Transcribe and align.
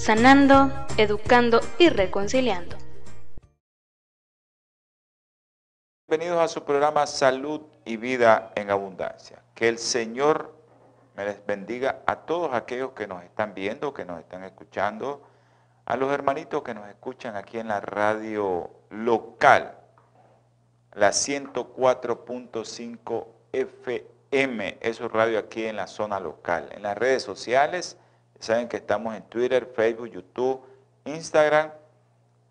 sanando, 0.00 0.72
educando 0.96 1.60
y 1.78 1.90
reconciliando. 1.90 2.78
Bienvenidos 6.08 6.40
a 6.40 6.48
su 6.48 6.64
programa 6.64 7.06
Salud 7.06 7.60
y 7.84 7.98
Vida 7.98 8.50
en 8.54 8.70
Abundancia. 8.70 9.42
Que 9.54 9.68
el 9.68 9.78
Señor 9.78 10.54
me 11.16 11.26
les 11.26 11.44
bendiga 11.44 12.00
a 12.06 12.16
todos 12.16 12.54
aquellos 12.54 12.92
que 12.92 13.06
nos 13.06 13.22
están 13.22 13.52
viendo, 13.52 13.92
que 13.92 14.06
nos 14.06 14.20
están 14.20 14.42
escuchando, 14.42 15.20
a 15.84 15.98
los 15.98 16.10
hermanitos 16.10 16.62
que 16.62 16.72
nos 16.72 16.88
escuchan 16.88 17.36
aquí 17.36 17.58
en 17.58 17.68
la 17.68 17.82
radio 17.82 18.70
local, 18.88 19.76
la 20.94 21.10
104.5 21.10 23.26
FM, 23.52 24.78
eso 24.80 25.04
es 25.04 25.12
radio 25.12 25.38
aquí 25.38 25.66
en 25.66 25.76
la 25.76 25.86
zona 25.86 26.18
local, 26.18 26.70
en 26.72 26.84
las 26.84 26.96
redes 26.96 27.22
sociales 27.22 27.98
Saben 28.40 28.68
que 28.68 28.78
estamos 28.78 29.14
en 29.14 29.22
Twitter, 29.24 29.70
Facebook, 29.76 30.08
YouTube, 30.08 30.62
Instagram 31.04 31.72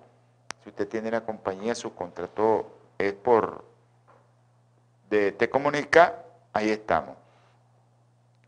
Si 0.63 0.71
usted 0.71 0.89
tiene 0.89 1.11
la 1.11 1.21
compañía, 1.21 1.75
su 1.77 1.95
contrato 1.95 2.67
es 2.99 3.13
por 3.13 3.65
de 5.09 5.33
Te 5.33 5.49
Comunica, 5.49 6.25
ahí 6.53 6.71
estamos. 6.71 7.17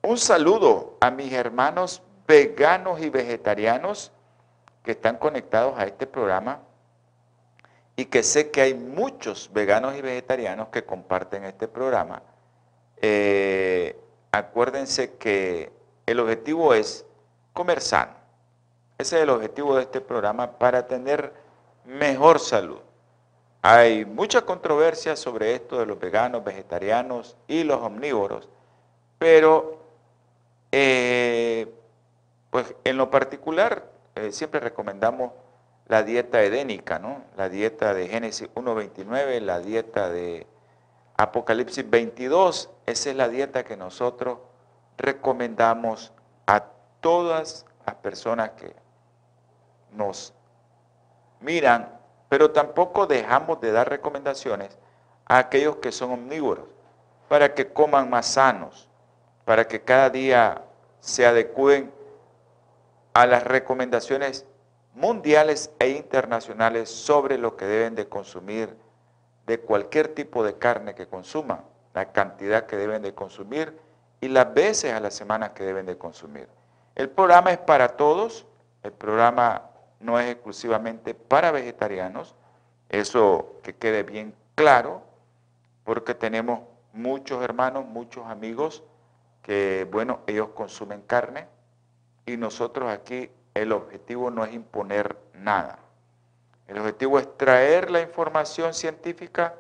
Un 0.02 0.16
saludo 0.16 0.96
a 1.00 1.10
mis 1.10 1.32
hermanos 1.32 2.02
veganos 2.26 3.00
y 3.00 3.10
vegetarianos 3.10 4.12
que 4.82 4.92
están 4.92 5.18
conectados 5.18 5.78
a 5.78 5.84
este 5.84 6.06
programa 6.06 6.60
y 7.96 8.06
que 8.06 8.22
sé 8.22 8.50
que 8.50 8.62
hay 8.62 8.74
muchos 8.74 9.50
veganos 9.52 9.94
y 9.94 10.00
vegetarianos 10.00 10.68
que 10.68 10.84
comparten 10.84 11.44
este 11.44 11.68
programa. 11.68 12.22
Eh, 12.96 13.94
acuérdense 14.32 15.16
que 15.16 15.70
el 16.06 16.18
objetivo 16.18 16.72
es 16.72 17.04
comer 17.52 17.82
sano. 17.82 18.14
Ese 18.96 19.16
es 19.16 19.22
el 19.22 19.30
objetivo 19.30 19.76
de 19.76 19.82
este 19.82 20.00
programa 20.00 20.58
para 20.58 20.86
tener 20.86 21.34
mejor 21.84 22.40
salud. 22.40 22.80
Hay 23.60 24.06
mucha 24.06 24.42
controversia 24.42 25.14
sobre 25.14 25.54
esto 25.54 25.78
de 25.78 25.84
los 25.84 25.98
veganos, 25.98 26.42
vegetarianos 26.42 27.36
y 27.46 27.64
los 27.64 27.82
omnívoros, 27.82 28.48
pero 29.18 29.79
eh, 30.72 31.72
pues 32.50 32.74
en 32.84 32.96
lo 32.96 33.10
particular, 33.10 33.90
eh, 34.14 34.32
siempre 34.32 34.60
recomendamos 34.60 35.32
la 35.86 36.02
dieta 36.02 36.42
edénica, 36.42 36.98
¿no? 36.98 37.22
La 37.36 37.48
dieta 37.48 37.94
de 37.94 38.08
Génesis 38.08 38.48
1.29, 38.54 39.40
la 39.40 39.60
dieta 39.60 40.08
de 40.08 40.46
Apocalipsis 41.16 41.88
22, 41.88 42.70
esa 42.86 43.10
es 43.10 43.16
la 43.16 43.28
dieta 43.28 43.64
que 43.64 43.76
nosotros 43.76 44.38
recomendamos 44.96 46.12
a 46.46 46.64
todas 47.00 47.66
las 47.86 47.96
personas 47.96 48.50
que 48.50 48.74
nos 49.92 50.32
miran, 51.40 51.98
pero 52.28 52.50
tampoco 52.50 53.06
dejamos 53.06 53.60
de 53.60 53.72
dar 53.72 53.88
recomendaciones 53.88 54.78
a 55.24 55.38
aquellos 55.38 55.76
que 55.76 55.92
son 55.92 56.12
omnívoros, 56.12 56.66
para 57.28 57.54
que 57.54 57.72
coman 57.72 58.10
más 58.10 58.26
sanos, 58.26 58.89
para 59.50 59.66
que 59.66 59.80
cada 59.80 60.10
día 60.10 60.62
se 61.00 61.26
adecúen 61.26 61.90
a 63.14 63.26
las 63.26 63.42
recomendaciones 63.42 64.46
mundiales 64.94 65.72
e 65.80 65.88
internacionales 65.88 66.88
sobre 66.88 67.36
lo 67.36 67.56
que 67.56 67.64
deben 67.64 67.96
de 67.96 68.06
consumir 68.08 68.76
de 69.48 69.58
cualquier 69.58 70.14
tipo 70.14 70.44
de 70.44 70.56
carne 70.56 70.94
que 70.94 71.08
consuman, 71.08 71.62
la 71.94 72.12
cantidad 72.12 72.66
que 72.66 72.76
deben 72.76 73.02
de 73.02 73.12
consumir 73.12 73.76
y 74.20 74.28
las 74.28 74.54
veces 74.54 74.92
a 74.92 75.00
la 75.00 75.10
semana 75.10 75.52
que 75.52 75.64
deben 75.64 75.86
de 75.86 75.98
consumir. 75.98 76.48
El 76.94 77.10
programa 77.10 77.50
es 77.50 77.58
para 77.58 77.96
todos, 77.96 78.46
el 78.84 78.92
programa 78.92 79.68
no 79.98 80.20
es 80.20 80.30
exclusivamente 80.30 81.12
para 81.12 81.50
vegetarianos, 81.50 82.36
eso 82.88 83.56
que 83.64 83.74
quede 83.74 84.04
bien 84.04 84.32
claro, 84.54 85.02
porque 85.82 86.14
tenemos 86.14 86.60
muchos 86.92 87.42
hermanos, 87.42 87.84
muchos 87.84 88.24
amigos 88.28 88.84
que, 89.42 89.86
bueno, 89.90 90.20
ellos 90.26 90.50
consumen 90.54 91.02
carne 91.02 91.46
y 92.26 92.36
nosotros 92.36 92.90
aquí 92.90 93.30
el 93.54 93.72
objetivo 93.72 94.30
no 94.30 94.44
es 94.44 94.52
imponer 94.52 95.16
nada. 95.34 95.78
El 96.68 96.78
objetivo 96.78 97.18
es 97.18 97.36
traer 97.36 97.90
la 97.90 98.00
información 98.00 98.74
científica 98.74 99.54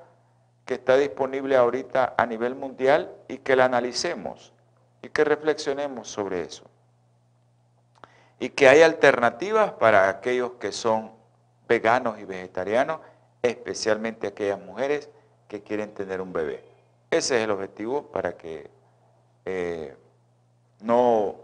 que 0.64 0.74
está 0.74 0.96
disponible 0.96 1.56
ahorita 1.56 2.14
a 2.16 2.26
nivel 2.26 2.54
mundial 2.54 3.12
y 3.26 3.38
que 3.38 3.56
la 3.56 3.64
analicemos 3.64 4.52
y 5.02 5.08
que 5.08 5.24
reflexionemos 5.24 6.08
sobre 6.08 6.42
eso. 6.42 6.64
Y 8.38 8.50
que 8.50 8.68
hay 8.68 8.82
alternativas 8.82 9.72
para 9.72 10.08
aquellos 10.08 10.52
que 10.52 10.72
son 10.72 11.12
veganos 11.68 12.18
y 12.20 12.24
vegetarianos, 12.24 13.00
especialmente 13.42 14.28
aquellas 14.28 14.60
mujeres 14.60 15.10
que 15.48 15.62
quieren 15.62 15.92
tener 15.92 16.20
un 16.20 16.32
bebé. 16.32 16.64
Ese 17.10 17.38
es 17.38 17.44
el 17.44 17.50
objetivo 17.50 18.12
para 18.12 18.36
que 18.36 18.70
eh, 19.44 19.96
no 20.80 21.36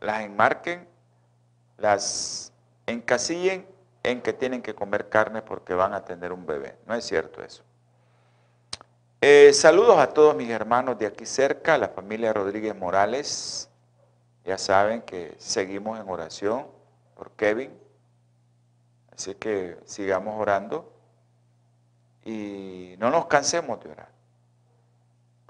las 0.00 0.22
enmarquen, 0.22 0.88
las 1.78 2.52
encasillen 2.86 3.66
en 4.02 4.22
que 4.22 4.32
tienen 4.32 4.62
que 4.62 4.74
comer 4.74 5.08
carne 5.08 5.42
porque 5.42 5.74
van 5.74 5.94
a 5.94 6.04
tener 6.04 6.32
un 6.32 6.46
bebé. 6.46 6.76
No 6.86 6.94
es 6.94 7.04
cierto 7.04 7.42
eso. 7.42 7.62
Eh, 9.20 9.52
saludos 9.52 9.98
a 9.98 10.08
todos 10.08 10.34
mis 10.34 10.48
hermanos 10.48 10.98
de 10.98 11.06
aquí 11.06 11.26
cerca, 11.26 11.76
la 11.76 11.88
familia 11.88 12.32
Rodríguez 12.32 12.74
Morales. 12.74 13.68
Ya 14.44 14.56
saben 14.56 15.02
que 15.02 15.34
seguimos 15.38 16.00
en 16.00 16.08
oración 16.08 16.66
por 17.14 17.30
Kevin. 17.32 17.70
Así 19.12 19.34
que 19.34 19.76
sigamos 19.84 20.40
orando 20.40 20.90
y 22.24 22.94
no 22.98 23.10
nos 23.10 23.26
cansemos 23.26 23.82
de 23.84 23.90
orar. 23.90 24.19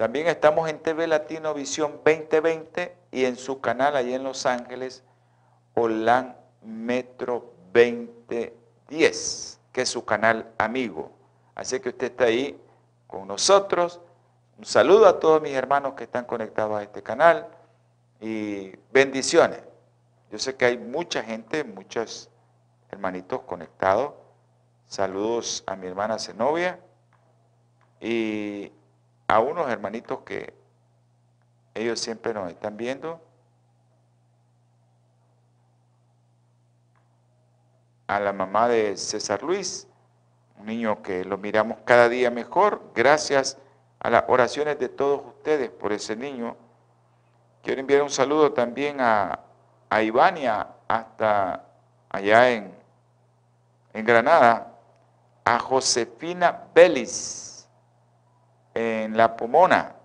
También 0.00 0.28
estamos 0.28 0.66
en 0.70 0.78
TV 0.78 1.06
Latino 1.06 1.52
Visión 1.52 2.00
2020 2.02 2.96
y 3.12 3.26
en 3.26 3.36
su 3.36 3.60
canal 3.60 3.96
allí 3.96 4.14
en 4.14 4.24
Los 4.24 4.46
Ángeles, 4.46 5.04
Holan 5.74 6.38
Metro 6.62 7.52
2010, 7.74 9.60
que 9.70 9.82
es 9.82 9.88
su 9.90 10.02
canal 10.06 10.50
amigo. 10.56 11.12
Así 11.54 11.80
que 11.80 11.90
usted 11.90 12.12
está 12.12 12.24
ahí 12.24 12.58
con 13.06 13.28
nosotros. 13.28 14.00
Un 14.56 14.64
saludo 14.64 15.06
a 15.06 15.20
todos 15.20 15.42
mis 15.42 15.52
hermanos 15.52 15.92
que 15.92 16.04
están 16.04 16.24
conectados 16.24 16.78
a 16.78 16.82
este 16.82 17.02
canal 17.02 17.48
y 18.22 18.72
bendiciones. 18.90 19.60
Yo 20.32 20.38
sé 20.38 20.56
que 20.56 20.64
hay 20.64 20.78
mucha 20.78 21.22
gente, 21.22 21.62
muchos 21.62 22.30
hermanitos 22.90 23.42
conectados. 23.42 24.14
Saludos 24.86 25.62
a 25.66 25.76
mi 25.76 25.88
hermana 25.88 26.18
Zenobia 26.18 26.80
y 28.00 28.72
a 29.30 29.38
unos 29.38 29.70
hermanitos 29.70 30.20
que 30.24 30.52
ellos 31.74 32.00
siempre 32.00 32.34
nos 32.34 32.50
están 32.50 32.76
viendo, 32.76 33.20
a 38.08 38.18
la 38.18 38.32
mamá 38.32 38.66
de 38.66 38.96
César 38.96 39.44
Luis, 39.44 39.86
un 40.58 40.66
niño 40.66 41.00
que 41.00 41.24
lo 41.24 41.38
miramos 41.38 41.78
cada 41.84 42.08
día 42.08 42.28
mejor, 42.32 42.82
gracias 42.92 43.56
a 44.00 44.10
las 44.10 44.24
oraciones 44.26 44.80
de 44.80 44.88
todos 44.88 45.22
ustedes 45.24 45.70
por 45.70 45.92
ese 45.92 46.16
niño. 46.16 46.56
Quiero 47.62 47.80
enviar 47.80 48.02
un 48.02 48.10
saludo 48.10 48.52
también 48.52 49.00
a, 49.00 49.38
a 49.88 50.02
Ivania, 50.02 50.66
hasta 50.88 51.66
allá 52.08 52.50
en, 52.50 52.74
en 53.92 54.04
Granada, 54.04 54.74
a 55.44 55.60
Josefina 55.60 56.64
Vélez, 56.74 57.49
en 58.74 59.16
La 59.16 59.36
Pomona, 59.36 59.96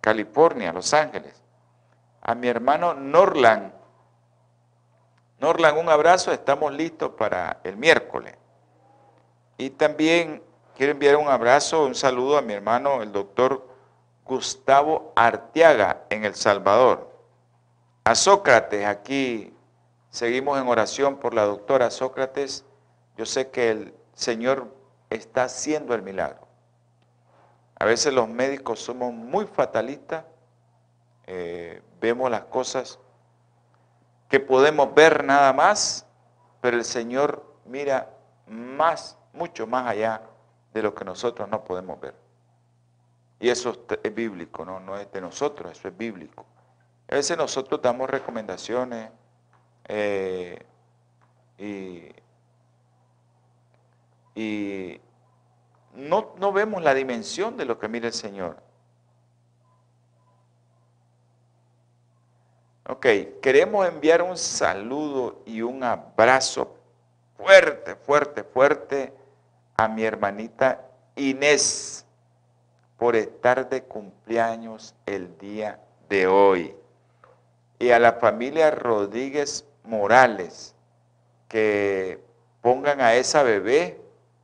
California, 0.00 0.72
Los 0.72 0.92
Ángeles, 0.94 1.42
a 2.20 2.34
mi 2.34 2.48
hermano 2.48 2.94
Norland. 2.94 3.72
Norland, 5.38 5.78
un 5.78 5.88
abrazo, 5.88 6.32
estamos 6.32 6.72
listos 6.72 7.12
para 7.18 7.58
el 7.64 7.76
miércoles. 7.76 8.36
Y 9.58 9.70
también 9.70 10.42
quiero 10.76 10.92
enviar 10.92 11.16
un 11.16 11.28
abrazo, 11.28 11.84
un 11.84 11.94
saludo 11.94 12.38
a 12.38 12.42
mi 12.42 12.52
hermano, 12.52 13.02
el 13.02 13.12
doctor 13.12 13.66
Gustavo 14.24 15.12
Arteaga, 15.16 16.04
en 16.10 16.24
El 16.24 16.34
Salvador. 16.34 17.10
A 18.04 18.14
Sócrates, 18.14 18.86
aquí 18.86 19.54
seguimos 20.10 20.60
en 20.60 20.68
oración 20.68 21.18
por 21.18 21.34
la 21.34 21.44
doctora 21.44 21.90
Sócrates. 21.90 22.64
Yo 23.16 23.26
sé 23.26 23.50
que 23.50 23.70
el 23.70 23.94
Señor 24.14 24.74
está 25.10 25.44
haciendo 25.44 25.94
el 25.94 26.02
milagro. 26.02 26.41
A 27.82 27.84
veces 27.84 28.14
los 28.14 28.28
médicos 28.28 28.78
somos 28.78 29.12
muy 29.12 29.44
fatalistas, 29.44 30.24
eh, 31.26 31.82
vemos 32.00 32.30
las 32.30 32.44
cosas 32.44 33.00
que 34.28 34.38
podemos 34.38 34.94
ver 34.94 35.24
nada 35.24 35.52
más, 35.52 36.06
pero 36.60 36.76
el 36.76 36.84
Señor 36.84 37.44
mira 37.64 38.08
más 38.46 39.18
mucho 39.32 39.66
más 39.66 39.88
allá 39.88 40.22
de 40.72 40.80
lo 40.80 40.94
que 40.94 41.04
nosotros 41.04 41.48
no 41.48 41.64
podemos 41.64 41.98
ver. 41.98 42.14
Y 43.40 43.48
eso 43.48 43.84
es 44.00 44.14
bíblico, 44.14 44.64
¿no? 44.64 44.78
no 44.78 44.96
es 44.96 45.10
de 45.10 45.20
nosotros, 45.20 45.72
eso 45.72 45.88
es 45.88 45.98
bíblico. 45.98 46.46
A 47.10 47.16
veces 47.16 47.36
nosotros 47.36 47.82
damos 47.82 48.08
recomendaciones 48.08 49.10
eh, 49.88 50.64
y, 51.58 52.14
y 54.36 55.00
no, 55.94 56.34
no 56.38 56.52
vemos 56.52 56.82
la 56.82 56.94
dimensión 56.94 57.56
de 57.56 57.64
lo 57.64 57.78
que 57.78 57.88
mira 57.88 58.06
el 58.06 58.12
Señor. 58.12 58.56
Ok, 62.88 63.06
queremos 63.40 63.86
enviar 63.86 64.22
un 64.22 64.36
saludo 64.36 65.42
y 65.46 65.62
un 65.62 65.84
abrazo 65.84 66.76
fuerte, 67.36 67.94
fuerte, 67.94 68.44
fuerte 68.44 69.12
a 69.76 69.88
mi 69.88 70.04
hermanita 70.04 70.88
Inés 71.16 72.04
por 72.96 73.16
estar 73.16 73.68
de 73.68 73.82
cumpleaños 73.82 74.94
el 75.06 75.36
día 75.38 75.80
de 76.08 76.26
hoy. 76.26 76.74
Y 77.78 77.90
a 77.90 77.98
la 77.98 78.14
familia 78.14 78.70
Rodríguez 78.70 79.64
Morales, 79.84 80.74
que 81.48 82.22
pongan 82.60 83.00
a 83.00 83.14
esa 83.14 83.42
bebé 83.42 84.00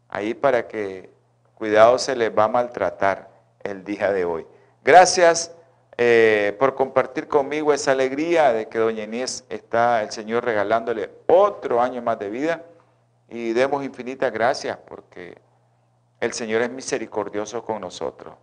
ahí 0.08 0.34
para 0.34 0.66
que 0.66 1.10
cuidado 1.58 1.98
se 1.98 2.14
les 2.14 2.30
va 2.36 2.44
a 2.44 2.48
maltratar 2.48 3.28
el 3.64 3.84
día 3.84 4.12
de 4.12 4.24
hoy. 4.24 4.46
Gracias 4.84 5.52
eh, 5.96 6.56
por 6.60 6.76
compartir 6.76 7.26
conmigo 7.26 7.72
esa 7.72 7.90
alegría 7.90 8.52
de 8.52 8.68
que 8.68 8.78
doña 8.78 9.02
Inés 9.02 9.44
está 9.48 10.00
el 10.02 10.12
Señor 10.12 10.44
regalándole 10.44 11.10
otro 11.26 11.82
año 11.82 12.00
más 12.00 12.20
de 12.20 12.30
vida 12.30 12.62
y 13.28 13.52
demos 13.52 13.84
infinitas 13.84 14.32
gracias 14.32 14.78
porque 14.86 15.36
el 16.20 16.32
Señor 16.32 16.62
es 16.62 16.70
misericordioso 16.70 17.64
con 17.64 17.80
nosotros 17.80 18.34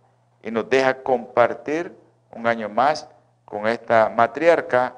y 0.42 0.50
nos 0.50 0.68
deja 0.68 1.02
compartir 1.02 1.96
un 2.32 2.46
año 2.46 2.68
más 2.68 3.08
con 3.46 3.66
esta 3.66 4.10
matriarca 4.10 4.94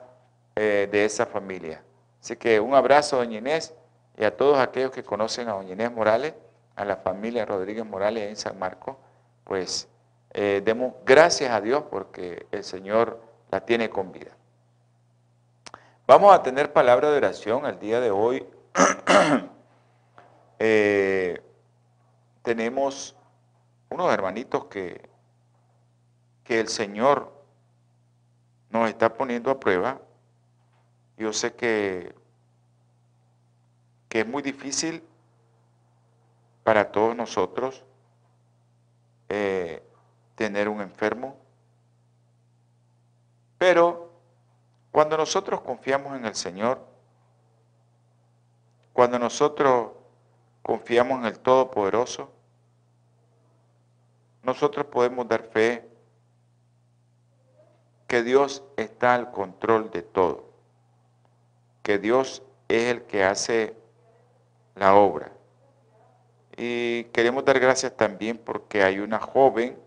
eh, 0.57 0.89
de 0.91 1.05
esa 1.05 1.25
familia. 1.25 1.81
Así 2.21 2.35
que 2.35 2.59
un 2.59 2.75
abrazo 2.75 3.19
doña 3.19 3.39
Inés 3.39 3.73
y 4.19 4.25
a 4.25 4.37
todos 4.37 4.59
aquellos 4.59 4.91
que 4.91 5.05
conocen 5.05 5.49
a 5.49 5.53
doña 5.53 5.75
Inés 5.75 5.93
Morales, 5.93 6.35
a 6.79 6.85
la 6.85 6.97
familia 6.97 7.45
Rodríguez 7.45 7.85
Morales 7.85 8.29
en 8.29 8.37
San 8.37 8.57
Marcos, 8.57 8.97
pues 9.43 9.89
eh, 10.31 10.63
demos 10.65 10.95
gracias 11.05 11.51
a 11.51 11.61
Dios 11.61 11.83
porque 11.91 12.47
el 12.53 12.63
Señor 12.63 13.21
la 13.51 13.61
tiene 13.61 13.91
con 13.91 14.13
vida. 14.13 14.31
Vamos 16.07 16.33
a 16.33 16.41
tener 16.41 16.73
palabra 16.73 17.11
de 17.11 17.17
oración 17.17 17.67
el 17.67 17.81
día 17.81 18.01
de 18.01 18.11
hoy. 18.11 18.47
Eh, 20.61 21.41
tenemos 22.43 23.15
unos 23.91 24.13
hermanitos 24.13 24.65
que, 24.65 25.09
que 26.43 26.59
el 26.59 26.67
Señor 26.67 27.33
nos 28.69 28.89
está 28.89 29.15
poniendo 29.15 29.53
a 29.53 29.61
prueba. 29.61 30.01
Yo 31.17 31.33
sé 31.33 31.55
que, 31.55 32.13
que 34.09 34.23
es 34.23 34.27
muy 34.27 34.43
difícil 34.43 35.05
para 36.69 36.93
todos 36.93 37.17
nosotros 37.17 37.83
eh, 39.31 39.83
tener 40.35 40.69
un 40.69 40.83
enfermo, 40.83 41.35
pero 43.57 44.13
cuando 44.91 45.17
nosotros 45.17 45.63
confiamos 45.63 46.15
en 46.19 46.27
el 46.27 46.35
Señor, 46.35 46.87
cuando 48.93 49.19
nosotros 49.19 49.93
confiamos 50.63 51.21
en 51.21 51.25
el 51.25 51.39
Todopoderoso, 51.39 52.31
nosotros 54.43 54.85
podemos 54.85 55.27
dar 55.27 55.45
fe 55.45 55.89
que 58.07 58.23
Dios 58.23 58.63
está 58.77 59.15
al 59.15 59.31
control 59.31 59.91
de 59.91 60.03
todo, 60.03 60.51
que 61.83 61.99
Dios 61.99 62.43
es 62.69 62.91
el 62.91 63.05
que 63.05 63.25
hace 63.25 63.75
la 64.75 64.95
obra. 64.95 65.38
Y 66.61 67.05
queremos 67.13 67.45
dar 67.45 67.61
gracias 67.61 67.97
también 67.97 68.37
porque 68.37 68.83
hay 68.83 68.99
una 68.99 69.21
joven 69.21 69.79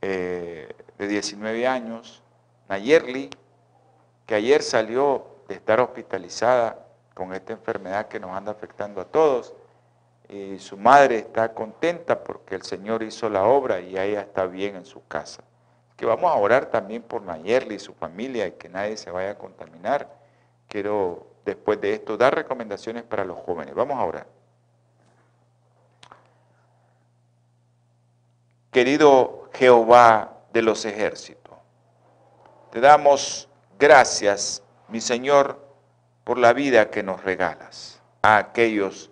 eh, 0.00 0.74
de 0.96 1.06
19 1.06 1.66
años, 1.66 2.22
Nayerli, 2.66 3.28
que 4.24 4.34
ayer 4.34 4.62
salió 4.62 5.26
de 5.48 5.56
estar 5.56 5.80
hospitalizada 5.80 6.86
con 7.12 7.34
esta 7.34 7.52
enfermedad 7.52 8.08
que 8.08 8.18
nos 8.18 8.30
anda 8.30 8.52
afectando 8.52 9.02
a 9.02 9.04
todos. 9.04 9.52
Y 10.30 10.58
su 10.58 10.78
madre 10.78 11.18
está 11.18 11.52
contenta 11.52 12.24
porque 12.24 12.54
el 12.54 12.62
Señor 12.62 13.02
hizo 13.02 13.28
la 13.28 13.44
obra 13.44 13.80
y 13.80 13.98
ella 13.98 14.22
está 14.22 14.46
bien 14.46 14.76
en 14.76 14.86
su 14.86 15.06
casa. 15.06 15.42
Que 15.94 16.06
vamos 16.06 16.32
a 16.32 16.36
orar 16.36 16.70
también 16.70 17.02
por 17.02 17.20
Nayerli 17.20 17.74
y 17.74 17.78
su 17.78 17.92
familia 17.92 18.46
y 18.46 18.52
que 18.52 18.70
nadie 18.70 18.96
se 18.96 19.10
vaya 19.10 19.32
a 19.32 19.38
contaminar. 19.38 20.08
Quiero 20.68 21.26
después 21.44 21.78
de 21.82 21.92
esto 21.92 22.16
dar 22.16 22.34
recomendaciones 22.34 23.02
para 23.02 23.26
los 23.26 23.36
jóvenes. 23.40 23.74
Vamos 23.74 23.98
a 23.98 24.04
orar. 24.04 24.39
Querido 28.70 29.50
Jehová 29.52 30.38
de 30.52 30.62
los 30.62 30.84
ejércitos, 30.84 31.54
te 32.70 32.80
damos 32.80 33.48
gracias, 33.78 34.62
mi 34.88 35.00
Señor, 35.00 35.58
por 36.22 36.38
la 36.38 36.52
vida 36.52 36.90
que 36.90 37.02
nos 37.02 37.24
regalas 37.24 38.00
a 38.22 38.36
aquellos 38.36 39.10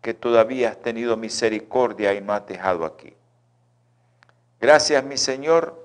que 0.00 0.14
todavía 0.14 0.70
has 0.70 0.80
tenido 0.80 1.16
misericordia 1.16 2.14
y 2.14 2.20
no 2.20 2.32
has 2.32 2.46
dejado 2.46 2.84
aquí. 2.84 3.14
Gracias, 4.60 5.02
mi 5.02 5.16
Señor, 5.16 5.80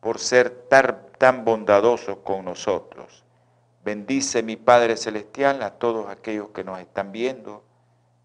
por 0.00 0.18
ser 0.18 0.50
tan, 0.68 1.02
tan 1.18 1.44
bondadoso 1.44 2.22
con 2.22 2.44
nosotros. 2.44 3.24
Bendice, 3.84 4.42
mi 4.42 4.56
Padre 4.56 4.96
Celestial, 4.96 5.62
a 5.62 5.72
todos 5.72 6.08
aquellos 6.08 6.48
que 6.50 6.64
nos 6.64 6.80
están 6.80 7.12
viendo, 7.12 7.62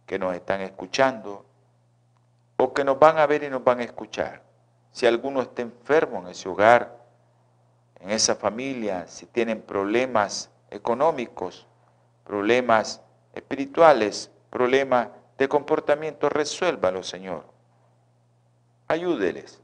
que 0.06 0.18
nos 0.18 0.34
están 0.36 0.62
escuchando, 0.62 1.46
o 2.63 2.75
que 2.75 2.84
nos 2.84 3.00
van 3.00 3.18
a 3.18 3.25
ver 3.25 3.41
y 3.41 3.50
nos 3.50 3.63
van 3.63 3.80
a 3.80 3.84
escuchar. 3.84 4.44
Si 4.91 5.08
alguno 5.08 5.41
está 5.41 5.63
enfermo 5.63 6.20
en 6.20 6.27
ese 6.27 6.48
hogar, 6.48 6.96
en 8.00 8.12
esa 8.12 8.36
familia, 8.36 9.08
si 9.08 9.25
tienen 9.25 9.63
problemas 9.63 10.51
económicos, 10.70 11.65
problemas 12.24 13.01
espirituales, 13.34 14.30
problemas 14.51 15.08
de 15.39 15.50
comportamiento, 15.50 16.30
resuélvalo, 16.30 17.01
Señor. 17.01 17.46
Ayúdeles. 18.88 19.60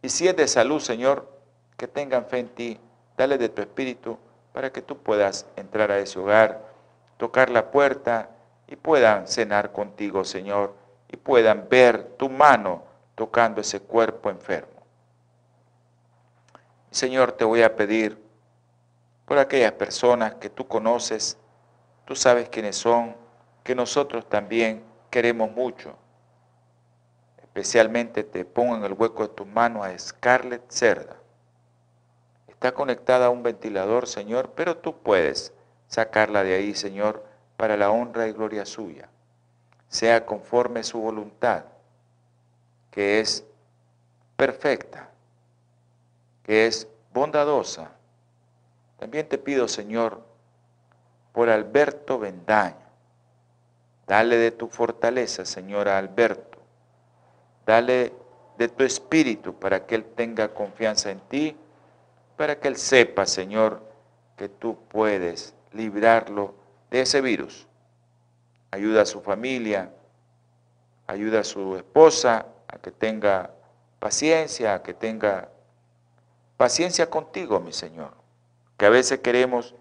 Y 0.00 0.08
si 0.08 0.28
es 0.28 0.36
de 0.36 0.46
salud, 0.46 0.78
Señor, 0.78 1.28
que 1.76 1.88
tengan 1.88 2.26
fe 2.26 2.38
en 2.38 2.48
ti, 2.50 2.80
dale 3.16 3.38
de 3.38 3.48
tu 3.48 3.60
espíritu 3.60 4.18
para 4.52 4.70
que 4.70 4.82
tú 4.82 4.98
puedas 4.98 5.46
entrar 5.56 5.90
a 5.90 5.98
ese 5.98 6.20
hogar, 6.20 6.64
tocar 7.16 7.50
la 7.50 7.72
puerta 7.72 8.30
y 8.68 8.76
puedan 8.76 9.26
cenar 9.26 9.72
contigo, 9.72 10.24
Señor, 10.24 10.85
y 11.08 11.16
puedan 11.16 11.68
ver 11.68 12.16
tu 12.16 12.28
mano 12.28 12.82
tocando 13.14 13.60
ese 13.60 13.80
cuerpo 13.80 14.30
enfermo. 14.30 14.82
Señor, 16.90 17.32
te 17.32 17.44
voy 17.44 17.62
a 17.62 17.76
pedir 17.76 18.22
por 19.26 19.38
aquellas 19.38 19.72
personas 19.72 20.34
que 20.36 20.48
tú 20.48 20.66
conoces, 20.66 21.36
tú 22.04 22.14
sabes 22.14 22.48
quiénes 22.48 22.76
son, 22.76 23.16
que 23.62 23.74
nosotros 23.74 24.28
también 24.28 24.84
queremos 25.10 25.50
mucho. 25.50 25.96
Especialmente 27.38 28.22
te 28.22 28.44
pongo 28.44 28.76
en 28.76 28.84
el 28.84 28.92
hueco 28.92 29.26
de 29.26 29.34
tus 29.34 29.46
manos 29.46 29.84
a 29.84 29.98
Scarlett 29.98 30.70
Cerda. 30.70 31.16
Está 32.46 32.72
conectada 32.72 33.26
a 33.26 33.30
un 33.30 33.42
ventilador, 33.42 34.06
Señor, 34.06 34.52
pero 34.54 34.76
tú 34.76 34.98
puedes 34.98 35.52
sacarla 35.88 36.42
de 36.44 36.54
ahí, 36.54 36.74
Señor, 36.74 37.24
para 37.56 37.76
la 37.76 37.90
honra 37.90 38.28
y 38.28 38.32
gloria 38.32 38.64
suya. 38.64 39.08
Sea 39.88 40.26
conforme 40.26 40.82
su 40.82 41.00
voluntad, 41.00 41.64
que 42.90 43.20
es 43.20 43.44
perfecta, 44.36 45.10
que 46.42 46.66
es 46.66 46.88
bondadosa. 47.12 47.90
También 48.98 49.28
te 49.28 49.38
pido, 49.38 49.68
Señor, 49.68 50.22
por 51.32 51.50
Alberto 51.50 52.18
Bendaño. 52.18 52.76
Dale 54.06 54.36
de 54.36 54.50
tu 54.52 54.68
fortaleza, 54.68 55.44
Señor, 55.44 55.88
a 55.88 55.98
Alberto. 55.98 56.58
Dale 57.66 58.12
de 58.56 58.68
tu 58.68 58.84
espíritu 58.84 59.54
para 59.54 59.84
que 59.84 59.96
Él 59.96 60.04
tenga 60.04 60.54
confianza 60.54 61.10
en 61.10 61.20
ti, 61.20 61.56
para 62.36 62.58
que 62.58 62.68
Él 62.68 62.76
sepa, 62.76 63.26
Señor, 63.26 63.82
que 64.36 64.48
tú 64.48 64.78
puedes 64.88 65.54
librarlo 65.72 66.54
de 66.90 67.00
ese 67.00 67.20
virus. 67.20 67.66
Ayuda 68.76 69.00
a 69.00 69.06
su 69.06 69.22
familia, 69.22 69.90
ayuda 71.06 71.40
a 71.40 71.44
su 71.44 71.76
esposa 71.76 72.44
a 72.68 72.76
que 72.76 72.90
tenga 72.90 73.50
paciencia, 73.98 74.74
a 74.74 74.82
que 74.82 74.92
tenga 74.92 75.48
paciencia 76.58 77.08
contigo, 77.08 77.58
mi 77.58 77.72
Señor, 77.72 78.12
que 78.76 78.84
a 78.84 78.90
veces 78.90 79.20
queremos 79.20 79.74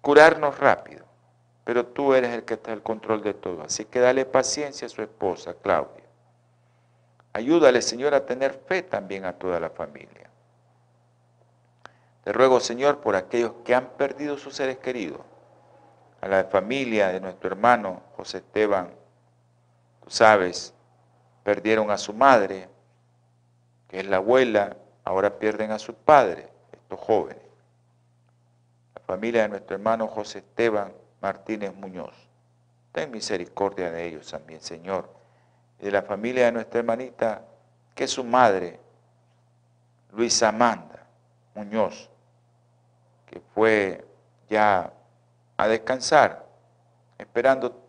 curarnos 0.00 0.60
rápido, 0.60 1.04
pero 1.64 1.86
tú 1.86 2.14
eres 2.14 2.30
el 2.30 2.44
que 2.44 2.54
está 2.54 2.72
al 2.72 2.84
control 2.84 3.20
de 3.24 3.34
todo. 3.34 3.64
Así 3.64 3.84
que 3.84 3.98
dale 3.98 4.24
paciencia 4.26 4.86
a 4.86 4.88
su 4.88 5.02
esposa, 5.02 5.54
Claudia. 5.60 6.04
Ayúdale, 7.32 7.82
Señor, 7.82 8.14
a 8.14 8.24
tener 8.24 8.54
fe 8.68 8.82
también 8.82 9.24
a 9.24 9.32
toda 9.32 9.58
la 9.58 9.70
familia. 9.70 10.30
Te 12.22 12.32
ruego, 12.32 12.60
Señor, 12.60 13.00
por 13.00 13.16
aquellos 13.16 13.54
que 13.64 13.74
han 13.74 13.88
perdido 13.96 14.38
sus 14.38 14.54
seres 14.54 14.78
queridos, 14.78 15.22
a 16.20 16.28
la 16.28 16.44
familia 16.44 17.08
de 17.08 17.20
nuestro 17.20 17.50
hermano 17.50 18.02
José 18.16 18.38
Esteban, 18.38 18.90
tú 20.02 20.10
sabes, 20.10 20.74
perdieron 21.42 21.90
a 21.90 21.98
su 21.98 22.12
madre, 22.12 22.68
que 23.88 24.00
es 24.00 24.06
la 24.06 24.16
abuela, 24.16 24.76
ahora 25.04 25.38
pierden 25.38 25.70
a 25.70 25.78
su 25.78 25.94
padre, 25.94 26.48
estos 26.72 26.98
jóvenes. 26.98 27.42
La 28.94 29.02
familia 29.02 29.42
de 29.42 29.48
nuestro 29.50 29.76
hermano 29.76 30.08
José 30.08 30.38
Esteban 30.38 30.92
Martínez 31.20 31.74
Muñoz. 31.74 32.14
Ten 32.92 33.10
misericordia 33.10 33.90
de 33.90 34.06
ellos 34.06 34.30
también, 34.30 34.60
Señor. 34.60 35.08
Y 35.78 35.84
de 35.84 35.90
la 35.92 36.02
familia 36.02 36.46
de 36.46 36.52
nuestra 36.52 36.80
hermanita, 36.80 37.42
que 37.94 38.04
es 38.04 38.10
su 38.10 38.24
madre, 38.24 38.80
Luisa 40.12 40.48
Amanda 40.48 41.06
Muñoz, 41.54 42.10
que 43.26 43.40
fue 43.54 44.04
ya 44.48 44.92
a 45.56 45.68
descansar, 45.68 46.46
esperando 47.18 47.82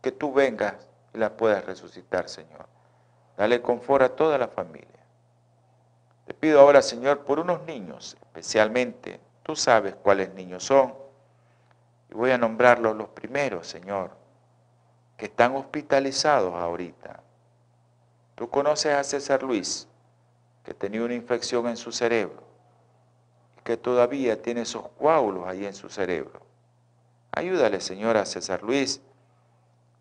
que 0.00 0.12
tú 0.12 0.32
vengas 0.32 0.74
y 1.12 1.18
la 1.18 1.36
puedas 1.36 1.64
resucitar, 1.64 2.28
Señor. 2.28 2.66
Dale 3.36 3.60
confort 3.62 4.04
a 4.04 4.16
toda 4.16 4.38
la 4.38 4.48
familia. 4.48 4.88
Te 6.26 6.34
pido 6.34 6.60
ahora, 6.60 6.82
Señor, 6.82 7.24
por 7.24 7.38
unos 7.38 7.62
niños, 7.62 8.16
especialmente, 8.20 9.20
tú 9.42 9.56
sabes 9.56 9.94
cuáles 9.94 10.32
niños 10.34 10.64
son, 10.64 10.94
y 12.10 12.14
voy 12.14 12.30
a 12.30 12.38
nombrarlos 12.38 12.96
los 12.96 13.08
primeros, 13.08 13.66
Señor, 13.66 14.10
que 15.16 15.26
están 15.26 15.56
hospitalizados 15.56 16.54
ahorita. 16.54 17.20
Tú 18.34 18.48
conoces 18.48 18.94
a 18.94 19.04
César 19.04 19.42
Luis, 19.42 19.88
que 20.64 20.74
tenía 20.74 21.02
una 21.02 21.14
infección 21.14 21.66
en 21.66 21.76
su 21.76 21.92
cerebro, 21.92 22.42
y 23.56 23.62
que 23.62 23.76
todavía 23.76 24.40
tiene 24.40 24.62
esos 24.62 24.86
coágulos 24.98 25.46
ahí 25.46 25.64
en 25.64 25.74
su 25.74 25.88
cerebro. 25.88 26.47
Ayúdale, 27.38 27.80
Señor, 27.80 28.16
a 28.16 28.26
César 28.26 28.64
Luis, 28.64 29.00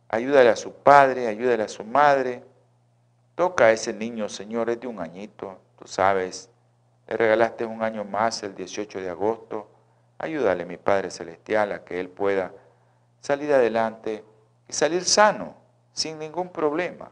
ayúdale 0.10 0.50
a 0.50 0.56
su 0.56 0.74
padre, 0.74 1.28
ayúdale 1.28 1.62
a 1.62 1.68
su 1.68 1.84
madre. 1.84 2.44
Toca 3.36 3.66
a 3.66 3.72
ese 3.72 3.94
niño, 3.94 4.28
Señor, 4.28 4.72
es 4.72 4.80
de 4.80 4.88
un 4.88 5.00
añito, 5.00 5.60
Tú 5.78 5.88
sabes, 5.88 6.50
le 7.08 7.16
regalaste 7.16 7.64
un 7.64 7.84
año 7.84 8.04
más 8.04 8.42
el 8.42 8.56
18 8.56 9.02
de 9.02 9.12
agosto. 9.12 9.70
Ayúdale, 10.18 10.66
mi 10.66 10.78
Padre 10.78 11.12
Celestial, 11.12 11.74
a 11.74 11.86
que 11.86 12.00
Él 12.00 12.10
pueda 12.10 12.52
salir 13.22 13.54
adelante 13.54 14.26
y 14.68 14.74
salir 14.74 15.06
sano, 15.06 15.54
sin 15.94 16.18
ningún 16.18 16.50
problema. 16.50 17.12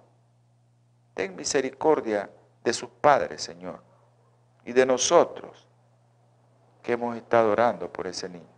Ten 1.14 1.36
misericordia 1.36 2.32
de 2.64 2.74
sus 2.74 2.90
padres, 2.90 3.44
Señor, 3.44 3.80
y 4.66 4.74
de 4.74 4.88
nosotros 4.88 5.68
que 6.82 6.94
hemos 6.94 7.16
estado 7.16 7.52
orando 7.52 7.94
por 7.94 8.08
ese 8.08 8.28
niño. 8.28 8.55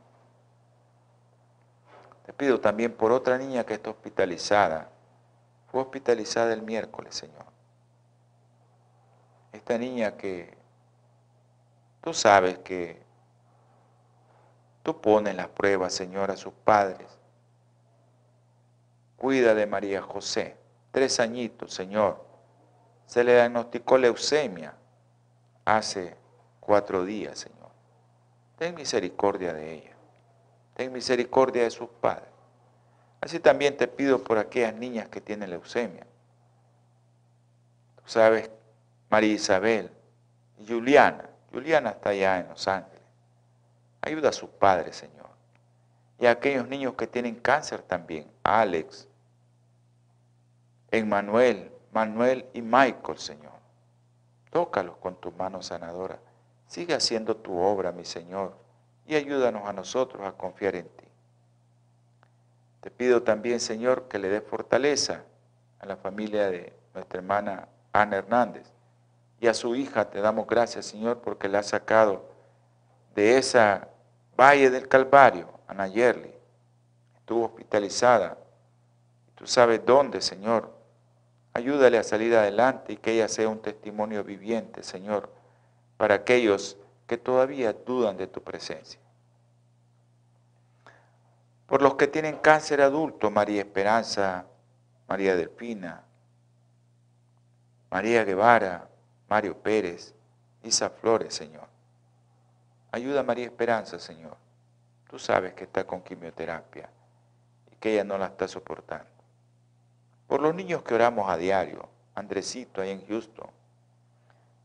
Te 2.27 2.33
pido 2.33 2.59
también 2.59 2.93
por 2.95 3.11
otra 3.11 3.39
niña 3.39 3.65
que 3.65 3.73
está 3.73 3.89
hospitalizada. 3.89 4.91
Fue 5.71 5.81
hospitalizada 5.81 6.53
el 6.53 6.61
miércoles, 6.61 7.15
Señor 7.15 7.57
esta 9.57 9.77
niña 9.77 10.15
que 10.15 10.57
tú 11.99 12.13
sabes 12.13 12.57
que 12.59 13.01
tú 14.81 15.01
pones 15.01 15.35
las 15.35 15.49
pruebas, 15.49 15.93
Señor, 15.93 16.31
a 16.31 16.37
sus 16.37 16.53
padres. 16.53 17.09
Cuida 19.17 19.53
de 19.53 19.65
María 19.65 20.01
José, 20.01 20.55
tres 20.91 21.19
añitos, 21.19 21.73
Señor. 21.73 22.25
Se 23.07 23.25
le 23.25 23.33
diagnosticó 23.33 23.97
leucemia 23.97 24.73
hace 25.65 26.15
cuatro 26.61 27.03
días, 27.03 27.37
Señor. 27.37 27.71
Ten 28.57 28.73
misericordia 28.73 29.53
de 29.53 29.73
ella. 29.73 29.96
Ten 30.77 30.93
misericordia 30.93 31.63
de 31.63 31.71
sus 31.71 31.89
padres. 31.89 32.29
Así 33.19 33.39
también 33.39 33.75
te 33.75 33.87
pido 33.87 34.23
por 34.23 34.37
aquellas 34.37 34.75
niñas 34.75 35.09
que 35.09 35.19
tienen 35.19 35.49
leucemia. 35.49 36.05
Tú 37.95 38.03
sabes 38.05 38.51
María 39.09 39.33
Isabel 39.33 39.89
y 40.59 40.67
Juliana. 40.67 41.31
Juliana 41.51 41.89
está 41.89 42.11
allá 42.11 42.41
en 42.41 42.49
Los 42.49 42.67
Ángeles. 42.67 43.01
Ayuda 44.01 44.29
a 44.29 44.33
sus 44.33 44.51
padres, 44.51 44.95
Señor. 44.97 45.25
Y 46.19 46.27
a 46.27 46.31
aquellos 46.31 46.67
niños 46.67 46.93
que 46.93 47.07
tienen 47.07 47.37
cáncer 47.37 47.81
también. 47.81 48.29
Alex, 48.43 49.07
Emmanuel, 50.91 51.71
Manuel 51.91 52.45
y 52.53 52.61
Michael, 52.61 53.17
Señor. 53.17 53.57
Tócalos 54.51 54.97
con 54.97 55.15
tu 55.15 55.31
mano 55.31 55.63
sanadora. 55.63 56.19
Sigue 56.67 56.93
haciendo 56.93 57.35
tu 57.35 57.57
obra, 57.57 57.91
mi 57.91 58.05
Señor, 58.05 58.66
y 59.07 59.15
ayúdanos 59.15 59.67
a 59.67 59.73
nosotros 59.73 60.25
a 60.27 60.33
confiar 60.33 60.75
en 60.75 60.87
ti. 60.89 61.05
Te 62.81 62.91
pido 62.91 63.23
también, 63.23 63.59
Señor, 63.59 64.07
que 64.07 64.19
le 64.19 64.29
dé 64.29 64.41
fortaleza 64.41 65.23
a 65.79 65.85
la 65.85 65.97
familia 65.97 66.49
de 66.49 66.73
nuestra 66.93 67.19
hermana 67.19 67.67
Ana 67.93 68.17
Hernández 68.17 68.71
y 69.39 69.47
a 69.47 69.53
su 69.53 69.75
hija 69.75 70.09
te 70.09 70.19
damos 70.19 70.47
gracias, 70.47 70.85
Señor, 70.85 71.19
porque 71.21 71.47
la 71.47 71.59
ha 71.59 71.63
sacado 71.63 72.25
de 73.15 73.37
esa 73.37 73.89
valle 74.37 74.69
del 74.69 74.87
Calvario, 74.87 75.49
Ana 75.67 75.87
Yerli. 75.87 76.33
Estuvo 77.17 77.45
hospitalizada. 77.45 78.37
Tú 79.35 79.45
sabes 79.45 79.85
dónde, 79.85 80.21
Señor. 80.21 80.71
Ayúdale 81.53 81.97
a 81.97 82.03
salir 82.03 82.35
adelante 82.35 82.93
y 82.93 82.97
que 82.97 83.13
ella 83.13 83.27
sea 83.27 83.49
un 83.49 83.61
testimonio 83.61 84.23
viviente, 84.23 84.83
Señor, 84.83 85.29
para 85.97 86.15
aquellos 86.15 86.77
que 87.07 87.17
todavía 87.17 87.73
dudan 87.73 88.17
de 88.17 88.27
tu 88.27 88.41
presencia. 88.41 88.99
Por 91.65 91.81
los 91.81 91.95
que 91.95 92.07
tienen 92.07 92.37
cáncer 92.37 92.81
adulto, 92.81 93.31
María 93.31 93.61
Esperanza, 93.61 94.45
María 95.07 95.35
Delfina, 95.35 96.03
María 97.89 98.23
Guevara, 98.23 98.87
Mario 99.29 99.57
Pérez, 99.57 100.13
Isa 100.63 100.89
Flores, 100.89 101.33
Señor. 101.33 101.67
Ayuda 102.91 103.21
a 103.21 103.23
María 103.23 103.45
Esperanza, 103.45 103.99
Señor. 103.99 104.37
Tú 105.09 105.17
sabes 105.19 105.53
que 105.53 105.63
está 105.63 105.85
con 105.85 106.01
quimioterapia 106.01 106.89
y 107.71 107.75
que 107.77 107.93
ella 107.93 108.03
no 108.03 108.17
la 108.17 108.27
está 108.27 108.47
soportando. 108.47 109.09
Por 110.27 110.41
los 110.41 110.53
niños 110.53 110.83
que 110.83 110.93
oramos 110.93 111.29
a 111.29 111.37
diario, 111.37 111.87
Andresito 112.15 112.81
ahí 112.81 112.89
en 112.89 113.05
Houston, 113.07 113.49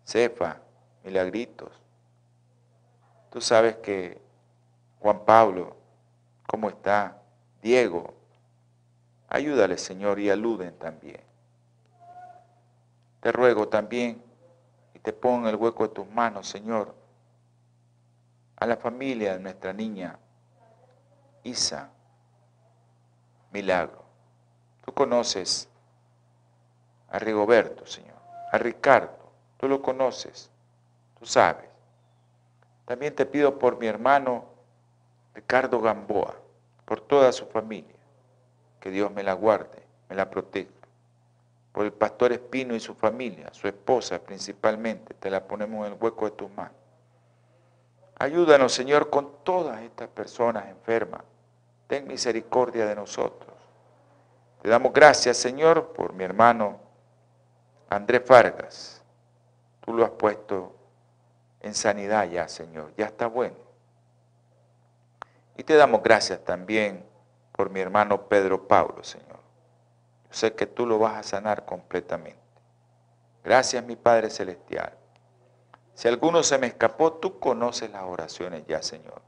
Cefa, 0.06 0.56
Milagritos. 1.04 1.81
Tú 3.32 3.40
sabes 3.40 3.76
que 3.76 4.20
Juan 5.00 5.24
Pablo, 5.24 5.76
¿cómo 6.46 6.68
está? 6.68 7.20
Diego, 7.62 8.14
ayúdale, 9.28 9.78
Señor, 9.78 10.20
y 10.20 10.30
aluden 10.30 10.78
también. 10.78 11.20
Te 13.20 13.32
ruego 13.32 13.68
también 13.68 14.22
te 15.02 15.12
pongo 15.12 15.48
el 15.48 15.56
hueco 15.56 15.88
de 15.88 15.94
tus 15.94 16.08
manos, 16.08 16.48
Señor, 16.48 16.94
a 18.56 18.66
la 18.66 18.76
familia 18.76 19.34
de 19.34 19.40
nuestra 19.40 19.72
niña 19.72 20.18
Isa, 21.42 21.90
milagro. 23.50 24.04
Tú 24.84 24.94
conoces 24.94 25.68
a 27.08 27.18
Rigoberto, 27.18 27.84
Señor, 27.84 28.16
a 28.52 28.58
Ricardo, 28.58 29.32
tú 29.56 29.68
lo 29.68 29.82
conoces, 29.82 30.50
tú 31.18 31.26
sabes. 31.26 31.71
También 32.84 33.14
te 33.14 33.26
pido 33.26 33.58
por 33.58 33.78
mi 33.78 33.86
hermano 33.86 34.44
Ricardo 35.34 35.80
Gamboa, 35.80 36.34
por 36.84 37.00
toda 37.00 37.32
su 37.32 37.46
familia, 37.46 37.96
que 38.80 38.90
Dios 38.90 39.10
me 39.12 39.22
la 39.22 39.32
guarde, 39.34 39.82
me 40.08 40.16
la 40.16 40.28
proteja. 40.28 40.70
Por 41.72 41.86
el 41.86 41.92
pastor 41.92 42.32
Espino 42.32 42.74
y 42.74 42.80
su 42.80 42.94
familia, 42.94 43.48
su 43.52 43.66
esposa 43.66 44.18
principalmente, 44.18 45.14
te 45.14 45.30
la 45.30 45.42
ponemos 45.42 45.86
en 45.86 45.94
el 45.94 45.98
hueco 45.98 46.26
de 46.26 46.32
tus 46.32 46.50
manos. 46.50 46.76
Ayúdanos, 48.18 48.72
Señor, 48.72 49.10
con 49.10 49.42
todas 49.42 49.80
estas 49.80 50.08
personas 50.08 50.68
enfermas. 50.68 51.22
Ten 51.86 52.06
misericordia 52.06 52.86
de 52.86 52.94
nosotros. 52.94 53.52
Te 54.60 54.68
damos 54.68 54.92
gracias, 54.92 55.38
Señor, 55.38 55.92
por 55.92 56.12
mi 56.12 56.24
hermano 56.24 56.78
Andrés 57.88 58.22
Vargas. 58.26 59.02
Tú 59.80 59.92
lo 59.92 60.04
has 60.04 60.10
puesto 60.10 60.72
en 61.62 61.74
sanidad 61.74 62.28
ya, 62.28 62.48
Señor. 62.48 62.92
Ya 62.96 63.06
está 63.06 63.26
bueno. 63.26 63.56
Y 65.56 65.62
te 65.62 65.74
damos 65.74 66.02
gracias 66.02 66.44
también 66.44 67.04
por 67.52 67.70
mi 67.70 67.80
hermano 67.80 68.28
Pedro 68.28 68.66
Pablo, 68.66 69.02
Señor. 69.04 69.40
Yo 70.24 70.32
sé 70.32 70.54
que 70.54 70.66
tú 70.66 70.86
lo 70.86 70.98
vas 70.98 71.14
a 71.16 71.22
sanar 71.22 71.64
completamente. 71.64 72.40
Gracias, 73.44 73.84
mi 73.84 73.96
Padre 73.96 74.30
Celestial. 74.30 74.92
Si 75.94 76.08
alguno 76.08 76.42
se 76.42 76.58
me 76.58 76.66
escapó, 76.66 77.12
tú 77.12 77.38
conoces 77.38 77.90
las 77.90 78.02
oraciones 78.02 78.64
ya, 78.66 78.82
Señor. 78.82 79.20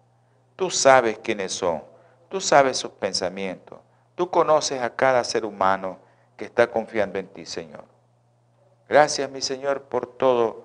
Tú 0.57 0.71
sabes 0.71 1.19
quiénes 1.19 1.53
son. 1.53 1.85
Tú 2.29 2.41
sabes 2.41 2.79
sus 2.79 2.93
pensamientos. 2.93 3.79
Tú 4.14 4.31
conoces 4.31 4.81
a 4.81 4.95
cada 4.95 5.23
ser 5.25 5.45
humano 5.45 5.99
que 6.37 6.45
está 6.45 6.69
confiando 6.69 7.19
en 7.19 7.29
ti, 7.29 7.47
Señor. 7.47 7.85
Gracias, 8.88 9.31
mi 9.31 9.41
Señor, 9.41 9.83
por 9.83 10.07
todo 10.07 10.64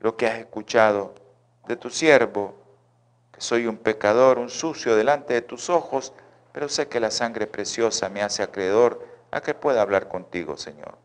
lo 0.00 0.16
que 0.16 0.26
has 0.26 0.38
escuchado 0.38 1.14
de 1.66 1.76
tu 1.76 1.90
siervo, 1.90 2.54
que 3.32 3.40
soy 3.40 3.66
un 3.66 3.76
pecador, 3.76 4.38
un 4.38 4.50
sucio 4.50 4.96
delante 4.96 5.34
de 5.34 5.42
tus 5.42 5.70
ojos, 5.70 6.12
pero 6.52 6.68
sé 6.68 6.88
que 6.88 7.00
la 7.00 7.10
sangre 7.10 7.46
preciosa 7.46 8.08
me 8.08 8.22
hace 8.22 8.42
acreedor 8.42 9.06
a 9.30 9.40
que 9.40 9.54
pueda 9.54 9.82
hablar 9.82 10.08
contigo, 10.08 10.56
Señor. 10.56 10.96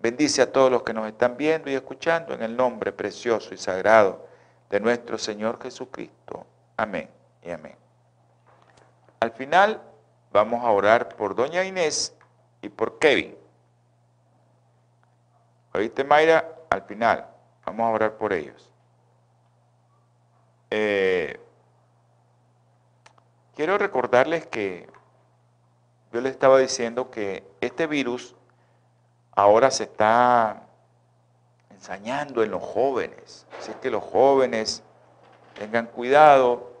Bendice 0.00 0.42
a 0.42 0.52
todos 0.52 0.70
los 0.70 0.82
que 0.82 0.94
nos 0.94 1.06
están 1.06 1.36
viendo 1.36 1.70
y 1.70 1.74
escuchando 1.74 2.32
en 2.32 2.42
el 2.42 2.56
nombre 2.56 2.92
precioso 2.92 3.52
y 3.52 3.58
sagrado 3.58 4.26
de 4.70 4.80
nuestro 4.80 5.18
Señor 5.18 5.60
Jesucristo. 5.60 6.46
Amén 6.76 7.10
y 7.42 7.50
amén. 7.50 7.76
Al 9.20 9.32
final 9.32 9.82
vamos 10.32 10.64
a 10.64 10.70
orar 10.70 11.08
por 11.16 11.34
doña 11.34 11.64
Inés 11.64 12.14
y 12.62 12.68
por 12.68 12.98
Kevin. 12.98 13.36
¿Oíste, 15.74 16.04
Mayra? 16.04 16.56
Al 16.70 16.82
final, 16.82 17.26
vamos 17.64 17.86
a 17.86 17.90
orar 17.90 18.16
por 18.16 18.32
ellos. 18.32 18.70
Eh, 20.70 21.40
quiero 23.54 23.76
recordarles 23.78 24.46
que 24.46 24.88
yo 26.12 26.20
les 26.20 26.32
estaba 26.32 26.58
diciendo 26.58 27.10
que 27.10 27.44
este 27.60 27.86
virus 27.86 28.34
ahora 29.32 29.70
se 29.70 29.84
está 29.84 30.66
ensañando 31.70 32.42
en 32.42 32.50
los 32.50 32.62
jóvenes. 32.62 33.46
Así 33.58 33.72
que 33.80 33.90
los 33.90 34.02
jóvenes 34.02 34.82
tengan 35.58 35.86
cuidado. 35.86 36.72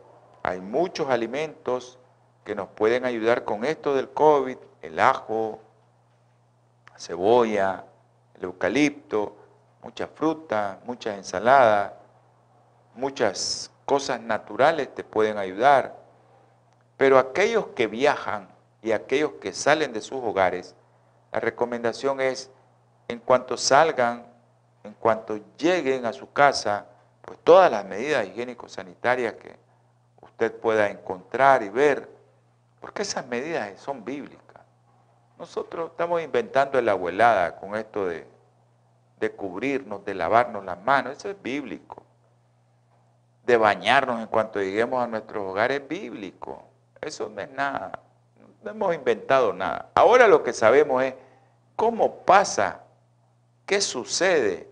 Hay 0.42 0.60
muchos 0.60 1.08
alimentos 1.08 1.98
que 2.44 2.54
nos 2.54 2.68
pueden 2.68 3.04
ayudar 3.04 3.44
con 3.44 3.64
esto 3.64 3.94
del 3.94 4.10
COVID, 4.10 4.56
el 4.82 5.00
ajo, 5.00 5.60
la 6.92 6.98
cebolla, 6.98 7.84
el 8.36 8.44
eucalipto, 8.44 9.36
mucha 9.82 10.06
fruta, 10.06 10.78
muchas 10.84 11.16
ensaladas, 11.16 11.92
muchas 12.94 13.70
cosas 13.84 14.20
naturales 14.20 14.94
te 14.94 15.04
pueden 15.04 15.38
ayudar. 15.38 15.96
Pero 16.96 17.18
aquellos 17.18 17.68
que 17.68 17.86
viajan 17.86 18.48
y 18.82 18.92
aquellos 18.92 19.32
que 19.40 19.52
salen 19.52 19.92
de 19.92 20.00
sus 20.00 20.22
hogares, 20.22 20.74
la 21.32 21.40
recomendación 21.40 22.20
es, 22.20 22.50
en 23.08 23.18
cuanto 23.18 23.56
salgan, 23.56 24.26
en 24.84 24.94
cuanto 24.94 25.38
lleguen 25.56 26.06
a 26.06 26.12
su 26.12 26.32
casa, 26.32 26.86
pues 27.22 27.38
todas 27.42 27.70
las 27.70 27.84
medidas 27.84 28.26
higiénico-sanitarias 28.26 29.34
que 29.34 29.56
usted 30.20 30.52
pueda 30.52 30.88
encontrar 30.88 31.62
y 31.62 31.68
ver, 31.68 32.08
porque 32.80 33.02
esas 33.02 33.26
medidas 33.26 33.78
son 33.80 34.04
bíblicas. 34.04 34.40
Nosotros 35.38 35.90
estamos 35.90 36.22
inventando 36.22 36.80
la 36.80 36.92
abuelada 36.92 37.56
con 37.56 37.74
esto 37.76 38.06
de, 38.06 38.26
de 39.20 39.30
cubrirnos, 39.30 40.04
de 40.04 40.14
lavarnos 40.14 40.64
las 40.64 40.82
manos, 40.82 41.16
eso 41.16 41.30
es 41.30 41.40
bíblico. 41.40 42.02
De 43.44 43.56
bañarnos 43.56 44.20
en 44.20 44.26
cuanto 44.26 44.60
lleguemos 44.60 45.02
a 45.02 45.06
nuestros 45.06 45.44
hogares 45.44 45.82
es 45.82 45.88
bíblico. 45.88 46.64
Eso 47.00 47.28
no 47.28 47.40
es 47.40 47.50
nada, 47.50 48.00
no 48.62 48.70
hemos 48.70 48.94
inventado 48.94 49.52
nada. 49.52 49.90
Ahora 49.94 50.26
lo 50.26 50.42
que 50.42 50.52
sabemos 50.52 51.02
es 51.02 51.14
cómo 51.76 52.16
pasa, 52.24 52.82
qué 53.66 53.80
sucede 53.80 54.68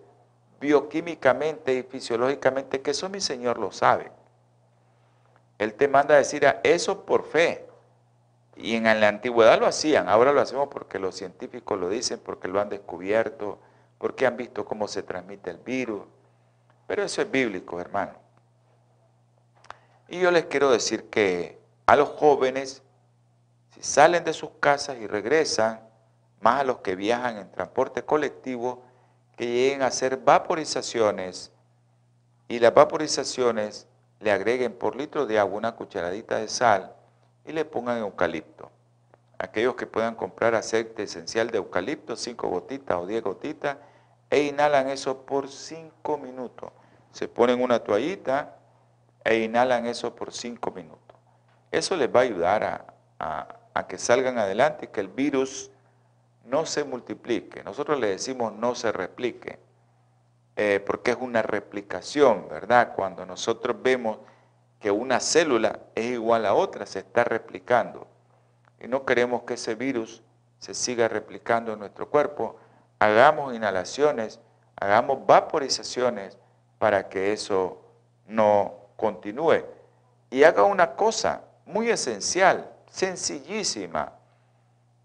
bioquímicamente 0.60 1.74
y 1.74 1.82
fisiológicamente, 1.82 2.80
que 2.82 2.90
eso 2.90 3.08
mi 3.08 3.20
Señor 3.20 3.58
lo 3.58 3.70
sabe. 3.70 4.10
Él 5.58 5.74
te 5.74 5.88
manda 5.88 6.14
a 6.14 6.18
decir 6.18 6.46
a 6.46 6.60
eso 6.62 7.04
por 7.04 7.24
fe. 7.24 7.66
Y 8.56 8.74
en 8.74 8.84
la 8.84 9.08
antigüedad 9.08 9.60
lo 9.60 9.66
hacían, 9.66 10.08
ahora 10.08 10.32
lo 10.32 10.40
hacemos 10.40 10.68
porque 10.68 10.98
los 10.98 11.14
científicos 11.14 11.78
lo 11.78 11.88
dicen, 11.88 12.18
porque 12.18 12.48
lo 12.48 12.60
han 12.60 12.68
descubierto, 12.68 13.60
porque 13.98 14.26
han 14.26 14.36
visto 14.36 14.64
cómo 14.64 14.88
se 14.88 15.02
transmite 15.02 15.50
el 15.50 15.58
virus. 15.58 16.02
Pero 16.86 17.02
eso 17.02 17.20
es 17.20 17.30
bíblico, 17.30 17.80
hermano. 17.80 18.14
Y 20.08 20.20
yo 20.20 20.30
les 20.30 20.46
quiero 20.46 20.70
decir 20.70 21.10
que 21.10 21.58
a 21.86 21.96
los 21.96 22.08
jóvenes, 22.08 22.82
si 23.74 23.82
salen 23.82 24.24
de 24.24 24.32
sus 24.32 24.50
casas 24.60 24.96
y 24.98 25.06
regresan, 25.06 25.80
más 26.40 26.60
a 26.60 26.64
los 26.64 26.78
que 26.78 26.96
viajan 26.96 27.36
en 27.36 27.50
transporte 27.50 28.04
colectivo, 28.04 28.82
que 29.36 29.46
lleguen 29.46 29.82
a 29.82 29.86
hacer 29.86 30.16
vaporizaciones 30.16 31.52
y 32.48 32.58
las 32.58 32.72
vaporizaciones 32.72 33.86
le 34.20 34.32
agreguen 34.32 34.72
por 34.72 34.96
litro 34.96 35.26
de 35.26 35.38
agua 35.38 35.58
una 35.58 35.76
cucharadita 35.76 36.38
de 36.38 36.48
sal 36.48 36.94
y 37.44 37.52
le 37.52 37.64
pongan 37.64 37.98
eucalipto. 37.98 38.70
Aquellos 39.38 39.76
que 39.76 39.86
puedan 39.86 40.14
comprar 40.14 40.54
aceite 40.54 41.04
esencial 41.04 41.50
de 41.50 41.58
eucalipto, 41.58 42.16
5 42.16 42.48
gotitas 42.48 42.98
o 42.98 43.06
10 43.06 43.22
gotitas, 43.22 43.76
e 44.30 44.42
inhalan 44.42 44.88
eso 44.88 45.24
por 45.24 45.48
5 45.48 46.18
minutos. 46.18 46.70
Se 47.12 47.28
ponen 47.28 47.62
una 47.62 47.78
toallita 47.78 48.56
e 49.24 49.38
inhalan 49.38 49.86
eso 49.86 50.14
por 50.14 50.32
5 50.32 50.70
minutos. 50.72 51.16
Eso 51.70 51.96
les 51.96 52.14
va 52.14 52.20
a 52.20 52.22
ayudar 52.24 52.64
a, 53.18 53.58
a 53.78 53.86
que 53.86 53.96
salgan 53.96 54.38
adelante 54.38 54.86
y 54.86 54.88
que 54.88 55.00
el 55.00 55.08
virus 55.08 55.70
no 56.44 56.66
se 56.66 56.82
multiplique. 56.82 57.62
Nosotros 57.62 58.00
le 58.00 58.08
decimos 58.08 58.52
no 58.52 58.74
se 58.74 58.90
replique, 58.90 59.60
eh, 60.56 60.82
porque 60.84 61.12
es 61.12 61.18
una 61.20 61.42
replicación, 61.42 62.48
¿verdad? 62.48 62.94
Cuando 62.96 63.24
nosotros 63.24 63.76
vemos 63.80 64.18
que 64.80 64.90
una 64.90 65.20
célula 65.20 65.78
es 65.94 66.06
igual 66.06 66.44
a 66.44 66.54
otra, 66.54 66.86
se 66.86 67.00
está 67.00 67.22
replicando. 67.22 68.07
Y 68.80 68.88
no 68.88 69.04
queremos 69.04 69.42
que 69.42 69.54
ese 69.54 69.74
virus 69.74 70.22
se 70.58 70.74
siga 70.74 71.08
replicando 71.08 71.72
en 71.72 71.80
nuestro 71.80 72.08
cuerpo. 72.08 72.56
Hagamos 72.98 73.54
inhalaciones, 73.54 74.40
hagamos 74.76 75.26
vaporizaciones 75.26 76.38
para 76.78 77.08
que 77.08 77.32
eso 77.32 77.82
no 78.26 78.74
continúe. 78.96 79.64
Y 80.30 80.42
haga 80.44 80.64
una 80.64 80.94
cosa 80.94 81.42
muy 81.66 81.90
esencial, 81.90 82.70
sencillísima, 82.90 84.12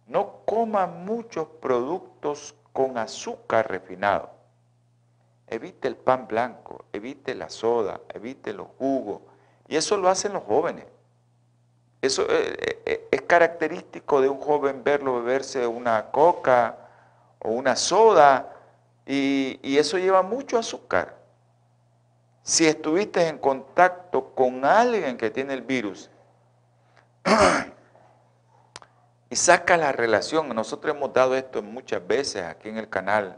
no 0.07 0.41
coma 0.45 0.85
muchos 0.87 1.47
productos 1.61 2.55
con 2.73 2.97
azúcar 2.97 3.69
refinado. 3.69 4.31
Evite 5.47 5.87
el 5.87 5.95
pan 5.95 6.27
blanco, 6.27 6.85
evite 6.91 7.35
la 7.35 7.49
soda, 7.49 8.01
evite 8.13 8.53
los 8.53 8.67
jugos. 8.77 9.21
Y 9.67 9.75
eso 9.75 9.97
lo 9.97 10.09
hacen 10.09 10.33
los 10.33 10.43
jóvenes. 10.43 10.85
Eso 12.03 12.27
eh, 12.29 12.81
eh, 12.85 13.07
es 13.11 13.21
característico 13.21 14.19
de 14.19 14.27
un 14.27 14.37
joven 14.37 14.83
verlo 14.83 15.23
beberse 15.23 15.65
una 15.65 16.11
coca 16.11 16.75
o 17.39 17.51
una 17.51 17.77
soda 17.77 18.57
y, 19.05 19.57
y 19.63 19.77
eso 19.77 19.97
lleva 19.97 20.21
mucho 20.21 20.57
azúcar. 20.57 21.15
Si 22.41 22.67
estuviste 22.67 23.25
en 23.25 23.37
contacto 23.37 24.35
con 24.35 24.65
alguien 24.65 25.15
que 25.15 25.29
tiene 25.29 25.53
el 25.53 25.61
virus, 25.61 26.09
y 29.29 29.35
saca 29.37 29.77
la 29.77 29.93
relación. 29.93 30.53
Nosotros 30.53 30.93
hemos 30.93 31.13
dado 31.13 31.37
esto 31.37 31.63
muchas 31.63 32.05
veces 32.05 32.43
aquí 32.43 32.67
en 32.67 32.79
el 32.79 32.89
canal. 32.89 33.37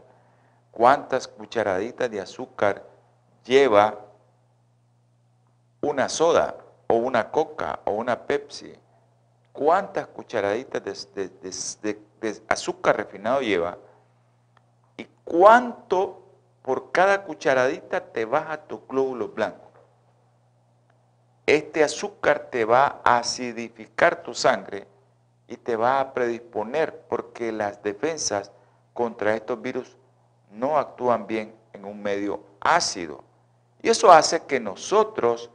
¿Cuántas 0.72 1.28
cucharaditas 1.28 2.10
de 2.10 2.20
azúcar 2.20 2.84
lleva 3.44 4.00
una 5.80 6.08
soda 6.08 6.65
o 6.88 6.94
una 6.94 7.30
coca 7.30 7.80
o 7.84 7.92
una 7.92 8.26
Pepsi? 8.26 8.74
cuántas 9.56 10.06
cucharaditas 10.08 11.08
de, 11.14 12.42
azúcar 12.48 12.98
refinado 12.98 13.40
lleva 13.40 13.78
y 14.98 15.06
cuánto 15.24 16.22
por 16.62 16.92
cada 16.92 17.24
cucharadita 17.24 18.00
te 18.00 18.24
baja 18.24 18.58
tu 18.58 18.86
glóbulo 18.86 19.28
blanco. 19.28 19.70
Este 21.46 21.82
azúcar 21.82 22.48
te 22.50 22.64
va 22.64 23.00
a 23.04 23.18
acidificar 23.18 24.22
tu 24.22 24.34
sangre 24.34 24.86
y 25.48 25.56
te 25.56 25.76
va 25.76 26.00
a 26.00 26.12
predisponer 26.12 27.06
porque 27.08 27.52
las 27.52 27.82
defensas 27.82 28.50
contra 28.92 29.34
estos 29.34 29.62
virus 29.62 29.96
no 30.50 30.76
actúan 30.76 31.26
bien 31.26 31.54
en 31.72 31.84
un 31.84 32.02
medio 32.02 32.42
ácido. 32.60 33.22
Y 33.80 33.88
eso 33.88 34.10
hace 34.10 34.44
que 34.44 34.58
nosotros 34.58 35.50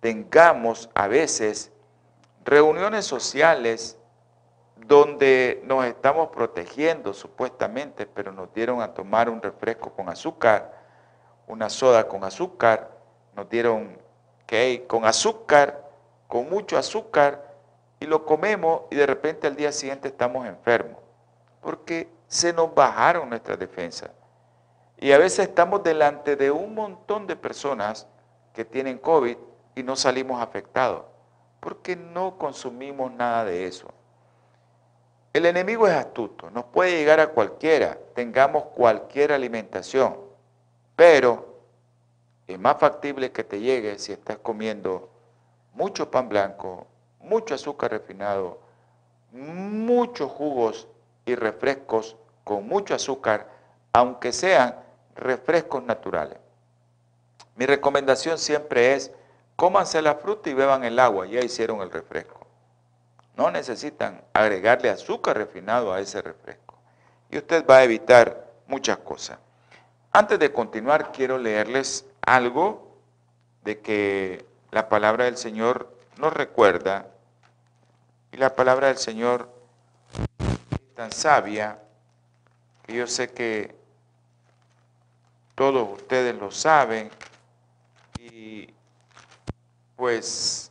tengamos 0.00 0.90
a 0.94 1.06
veces 1.06 1.70
reuniones 2.44 3.04
sociales 3.04 3.98
donde 4.76 5.62
nos 5.64 5.84
estamos 5.84 6.30
protegiendo 6.30 7.12
supuestamente, 7.12 8.06
pero 8.06 8.32
nos 8.32 8.52
dieron 8.54 8.80
a 8.80 8.94
tomar 8.94 9.28
un 9.28 9.40
refresco 9.42 9.90
con 9.90 10.08
azúcar, 10.08 10.72
una 11.46 11.68
soda 11.68 12.08
con 12.08 12.24
azúcar, 12.24 12.90
nos 13.36 13.48
dieron 13.48 13.98
cake 14.46 14.86
con 14.86 15.04
azúcar, 15.04 15.88
con 16.26 16.48
mucho 16.48 16.78
azúcar, 16.78 17.50
y 18.00 18.06
lo 18.06 18.24
comemos 18.24 18.82
y 18.90 18.96
de 18.96 19.06
repente 19.06 19.46
al 19.46 19.56
día 19.56 19.70
siguiente 19.70 20.08
estamos 20.08 20.46
enfermos, 20.46 20.96
porque 21.60 22.08
se 22.26 22.52
nos 22.52 22.74
bajaron 22.74 23.28
nuestras 23.28 23.58
defensas. 23.58 24.10
Y 24.96 25.12
a 25.12 25.18
veces 25.18 25.48
estamos 25.48 25.82
delante 25.82 26.36
de 26.36 26.50
un 26.50 26.74
montón 26.74 27.26
de 27.26 27.36
personas 27.36 28.06
que 28.54 28.64
tienen 28.64 28.98
COVID 28.98 29.36
y 29.80 29.82
no 29.82 29.96
salimos 29.96 30.42
afectados, 30.42 31.04
porque 31.58 31.96
no 31.96 32.36
consumimos 32.36 33.10
nada 33.12 33.46
de 33.46 33.66
eso. 33.66 33.88
El 35.32 35.46
enemigo 35.46 35.88
es 35.88 35.94
astuto, 35.94 36.50
nos 36.50 36.64
puede 36.66 36.92
llegar 36.92 37.18
a 37.18 37.28
cualquiera, 37.28 37.98
tengamos 38.14 38.64
cualquier 38.74 39.32
alimentación, 39.32 40.16
pero 40.96 41.62
es 42.46 42.58
más 42.58 42.78
factible 42.78 43.32
que 43.32 43.42
te 43.42 43.60
llegue 43.60 43.98
si 43.98 44.12
estás 44.12 44.36
comiendo 44.38 45.08
mucho 45.72 46.10
pan 46.10 46.28
blanco, 46.28 46.86
mucho 47.20 47.54
azúcar 47.54 47.92
refinado, 47.92 48.60
muchos 49.32 50.30
jugos 50.30 50.88
y 51.24 51.36
refrescos 51.36 52.16
con 52.44 52.68
mucho 52.68 52.94
azúcar, 52.94 53.48
aunque 53.92 54.32
sean 54.32 54.74
refrescos 55.14 55.82
naturales. 55.84 56.36
Mi 57.54 57.64
recomendación 57.66 58.36
siempre 58.36 58.94
es, 58.94 59.12
cómanse 59.60 60.00
la 60.00 60.14
fruta 60.14 60.48
y 60.48 60.54
beban 60.54 60.84
el 60.84 60.98
agua, 60.98 61.26
ya 61.26 61.40
hicieron 61.40 61.82
el 61.82 61.90
refresco. 61.90 62.46
No 63.36 63.50
necesitan 63.50 64.24
agregarle 64.32 64.88
azúcar 64.88 65.36
refinado 65.36 65.92
a 65.92 66.00
ese 66.00 66.22
refresco. 66.22 66.78
Y 67.30 67.36
usted 67.36 67.66
va 67.66 67.76
a 67.76 67.84
evitar 67.84 68.52
muchas 68.66 68.96
cosas. 68.96 69.38
Antes 70.12 70.38
de 70.38 70.50
continuar, 70.50 71.12
quiero 71.12 71.36
leerles 71.36 72.06
algo 72.22 72.96
de 73.62 73.80
que 73.80 74.46
la 74.70 74.88
palabra 74.88 75.26
del 75.26 75.36
Señor 75.36 75.94
nos 76.16 76.32
recuerda. 76.32 77.08
Y 78.32 78.38
la 78.38 78.56
palabra 78.56 78.86
del 78.86 78.96
Señor 78.96 79.46
es 80.38 80.94
tan 80.94 81.12
sabia 81.12 81.78
que 82.86 82.94
yo 82.94 83.06
sé 83.06 83.30
que 83.30 83.76
todos 85.54 85.86
ustedes 85.92 86.34
lo 86.34 86.50
saben. 86.50 87.10
Y 88.18 88.72
pues 90.00 90.70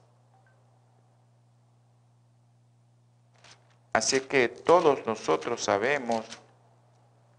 Así 3.93 4.21
que 4.21 4.47
todos 4.47 5.05
nosotros 5.05 5.63
sabemos, 5.63 6.25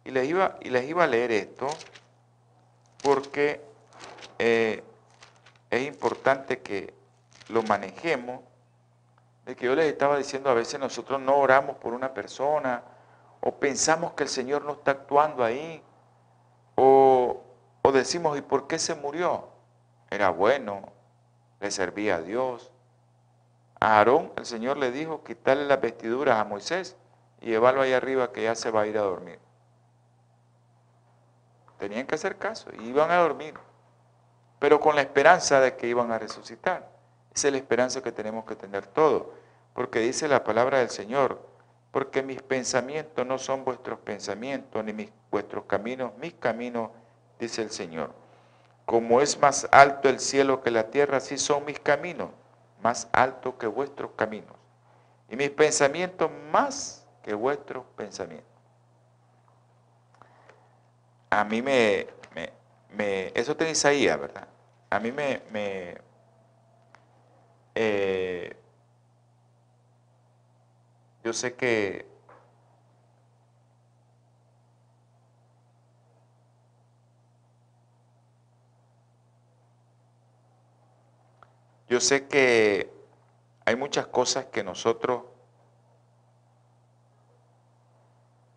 y 0.04 0.10
les 0.10 0.28
iba, 0.28 0.56
y 0.60 0.70
les 0.70 0.88
iba 0.88 1.04
a 1.04 1.06
leer 1.06 1.32
esto, 1.32 1.68
porque 3.02 3.60
eh, 4.38 4.84
es 5.70 5.82
importante 5.86 6.60
que 6.60 6.92
lo 7.48 7.62
manejemos, 7.62 8.40
de 9.46 9.56
que 9.56 9.66
yo 9.66 9.74
les 9.74 9.86
estaba 9.86 10.18
diciendo, 10.18 10.50
a 10.50 10.54
veces 10.54 10.78
nosotros 10.78 11.20
no 11.20 11.36
oramos 11.36 11.76
por 11.76 11.94
una 11.94 12.12
persona, 12.12 12.82
o 13.40 13.54
pensamos 13.54 14.12
que 14.12 14.24
el 14.24 14.28
Señor 14.28 14.64
no 14.64 14.72
está 14.72 14.90
actuando 14.90 15.42
ahí, 15.42 15.82
o, 16.74 17.42
o 17.82 17.92
decimos, 17.92 18.36
¿y 18.36 18.42
por 18.42 18.66
qué 18.66 18.78
se 18.78 18.94
murió? 18.94 19.48
Era 20.10 20.30
bueno, 20.30 20.99
le 21.60 21.70
servía 21.70 22.16
a 22.16 22.22
Dios, 22.22 22.70
a 23.80 23.98
Aarón 23.98 24.32
el 24.36 24.46
Señor 24.46 24.76
le 24.76 24.90
dijo 24.90 25.24
quitarle 25.24 25.66
las 25.66 25.80
vestiduras 25.80 26.38
a 26.38 26.44
Moisés 26.44 26.96
y 27.40 27.46
llevarlo 27.46 27.82
ahí 27.82 27.92
arriba 27.92 28.32
que 28.32 28.42
ya 28.42 28.54
se 28.54 28.70
va 28.70 28.82
a 28.82 28.86
ir 28.86 28.98
a 28.98 29.02
dormir. 29.02 29.38
Tenían 31.78 32.06
que 32.06 32.14
hacer 32.14 32.36
caso, 32.36 32.70
iban 32.82 33.10
a 33.10 33.16
dormir, 33.16 33.54
pero 34.58 34.80
con 34.80 34.94
la 34.94 35.00
esperanza 35.00 35.60
de 35.60 35.76
que 35.76 35.86
iban 35.86 36.12
a 36.12 36.18
resucitar. 36.18 36.90
Esa 37.34 37.48
es 37.48 37.52
la 37.52 37.58
esperanza 37.58 38.02
que 38.02 38.12
tenemos 38.12 38.44
que 38.44 38.56
tener 38.56 38.86
todos, 38.86 39.24
porque 39.72 40.00
dice 40.00 40.28
la 40.28 40.44
palabra 40.44 40.78
del 40.80 40.90
Señor, 40.90 41.40
porque 41.90 42.22
mis 42.22 42.42
pensamientos 42.42 43.26
no 43.26 43.38
son 43.38 43.64
vuestros 43.64 43.98
pensamientos, 44.00 44.84
ni 44.84 44.92
mis, 44.92 45.10
vuestros 45.30 45.64
caminos, 45.64 46.12
mis 46.18 46.34
caminos, 46.34 46.90
dice 47.38 47.62
el 47.62 47.70
Señor. 47.70 48.19
Como 48.90 49.20
es 49.20 49.38
más 49.38 49.68
alto 49.70 50.08
el 50.08 50.18
cielo 50.18 50.64
que 50.64 50.72
la 50.72 50.90
tierra, 50.90 51.18
así 51.18 51.38
son 51.38 51.64
mis 51.64 51.78
caminos 51.78 52.30
más 52.82 53.08
alto 53.12 53.56
que 53.56 53.68
vuestros 53.68 54.10
caminos, 54.16 54.56
y 55.28 55.36
mis 55.36 55.50
pensamientos 55.50 56.28
más 56.50 57.06
que 57.22 57.32
vuestros 57.32 57.84
pensamientos. 57.94 58.50
A 61.30 61.44
mí 61.44 61.62
me, 61.62 62.08
me, 62.92 63.30
eso 63.32 63.52
está 63.52 63.64
en 63.64 63.70
Isaías, 63.70 64.18
¿verdad? 64.18 64.48
A 64.90 64.98
mí 64.98 65.12
me, 65.12 65.40
me 65.52 65.96
eh, 67.76 68.56
yo 71.22 71.32
sé 71.32 71.54
que 71.54 72.09
Yo 81.90 81.98
sé 81.98 82.28
que 82.28 82.88
hay 83.64 83.74
muchas 83.74 84.06
cosas 84.06 84.44
que 84.44 84.62
nosotros 84.62 85.24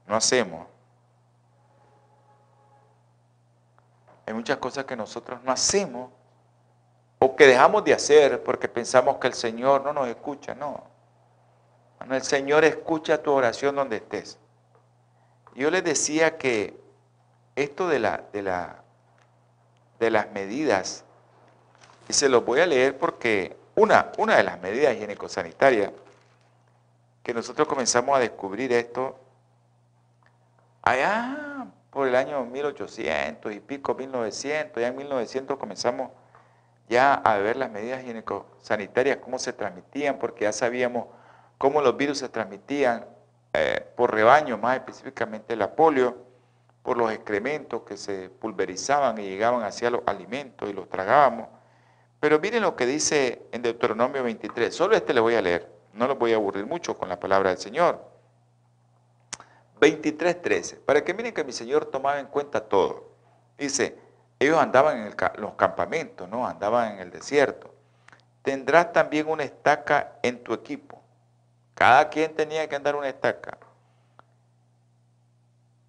no 0.06 0.16
hacemos. 0.16 0.68
Hay 4.28 4.36
muchas 4.36 4.58
cosas 4.58 4.86
que 4.86 4.96
nosotros 4.96 5.42
no 5.44 5.52
hacemos 5.52 6.12
o 7.18 7.36
que 7.36 7.48
dejamos 7.48 7.84
de 7.84 7.96
hacer 7.96 8.44
porque 8.44 8.70
pensamos 8.70 9.18
que 9.18 9.30
el 9.30 9.34
Señor 9.34 9.84
no 9.84 9.94
nos 9.94 10.08
escucha. 10.10 10.54
No. 10.54 10.84
El 12.08 12.22
Señor 12.22 12.64
escucha 12.64 13.24
tu 13.24 13.32
oración 13.32 13.76
donde 13.76 13.96
estés. 13.96 14.38
Yo 15.56 15.72
les 15.72 15.84
decía 15.84 16.38
que 16.38 16.80
esto 17.56 17.88
de, 17.88 17.98
la, 17.98 18.26
de, 18.32 18.44
la, 18.44 18.84
de 20.00 20.12
las 20.12 20.32
medidas 20.34 21.04
y 22.08 22.14
se 22.14 22.30
los 22.30 22.46
voy 22.46 22.60
a 22.60 22.66
leer 22.66 22.98
porque 22.98 23.56
una, 23.76 24.12
una 24.18 24.38
de 24.38 24.44
las 24.44 24.62
medidas 24.62 24.96
higiénico-sanitarias 24.96 25.92
que 27.24 27.34
nosotros 27.34 27.68
comenzamos 27.68 28.16
a 28.16 28.20
descubrir 28.20 28.74
esto 28.74 29.18
allá 30.82 31.68
por 31.90 32.08
el 32.08 32.16
año 32.16 32.44
1800 32.46 33.54
y 33.54 33.60
pico, 33.60 33.96
1900, 33.96 34.82
ya 34.82 34.88
en 34.88 34.96
1900 34.96 35.58
comenzamos 35.58 36.12
ya 36.90 37.14
a 37.14 37.38
ver 37.38 37.56
las 37.56 37.72
medidas 37.72 38.04
higiénico-sanitarias, 38.04 39.18
cómo 39.18 39.40
se 39.40 39.54
transmitían, 39.54 40.20
porque 40.20 40.44
ya 40.44 40.52
sabíamos 40.52 41.08
cómo 41.58 41.82
los 41.82 41.96
virus 41.96 42.18
se 42.18 42.30
transmitían 42.30 43.06
eh, 43.54 43.86
por 43.96 44.14
rebaño, 44.14 44.58
más 44.58 44.76
específicamente 44.76 45.56
la 45.56 45.76
polio, 45.76 46.18
por 46.82 46.98
los 46.98 47.12
excrementos 47.12 47.84
que 47.84 47.96
se 47.96 48.30
pulverizaban 48.30 49.18
y 49.20 49.24
llegaban 49.24 49.64
hacia 49.64 49.90
los 49.90 50.02
alimentos 50.06 50.70
y 50.70 50.74
los 50.74 50.90
tragábamos. 50.90 51.48
Pero 52.24 52.40
miren 52.40 52.62
lo 52.62 52.74
que 52.78 52.86
dice 52.86 53.50
en 53.52 53.62
Deuteronomio 53.62 54.24
23. 54.24 54.74
Solo 54.74 54.96
este 54.96 55.14
le 55.14 55.20
voy 55.20 55.36
a 55.36 55.42
leer. 55.42 55.70
No 55.92 56.08
lo 56.08 56.16
voy 56.16 56.32
a 56.32 56.38
aburrir 56.38 56.66
mucho 56.66 56.98
con 56.98 57.10
la 57.10 57.20
palabra 57.20 57.50
del 57.50 57.60
Señor. 57.60 58.02
23.13. 59.82 60.80
Para 60.86 61.04
que 61.04 61.14
miren 61.14 61.34
que 61.34 61.44
mi 61.44 61.52
Señor 61.52 61.88
tomaba 61.88 62.22
en 62.22 62.28
cuenta 62.28 62.62
todo. 62.62 63.10
Dice, 63.58 64.00
ellos 64.40 64.58
andaban 64.58 65.00
en 65.00 65.14
los 65.36 65.56
campamentos, 65.56 66.30
¿no? 66.30 66.48
Andaban 66.48 66.94
en 66.94 67.00
el 67.00 67.12
desierto. 67.12 67.76
Tendrás 68.42 68.94
también 68.94 69.28
una 69.28 69.44
estaca 69.44 70.14
en 70.24 70.42
tu 70.46 70.54
equipo. 70.54 71.04
Cada 71.76 72.08
quien 72.08 72.34
tenía 72.38 72.70
que 72.70 72.76
andar 72.78 72.96
una 72.96 73.10
estaca. 73.10 73.58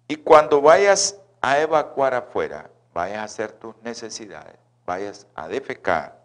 Y 0.09 0.17
cuando 0.17 0.59
vayas 0.59 1.17
a 1.39 1.59
evacuar 1.59 2.13
afuera, 2.13 2.69
vayas 2.93 3.19
a 3.19 3.23
hacer 3.23 3.53
tus 3.53 3.73
necesidades, 3.83 4.57
vayas 4.85 5.27
a 5.33 5.47
defecar, 5.47 6.24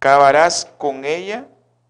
cavarás 0.00 0.66
con 0.78 1.04
ella 1.04 1.46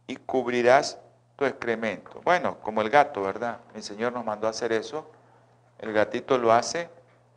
y 0.06 0.16
cubrirás 0.16 0.98
tu 1.36 1.46
excremento. 1.46 2.20
Bueno, 2.22 2.58
como 2.60 2.82
el 2.82 2.90
gato, 2.90 3.22
¿verdad? 3.22 3.60
Mi 3.74 3.80
Señor 3.80 4.12
nos 4.12 4.24
mandó 4.24 4.46
a 4.48 4.50
hacer 4.50 4.72
eso. 4.72 5.10
El 5.78 5.92
gatito 5.94 6.36
lo 6.36 6.52
hace. 6.52 6.90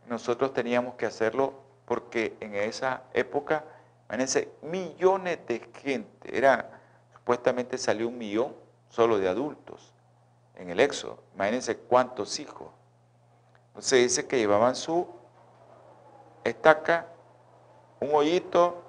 Nosotros 0.10 0.54
teníamos 0.54 0.96
que 0.96 1.06
hacerlo 1.06 1.54
porque 1.86 2.36
en 2.42 2.56
esa 2.56 3.04
época, 3.14 3.64
imagínense, 4.08 4.50
millones 4.64 5.40
de 5.48 5.70
gente. 5.82 6.36
Era, 6.36 6.82
supuestamente 7.14 7.78
salió 7.78 8.08
un 8.08 8.18
millón 8.18 8.54
solo 8.90 9.20
de 9.20 9.30
adultos 9.30 9.94
en 10.56 10.72
el 10.72 10.80
éxodo. 10.80 11.20
Imagínense 11.36 11.78
cuántos 11.78 12.40
hijos. 12.40 12.68
Entonces 13.68 14.02
dice 14.02 14.28
que 14.28 14.38
llevaban 14.38 14.76
su 14.76 15.08
estaca, 16.44 17.06
un 18.00 18.10
hoyito 18.14 18.83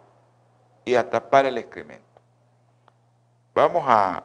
y 0.84 0.94
a 0.94 1.08
tapar 1.08 1.46
el 1.46 1.58
excremento. 1.58 2.04
Vamos 3.54 3.84
a, 3.86 4.24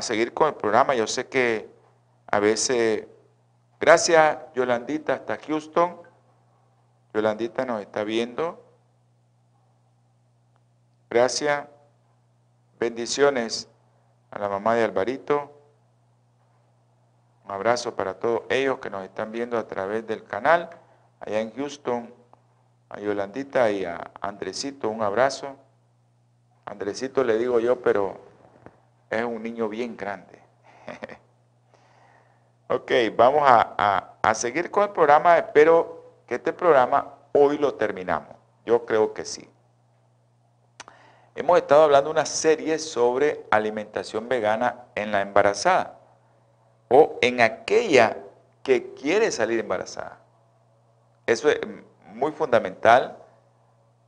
seguir 0.00 0.34
con 0.34 0.48
el 0.48 0.54
programa. 0.54 0.94
Yo 0.94 1.06
sé 1.06 1.28
que 1.28 1.72
a 2.26 2.38
veces, 2.40 3.06
gracias 3.80 4.38
Yolandita 4.54 5.14
hasta 5.14 5.38
Houston. 5.38 6.02
Yolandita 7.14 7.64
nos 7.64 7.80
está 7.80 8.04
viendo. 8.04 8.62
Gracias. 11.08 11.66
Bendiciones 12.78 13.68
a 14.30 14.38
la 14.38 14.48
mamá 14.48 14.74
de 14.74 14.84
Alvarito. 14.84 15.58
Un 17.44 17.52
abrazo 17.52 17.94
para 17.94 18.18
todos 18.18 18.42
ellos 18.48 18.78
que 18.78 18.90
nos 18.90 19.04
están 19.04 19.32
viendo 19.32 19.58
a 19.58 19.66
través 19.66 20.06
del 20.06 20.24
canal. 20.24 20.70
Allá 21.20 21.40
en 21.40 21.54
Houston, 21.54 22.12
a 22.92 23.00
Yolandita 23.00 23.70
y 23.70 23.86
a 23.86 24.10
Andresito, 24.20 24.90
un 24.90 25.02
abrazo. 25.02 25.56
Andresito 26.66 27.24
le 27.24 27.38
digo 27.38 27.58
yo, 27.58 27.80
pero 27.80 28.20
es 29.08 29.24
un 29.24 29.42
niño 29.42 29.68
bien 29.68 29.96
grande. 29.96 30.38
ok, 32.68 32.92
vamos 33.16 33.42
a, 33.46 34.18
a, 34.22 34.34
seguir 34.34 34.70
con 34.70 34.84
el 34.84 34.90
programa. 34.90 35.38
Espero 35.38 36.04
que 36.26 36.34
este 36.34 36.52
programa 36.52 37.14
hoy 37.32 37.56
lo 37.56 37.74
terminamos. 37.74 38.36
Yo 38.66 38.84
creo 38.84 39.14
que 39.14 39.24
sí. 39.24 39.48
Hemos 41.34 41.56
estado 41.56 41.84
hablando 41.84 42.10
una 42.10 42.26
serie 42.26 42.78
sobre 42.78 43.46
alimentación 43.50 44.28
vegana 44.28 44.84
en 44.94 45.12
la 45.12 45.22
embarazada 45.22 45.98
o 46.90 47.18
en 47.22 47.40
aquella 47.40 48.18
que 48.62 48.92
quiere 48.92 49.30
salir 49.30 49.58
embarazada. 49.60 50.18
Eso 51.24 51.48
es 51.48 51.58
muy 52.14 52.32
fundamental. 52.32 53.16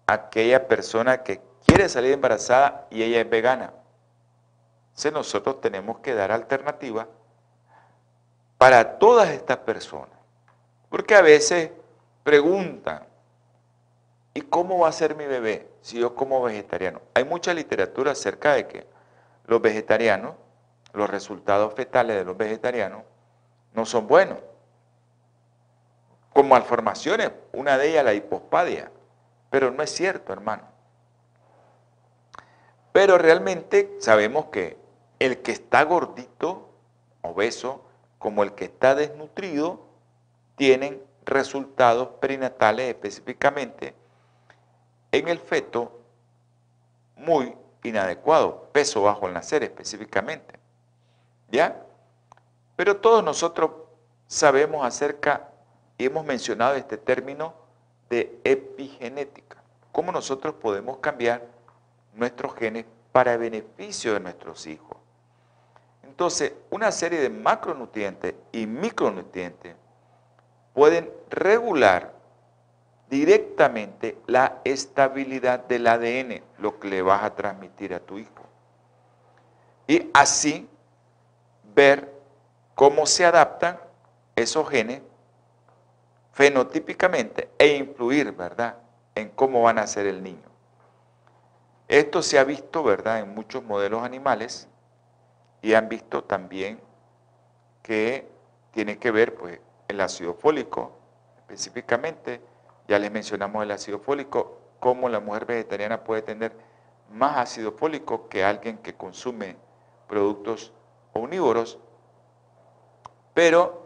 Aquella 0.07 0.69
persona 0.69 1.23
que 1.23 1.41
quiere 1.67 1.89
salir 1.89 2.13
embarazada 2.13 2.87
y 2.91 3.03
ella 3.03 3.21
es 3.21 3.29
vegana. 3.29 3.73
Entonces 4.89 5.13
nosotros 5.13 5.61
tenemos 5.61 5.99
que 5.99 6.15
dar 6.15 6.31
alternativa 6.31 7.09
para 8.59 8.99
todas 8.99 9.31
estas 9.31 9.59
personas. 9.59 10.17
Porque 10.89 11.15
a 11.15 11.23
veces 11.23 11.71
preguntan, 12.23 13.05
¿y 14.33 14.41
cómo 14.43 14.79
va 14.79 14.89
a 14.89 14.93
ser 14.93 15.17
mi 15.17 15.27
bebé 15.27 15.69
si 15.81 15.99
yo 15.99 16.15
como 16.15 16.43
vegetariano? 16.43 17.01
Hay 17.15 17.25
mucha 17.25 17.53
literatura 17.53 18.13
acerca 18.13 18.55
de 18.55 18.69
que 18.69 18.87
los 19.47 19.61
vegetarianos, 19.61 20.37
los 20.93 21.11
resultados 21.11 21.75
fetales 21.75 22.17
de 22.17 22.25
los 22.25 22.37
vegetarianos, 22.37 23.03
no 23.73 23.85
son 23.85 24.07
buenos. 24.07 24.39
Como 26.35 26.51
malformaciones, 26.51 27.31
una 27.53 27.79
de 27.79 27.89
ellas 27.89 28.05
la 28.05 28.13
hipospadia. 28.13 28.91
Pero 29.49 29.71
no 29.71 29.83
es 29.83 29.91
cierto, 29.91 30.33
hermano. 30.33 30.65
Pero 32.93 33.17
realmente 33.17 33.97
sabemos 34.01 34.47
que 34.47 34.77
el 35.19 35.39
que 35.39 35.53
está 35.53 35.85
gordito, 35.85 36.69
obeso, 37.23 37.85
como 38.19 38.43
el 38.43 38.55
que 38.55 38.67
está 38.67 38.95
desnutrido, 38.95 39.87
tienen 40.57 41.03
resultados 41.25 42.09
perinatales 42.21 42.89
específicamente 42.89 43.95
en 45.13 45.29
el 45.29 45.39
feto 45.39 46.01
muy 47.17 47.57
inadecuados, 47.85 48.55
peso 48.73 49.03
bajo 49.03 49.27
al 49.27 49.35
nacer 49.35 49.63
específicamente. 49.63 50.59
¿Ya? 51.51 51.85
Pero 52.77 52.97
todos 52.97 53.23
nosotros 53.23 53.71
sabemos 54.27 54.85
acerca, 54.85 55.49
y 55.99 56.07
hemos 56.07 56.25
mencionado 56.25 56.75
este 56.75 56.97
término 56.97 57.55
de 58.11 58.39
epigenética, 58.45 59.63
cómo 59.93 60.13
nosotros 60.13 60.55
podemos 60.55 60.99
cambiar 60.99 61.47
nuestros 62.15 62.55
genes 62.55 62.87
para 63.13 63.37
beneficio 63.37 64.15
de 64.15 64.21
nuestros 64.21 64.67
hijos. 64.67 64.97
Entonces, 66.03 66.53
una 66.71 66.93
serie 66.93 67.21
de 67.21 67.31
macronutrientes 67.31 68.35
y 68.53 68.67
micronutrientes 68.67 69.75
pueden 70.73 71.11
regular 71.31 72.13
directamente 73.09 74.19
la 74.27 74.61
estabilidad 74.65 75.61
del 75.61 75.87
ADN, 75.87 76.43
lo 76.59 76.79
que 76.79 76.89
le 76.89 77.03
vas 77.03 77.23
a 77.23 77.35
transmitir 77.35 77.95
a 77.95 78.01
tu 78.01 78.19
hijo. 78.19 78.45
Y 79.87 80.11
así 80.15 80.69
ver 81.75 82.13
cómo 82.75 83.07
se 83.07 83.25
adaptan 83.25 83.79
esos 84.37 84.69
genes 84.69 85.03
fenotípicamente 86.35 87.49
e 87.59 87.77
influir, 87.77 88.33
¿verdad?, 88.33 88.77
en 89.15 89.31
cómo 89.31 89.63
van 89.63 89.79
a 89.79 89.87
ser 89.87 90.07
el 90.07 90.23
niño. 90.23 90.49
Esto 91.87 92.23
se 92.23 92.41
ha 92.41 92.45
visto, 92.45 92.83
¿verdad?, 92.83 93.21
en 93.21 93.35
muchos 93.35 93.63
modelos 93.63 94.03
animales 94.03 94.69
y 95.63 95.75
han 95.75 95.89
visto 95.89 96.25
también 96.25 96.81
que 97.83 98.29
tiene 98.73 98.99
que 98.99 99.13
ver, 99.13 99.37
pues, 99.37 99.61
el 99.87 100.01
ácido 100.01 100.35
fólico, 100.35 100.93
específicamente, 101.39 102.41
ya 102.89 102.99
les 102.99 103.13
mencionamos 103.13 103.63
el 103.63 103.71
ácido 103.71 104.01
fólico, 104.01 104.59
cómo 104.81 105.09
la 105.09 105.21
mujer 105.21 105.47
vegetariana 105.47 106.03
puede 106.03 106.23
tener 106.23 106.53
más 107.13 107.37
ácido 107.37 107.71
fólico 107.73 108.29
que 108.29 108.43
alguien 108.43 108.79
que 108.79 108.95
consume 108.95 109.57
productos 110.09 110.73
omnívoros, 111.13 111.79
pero 113.35 113.84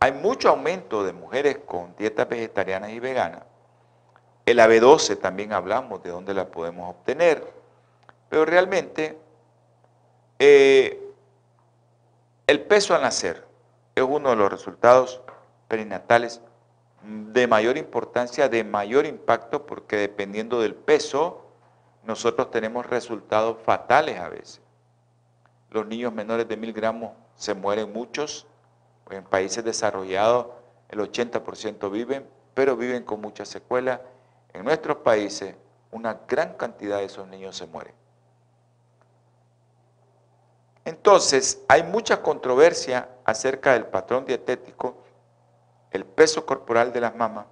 hay 0.00 0.12
mucho 0.12 0.48
aumento 0.50 1.04
de 1.04 1.12
mujeres 1.12 1.58
con 1.66 1.94
dietas 1.96 2.28
vegetarianas 2.28 2.90
y 2.90 3.00
veganas 3.00 3.42
el 4.50 4.60
AB12 4.60 5.18
también 5.18 5.52
hablamos 5.52 6.02
de 6.02 6.08
dónde 6.08 6.32
la 6.32 6.46
podemos 6.46 6.88
obtener, 6.88 7.52
pero 8.30 8.46
realmente 8.46 9.18
eh, 10.38 10.98
el 12.46 12.62
peso 12.62 12.94
al 12.94 13.02
nacer 13.02 13.44
es 13.94 14.02
uno 14.02 14.30
de 14.30 14.36
los 14.36 14.50
resultados 14.50 15.20
perinatales 15.68 16.40
de 17.02 17.46
mayor 17.46 17.76
importancia, 17.76 18.48
de 18.48 18.64
mayor 18.64 19.04
impacto, 19.04 19.66
porque 19.66 19.96
dependiendo 19.96 20.62
del 20.62 20.74
peso, 20.74 21.44
nosotros 22.04 22.50
tenemos 22.50 22.86
resultados 22.86 23.58
fatales 23.62 24.18
a 24.18 24.30
veces. 24.30 24.62
Los 25.70 25.86
niños 25.86 26.14
menores 26.14 26.48
de 26.48 26.56
mil 26.56 26.72
gramos 26.72 27.12
se 27.34 27.52
mueren 27.52 27.92
muchos, 27.92 28.46
en 29.10 29.24
países 29.24 29.64
desarrollados 29.64 30.46
el 30.88 31.00
80% 31.00 31.90
viven, 31.90 32.28
pero 32.54 32.76
viven 32.76 33.04
con 33.04 33.20
muchas 33.20 33.48
secuelas 33.48 34.00
en 34.52 34.64
nuestros 34.64 34.98
países, 34.98 35.54
una 35.90 36.20
gran 36.26 36.54
cantidad 36.54 36.98
de 36.98 37.04
esos 37.04 37.26
niños 37.28 37.56
se 37.56 37.66
mueren. 37.66 37.94
Entonces, 40.84 41.62
hay 41.68 41.82
mucha 41.82 42.22
controversia 42.22 43.08
acerca 43.24 43.74
del 43.74 43.86
patrón 43.86 44.24
dietético, 44.24 44.96
el 45.90 46.04
peso 46.04 46.46
corporal 46.46 46.92
de 46.92 47.00
las 47.00 47.14
mamás, 47.14 47.46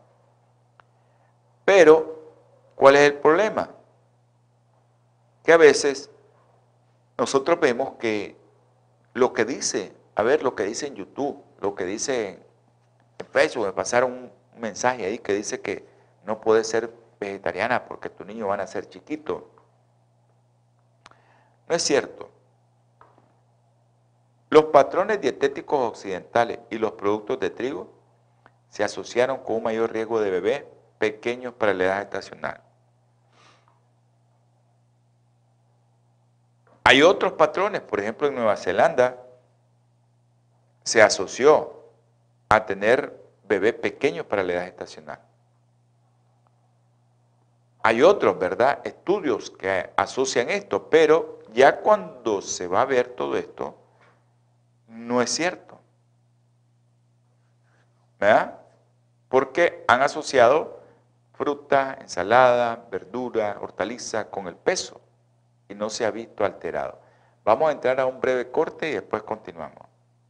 pero 1.65 2.33
¿cuál 2.75 2.97
es 2.97 3.03
el 3.03 3.15
problema? 3.15 3.71
Que 5.43 5.53
a 5.53 5.57
veces 5.57 6.11
nosotros 7.19 7.61
vemos 7.61 7.95
que 7.99 8.37
lo 9.15 9.33
que 9.33 9.45
dice, 9.45 9.95
a 10.15 10.23
ver, 10.23 10.43
lo 10.43 10.55
que 10.55 10.65
dice 10.65 10.87
en 10.87 10.95
YouTube, 10.95 11.43
lo 11.61 11.75
que 11.75 11.85
dice 11.85 12.41
en 13.19 13.27
Facebook, 13.27 13.67
me 13.67 13.73
pasaron 13.73 14.13
un 14.13 14.61
mensaje 14.61 15.07
ahí 15.07 15.19
que 15.19 15.33
dice 15.33 15.61
que 15.61 15.87
no 16.25 16.41
puedes 16.41 16.69
ser 16.69 16.93
vegetariana 17.21 17.87
porque 17.87 18.11
tu 18.11 18.25
niño 18.25 18.47
van 18.49 18.61
a 18.61 18.67
ser 18.67 18.89
chiquito. 18.89 19.51
No 21.69 21.75
es 21.75 21.83
cierto. 21.83 22.31
Los 24.51 24.67
patrones 24.67 25.21
dietéticos 25.21 25.81
occidentales 25.81 26.61
y 26.71 26.79
los 26.79 26.93
productos 26.93 27.41
de 27.41 27.51
trigo 27.51 27.93
se 28.69 28.85
asociaron 28.85 29.39
con 29.39 29.57
un 29.57 29.65
mayor 29.65 29.93
riesgo 29.93 30.21
de 30.21 30.31
bebés 30.31 30.65
pequeños 30.99 31.55
para 31.55 31.75
la 31.75 31.85
edad 31.85 32.03
estacional. 32.03 32.61
Hay 36.85 37.03
otros 37.03 37.33
patrones, 37.33 37.81
por 37.81 37.99
ejemplo 37.99 38.29
en 38.29 38.37
Nueva 38.37 38.57
Zelanda 38.57 39.26
se 40.87 41.03
asoció 41.03 41.83
a 42.49 42.65
tener 42.65 43.21
bebés 43.49 43.75
pequeños 43.75 44.25
para 44.25 44.45
la 44.45 44.53
edad 44.53 44.67
estacional. 44.69 45.19
Hay 47.83 48.03
otros, 48.03 48.39
¿verdad? 48.39 48.87
Estudios 48.87 49.51
que 49.51 49.91
asocian 49.97 50.49
esto, 50.49 50.89
pero 50.89 51.41
ya 51.53 51.81
cuando 51.81 52.41
se 52.41 52.69
va 52.69 52.83
a 52.83 52.85
ver 52.85 53.09
todo 53.09 53.37
esto, 53.37 53.77
no 54.87 55.21
es 55.21 55.31
cierto. 55.31 55.81
¿Verdad? 58.21 58.61
Porque 59.29 59.85
han 59.89 60.03
asociado 60.03 60.81
fruta, 61.33 61.99
ensalada, 62.01 62.87
verdura, 62.93 63.59
hortaliza 63.61 64.31
con 64.31 64.47
el 64.47 64.55
peso 64.55 65.01
y 65.69 65.75
no 65.75 65.91
se 65.91 66.07
ha 66.07 66.13
visto 66.13 66.45
alterado. 66.45 67.01
Vamos 67.45 67.71
a 67.71 67.73
entrar 67.73 67.99
a 67.99 68.07
un 68.07 68.21
breve 68.21 68.53
corte 68.53 68.89
y 68.89 68.93
después 68.93 69.25
continuamos. 69.25 69.86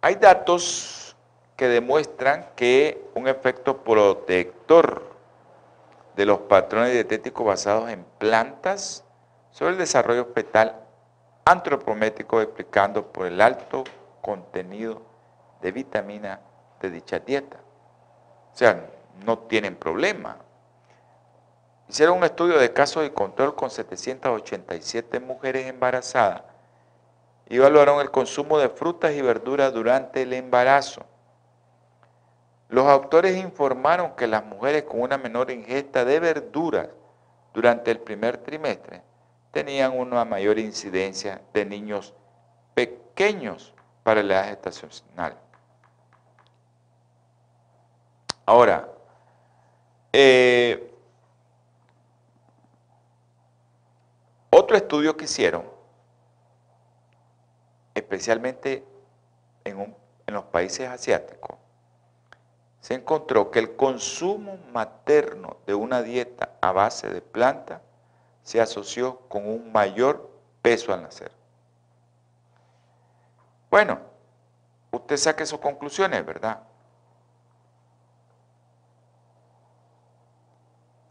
Hay 0.00 0.14
datos 0.14 1.14
que 1.56 1.68
demuestran 1.68 2.48
que 2.56 3.06
un 3.14 3.28
efecto 3.28 3.84
protector 3.84 5.14
de 6.16 6.24
los 6.24 6.38
patrones 6.38 6.92
dietéticos 6.92 7.44
basados 7.46 7.90
en 7.90 8.02
plantas 8.16 9.04
sobre 9.50 9.72
el 9.72 9.78
desarrollo 9.78 10.24
fetal 10.34 10.86
antropométrico 11.44 12.40
explicando 12.40 13.12
por 13.12 13.26
el 13.26 13.42
alto 13.42 13.84
contenido 14.22 15.02
de 15.60 15.70
vitamina 15.70 16.40
de 16.80 16.90
dicha 16.92 17.18
dieta. 17.18 17.58
O 18.54 18.56
sea, 18.56 18.86
no 19.22 19.38
tienen 19.40 19.76
problema. 19.76 20.47
Hicieron 21.88 22.18
un 22.18 22.24
estudio 22.24 22.58
de 22.58 22.72
casos 22.72 23.02
de 23.02 23.12
control 23.12 23.54
con 23.54 23.70
787 23.70 25.20
mujeres 25.20 25.66
embarazadas 25.66 26.42
y 27.48 27.56
evaluaron 27.56 28.00
el 28.00 28.10
consumo 28.10 28.58
de 28.58 28.68
frutas 28.68 29.14
y 29.14 29.22
verduras 29.22 29.72
durante 29.72 30.22
el 30.22 30.34
embarazo. 30.34 31.06
Los 32.68 32.86
autores 32.86 33.38
informaron 33.38 34.14
que 34.14 34.26
las 34.26 34.44
mujeres 34.44 34.82
con 34.82 35.00
una 35.00 35.16
menor 35.16 35.50
ingesta 35.50 36.04
de 36.04 36.20
verduras 36.20 36.88
durante 37.54 37.90
el 37.90 38.00
primer 38.00 38.36
trimestre 38.36 39.02
tenían 39.50 39.98
una 39.98 40.26
mayor 40.26 40.58
incidencia 40.58 41.40
de 41.54 41.64
niños 41.64 42.12
pequeños 42.74 43.72
para 44.02 44.22
la 44.22 44.34
edad 44.34 44.48
gestacional. 44.50 45.36
Ahora, 48.44 48.88
eh, 50.12 50.94
otro 54.50 54.76
estudio 54.76 55.16
que 55.16 55.24
hicieron, 55.24 55.64
especialmente 57.94 58.84
en 59.64 59.94
los 60.26 60.44
países 60.44 60.88
asiáticos, 60.88 61.56
se 62.80 62.94
encontró 62.94 63.50
que 63.50 63.58
el 63.58 63.76
consumo 63.76 64.58
materno 64.72 65.58
de 65.66 65.74
una 65.74 66.02
dieta 66.02 66.52
a 66.60 66.72
base 66.72 67.10
de 67.10 67.20
planta 67.20 67.82
se 68.42 68.60
asoció 68.60 69.18
con 69.28 69.46
un 69.46 69.72
mayor 69.72 70.30
peso 70.62 70.94
al 70.94 71.02
nacer. 71.02 71.30
Bueno, 73.70 74.00
usted 74.90 75.18
saque 75.18 75.44
sus 75.44 75.58
conclusiones, 75.58 76.24
¿verdad? 76.24 76.62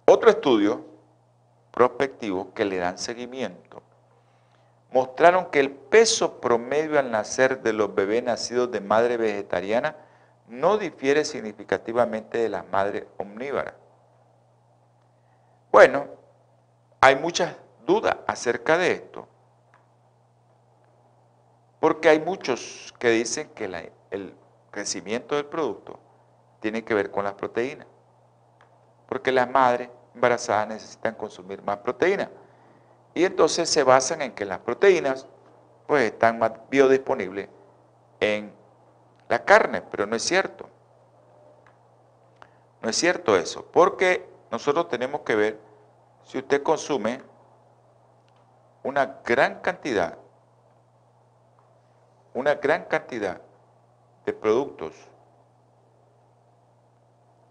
Otro 0.05 0.31
estudio 0.31 0.86
prospectivo 1.77 2.55
que 2.55 2.65
le 2.65 2.77
dan 2.77 2.97
seguimiento 2.97 3.83
mostraron 4.91 5.51
que 5.51 5.59
el 5.59 5.69
peso 5.69 6.41
promedio 6.41 6.97
al 6.97 7.11
nacer 7.11 7.61
de 7.61 7.71
los 7.71 7.93
bebés 7.93 8.23
nacidos 8.23 8.71
de 8.71 8.81
madre 8.81 9.15
vegetariana 9.15 9.95
no 10.47 10.79
difiere 10.79 11.23
significativamente 11.23 12.39
de 12.39 12.49
las 12.49 12.67
madres 12.69 13.05
omnívoras. 13.17 13.75
Bueno, 15.71 16.07
hay 16.99 17.15
muchas 17.15 17.55
dudas 17.85 18.17
acerca 18.25 18.75
de 18.79 18.93
esto, 18.93 19.27
porque 21.79 22.09
hay 22.09 22.19
muchos 22.19 22.91
que 22.97 23.11
dicen 23.11 23.49
que 23.49 23.65
el 24.09 24.33
crecimiento 24.71 25.35
del 25.35 25.45
producto 25.45 25.99
tiene 26.59 26.83
que 26.83 26.95
ver 26.95 27.11
con 27.11 27.23
las 27.23 27.33
proteínas, 27.33 27.85
porque 29.07 29.31
las 29.31 29.47
madres 29.47 29.89
embarazadas 30.17 30.67
necesitan 30.67 31.15
consumir 31.15 31.61
más 31.61 31.77
proteínas. 31.77 32.29
Y 33.13 33.23
entonces 33.23 33.69
se 33.69 33.83
basan 33.83 34.21
en 34.21 34.33
que 34.33 34.45
las 34.45 34.59
proteínas 34.59 35.27
pues 35.85 36.11
están 36.11 36.39
más 36.39 36.51
biodisponibles 36.69 37.47
en 38.19 38.51
la 39.29 39.43
carne, 39.45 39.81
pero 39.81 40.05
no 40.05 40.15
es 40.15 40.23
cierto. 40.23 40.67
No 42.81 42.89
es 42.89 42.95
cierto 42.95 43.37
eso, 43.37 43.65
porque 43.71 44.27
nosotros 44.51 44.89
tenemos 44.89 45.21
que 45.21 45.35
ver 45.35 45.59
si 46.25 46.39
usted 46.39 46.61
consume 46.63 47.21
una 48.83 49.19
gran 49.23 49.61
cantidad, 49.61 50.17
una 52.33 52.55
gran 52.55 52.85
cantidad 52.85 53.41
de 54.25 54.33
productos 54.33 54.93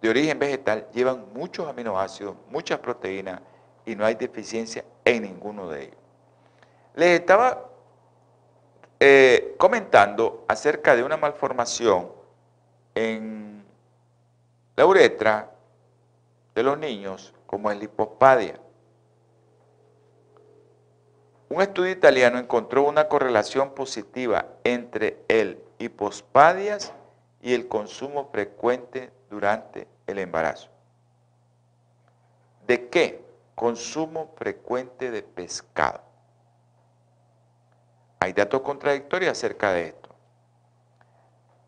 de 0.07 0.11
origen 0.11 0.39
vegetal, 0.39 0.87
llevan 0.93 1.27
muchos 1.35 1.67
aminoácidos, 1.67 2.37
muchas 2.49 2.79
proteínas 2.79 3.41
y 3.85 3.97
no 3.97 4.05
hay 4.05 4.15
deficiencia 4.15 4.85
en 5.05 5.23
ninguno 5.23 5.69
de 5.69 5.85
ellos. 5.85 5.97
Les 6.95 7.21
estaba 7.21 7.69
eh, 9.01 9.55
comentando 9.59 10.45
acerca 10.47 10.95
de 10.95 11.03
una 11.03 11.17
malformación 11.17 12.13
en 12.95 13.65
la 14.77 14.87
uretra 14.87 15.51
de 16.55 16.63
los 16.63 16.79
niños 16.79 17.35
como 17.47 17.71
es 17.71 17.77
la 17.77 17.85
hipospadia. 17.85 18.61
Un 21.49 21.63
estudio 21.63 21.91
italiano 21.91 22.39
encontró 22.39 22.85
una 22.85 23.09
correlación 23.09 23.71
positiva 23.71 24.47
entre 24.63 25.19
el 25.29 25.61
hipospadias 25.79 26.93
y 27.43 27.55
el 27.55 27.67
consumo 27.67 28.29
frecuente 28.33 29.11
durante 29.31 29.96
el 30.07 30.19
embarazo. 30.19 30.69
¿De 32.67 32.89
qué? 32.89 33.25
Consumo 33.55 34.35
frecuente 34.37 35.11
de 35.11 35.23
pescado. 35.23 36.01
Hay 38.21 38.33
datos 38.33 38.63
contradictorios 38.63 39.33
acerca 39.33 39.73
de 39.73 39.89
esto. 39.89 40.09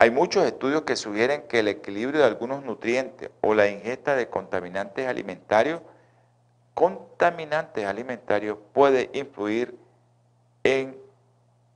Hay 0.00 0.10
muchos 0.10 0.44
estudios 0.44 0.82
que 0.82 0.96
sugieren 0.96 1.42
que 1.48 1.58
el 1.60 1.68
equilibrio 1.68 2.20
de 2.20 2.26
algunos 2.26 2.64
nutrientes 2.64 3.30
o 3.40 3.54
la 3.54 3.68
ingesta 3.68 4.14
de 4.14 4.28
contaminantes 4.28 5.06
alimentarios, 5.08 5.80
contaminantes 6.74 7.84
alimentarios 7.84 8.58
puede 8.72 9.10
influir 9.12 9.76
en 10.62 10.96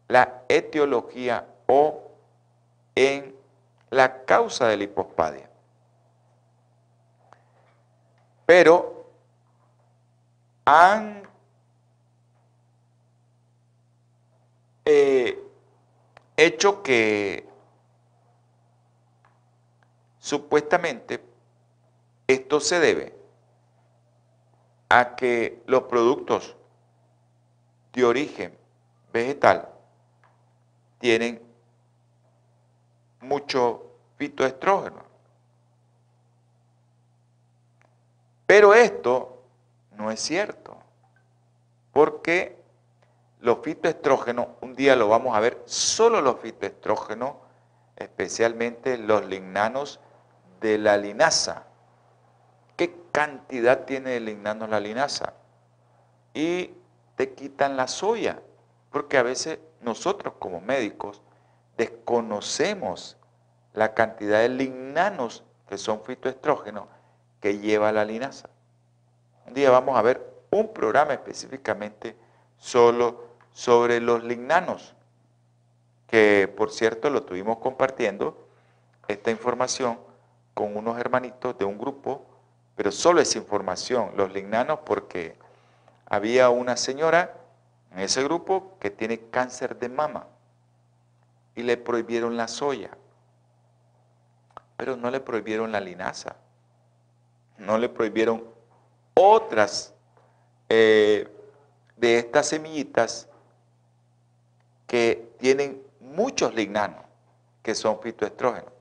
la 0.09 0.43
etiología 0.49 1.47
o 1.67 2.13
en 2.95 3.35
la 3.91 4.25
causa 4.25 4.69
de 4.69 4.77
la 4.77 4.85
hipospadia. 4.85 5.52
Pero 8.47 9.07
han 10.65 11.23
eh, 14.85 15.39
hecho 16.37 16.83
que 16.83 17.49
supuestamente 20.19 21.23
esto 22.27 22.61
se 22.61 22.81
debe 22.81 23.15
a 24.89 25.17
que 25.17 25.63
los 25.67 25.85
productos 25.85 26.57
de 27.93 28.05
origen 28.05 28.57
vegetal 29.13 29.69
tienen 30.99 31.43
mucho 33.21 33.91
fitoestrógeno. 34.17 35.12
Pero 38.53 38.75
esto 38.75 39.45
no 39.97 40.11
es 40.11 40.21
cierto, 40.21 40.77
porque 41.91 42.63
los 43.41 43.61
fitoestrógenos, 43.63 44.49
un 44.61 44.75
día 44.75 44.95
lo 44.95 45.09
vamos 45.09 45.35
a 45.35 45.41
ver, 45.41 45.63
solo 45.65 46.21
los 46.21 46.39
fitoestrógenos, 46.39 47.33
especialmente 47.97 48.99
los 48.99 49.25
lignanos 49.25 50.01
de 50.61 50.77
la 50.77 50.99
linaza. 50.99 51.65
¿Qué 52.77 52.95
cantidad 53.11 53.87
tiene 53.87 54.11
de 54.11 54.21
lignanos 54.21 54.69
la 54.69 54.81
linaza? 54.81 55.33
Y 56.35 56.75
te 57.17 57.33
quitan 57.33 57.79
la 57.79 57.89
soya, 57.89 58.43
porque 58.91 59.17
a 59.17 59.23
veces 59.23 59.61
nosotros 59.81 60.35
como 60.39 60.61
médicos 60.61 61.23
desconocemos 61.79 63.17
la 63.73 63.95
cantidad 63.95 64.41
de 64.41 64.51
lignanos 64.51 65.43
que 65.71 65.79
son 65.79 66.03
fitoestrógenos 66.05 66.85
que 67.43 67.59
lleva 67.59 67.93
la 67.93 68.05
linaza. 68.05 68.49
Un 69.47 69.53
día 69.53 69.71
vamos 69.71 69.99
a 69.99 70.03
ver 70.03 70.33
un 70.51 70.73
programa 70.73 71.13
específicamente 71.13 72.17
solo 72.57 73.25
sobre 73.53 74.01
los 74.01 74.23
lignanos, 74.23 74.95
que 76.07 76.51
por 76.57 76.71
cierto 76.71 77.11
lo 77.11 77.25
tuvimos 77.25 77.59
compartiendo 77.59 78.47
esta 79.09 79.31
información 79.31 79.99
con 80.55 80.77
unos 80.77 80.99
hermanitos 80.99 81.59
de 81.59 81.65
un 81.65 81.79
grupo, 81.79 82.25
pero 82.77 82.93
solo 82.93 83.21
es 83.21 83.35
información, 83.35 84.13
los 84.17 84.33
lignanos, 84.33 84.79
porque 84.85 85.37
había 86.07 86.49
una 86.51 86.77
señora 86.77 87.35
en 87.91 88.01
ese 88.01 88.23
grupo 88.23 88.77
que 88.79 88.91
tiene 88.91 89.19
cáncer 89.31 89.79
de 89.79 89.89
mama 89.89 90.27
y 91.57 91.63
le 91.63 91.77
prohibieron 91.77 92.37
la 92.37 92.47
soya, 92.47 92.91
pero 94.77 94.97
no 94.97 95.11
le 95.11 95.21
prohibieron 95.21 95.73
la 95.73 95.81
linaza, 95.81 96.37
no 97.63 97.79
le 97.79 97.89
prohibieron 97.89 98.45
otras 99.15 99.95
eh, 100.69 101.29
de 101.97 102.19
estas 102.19 102.49
semillitas 102.49 103.29
que 104.87 105.31
tienen 105.39 105.83
muchos 106.01 106.55
lignanos, 106.55 107.01
que 107.63 107.75
son 107.75 108.01
fitoestrógenos. 108.01 108.73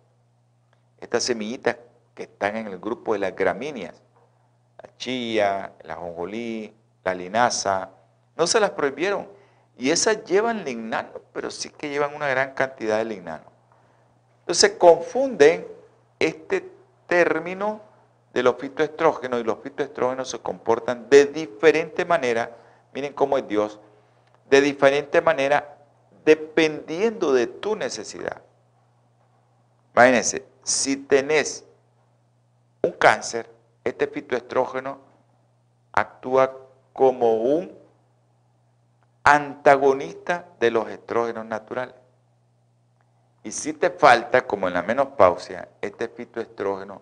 Estas 1.00 1.24
semillitas 1.24 1.78
que 2.16 2.24
están 2.24 2.58
en 2.58 2.68
el 2.68 2.80
grupo 2.80 3.14
de 3.14 3.20
las 3.20 3.36
gramíneas, 3.36 4.02
la 4.82 4.90
chía, 4.98 5.74
la 5.84 5.96
jonjolí, 5.96 6.74
la 7.04 7.14
linaza, 7.14 7.90
no 8.36 8.48
se 8.48 8.60
las 8.60 8.72
prohibieron. 8.72 9.28
Y 9.78 9.92
esas 9.92 10.24
llevan 10.26 10.64
lignano, 10.64 11.22
pero 11.34 11.50
sí 11.50 11.70
que 11.70 11.90
llevan 11.90 12.14
una 12.14 12.28
gran 12.28 12.54
cantidad 12.54 12.98
de 12.98 13.06
lignano. 13.06 13.46
Entonces 14.42 14.72
confunden 14.72 15.68
este 16.20 16.70
término 17.08 17.91
de 18.34 18.44
los 18.44 18.56
fitoestrógenos 18.58 19.42
y 19.42 19.44
los 19.44 19.60
fitoestrógenos 19.62 20.30
se 20.30 20.40
comportan 20.40 21.10
de 21.10 21.26
diferente 21.26 22.06
manera, 22.06 22.56
miren 22.94 23.14
cómo 23.14 23.38
es 23.38 23.48
Dios, 23.48 23.80
de 24.50 24.62
diferente 24.62 25.22
manera 25.22 25.78
dependiendo 26.24 27.34
de 27.34 27.48
tu 27.48 27.76
necesidad. 27.76 28.42
Imagínense, 29.94 30.46
si 30.64 30.98
tenés 30.98 31.66
un 32.82 32.92
cáncer, 32.92 33.50
este 33.84 34.08
fitoestrógeno 34.08 35.00
actúa 35.92 36.56
como 36.94 37.36
un 37.36 37.78
antagonista 39.24 40.46
de 40.60 40.72
los 40.72 40.88
estrógenos 40.90 41.46
naturales. 41.46 41.96
Y 43.44 43.52
si 43.52 43.74
te 43.74 43.90
falta, 43.90 44.46
como 44.46 44.68
en 44.68 44.76
la 44.76 44.84
menopausia, 44.84 45.68
este 45.82 46.08
fitoestrógeno 46.08 47.02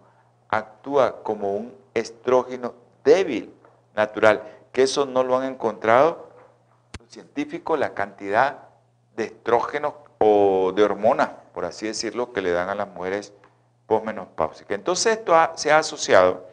actúa 0.49 1.23
como 1.23 1.53
un 1.53 1.73
estrógeno 1.93 2.73
débil 3.03 3.53
natural, 3.95 4.43
que 4.71 4.83
eso 4.83 5.05
no 5.05 5.23
lo 5.23 5.37
han 5.37 5.45
encontrado 5.45 6.29
los 6.99 7.09
científicos, 7.09 7.79
la 7.79 7.93
cantidad 7.93 8.59
de 9.15 9.25
estrógenos 9.25 9.93
o 10.19 10.71
de 10.75 10.83
hormonas, 10.83 11.29
por 11.53 11.65
así 11.65 11.87
decirlo, 11.87 12.33
que 12.33 12.41
le 12.41 12.51
dan 12.51 12.69
a 12.69 12.75
las 12.75 12.87
mujeres 12.87 13.33
posmenopáusicas. 13.87 14.75
Entonces 14.77 15.17
esto 15.17 15.33
se 15.55 15.71
ha 15.71 15.79
asociado 15.79 16.47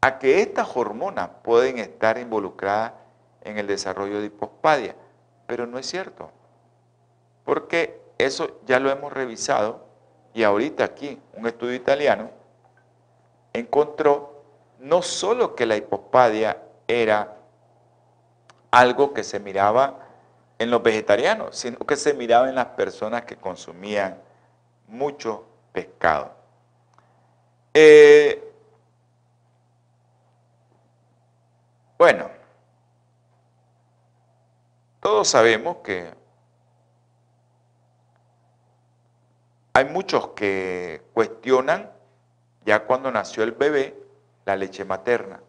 a 0.00 0.18
que 0.18 0.40
estas 0.40 0.76
hormonas 0.76 1.30
pueden 1.42 1.78
estar 1.78 2.18
involucradas 2.18 2.92
en 3.42 3.58
el 3.58 3.66
desarrollo 3.66 4.20
de 4.20 4.26
hipospadia, 4.26 4.94
pero 5.46 5.66
no 5.66 5.78
es 5.78 5.86
cierto, 5.86 6.30
porque 7.44 8.00
eso 8.18 8.60
ya 8.66 8.80
lo 8.80 8.90
hemos 8.90 9.12
revisado 9.12 9.84
y 10.34 10.42
ahorita 10.42 10.84
aquí 10.84 11.20
un 11.34 11.46
estudio 11.46 11.74
italiano 11.74 12.30
encontró 13.58 14.42
no 14.78 15.02
solo 15.02 15.54
que 15.54 15.66
la 15.66 15.76
hipospadia 15.76 16.62
era 16.86 17.36
algo 18.70 19.14
que 19.14 19.24
se 19.24 19.40
miraba 19.40 20.00
en 20.58 20.70
los 20.70 20.82
vegetarianos, 20.82 21.56
sino 21.56 21.78
que 21.78 21.96
se 21.96 22.14
miraba 22.14 22.48
en 22.48 22.54
las 22.54 22.66
personas 22.66 23.22
que 23.22 23.36
consumían 23.36 24.20
mucho 24.86 25.44
pescado. 25.72 26.32
Eh, 27.74 28.42
bueno, 31.98 32.30
todos 35.00 35.28
sabemos 35.28 35.78
que 35.78 36.10
hay 39.74 39.84
muchos 39.84 40.28
que 40.28 41.02
cuestionan 41.12 41.95
ya 42.66 42.84
cuando 42.84 43.10
nació 43.10 43.44
el 43.44 43.52
bebé 43.52 43.96
la 44.44 44.56
leche 44.56 44.84
materna. 44.84 45.40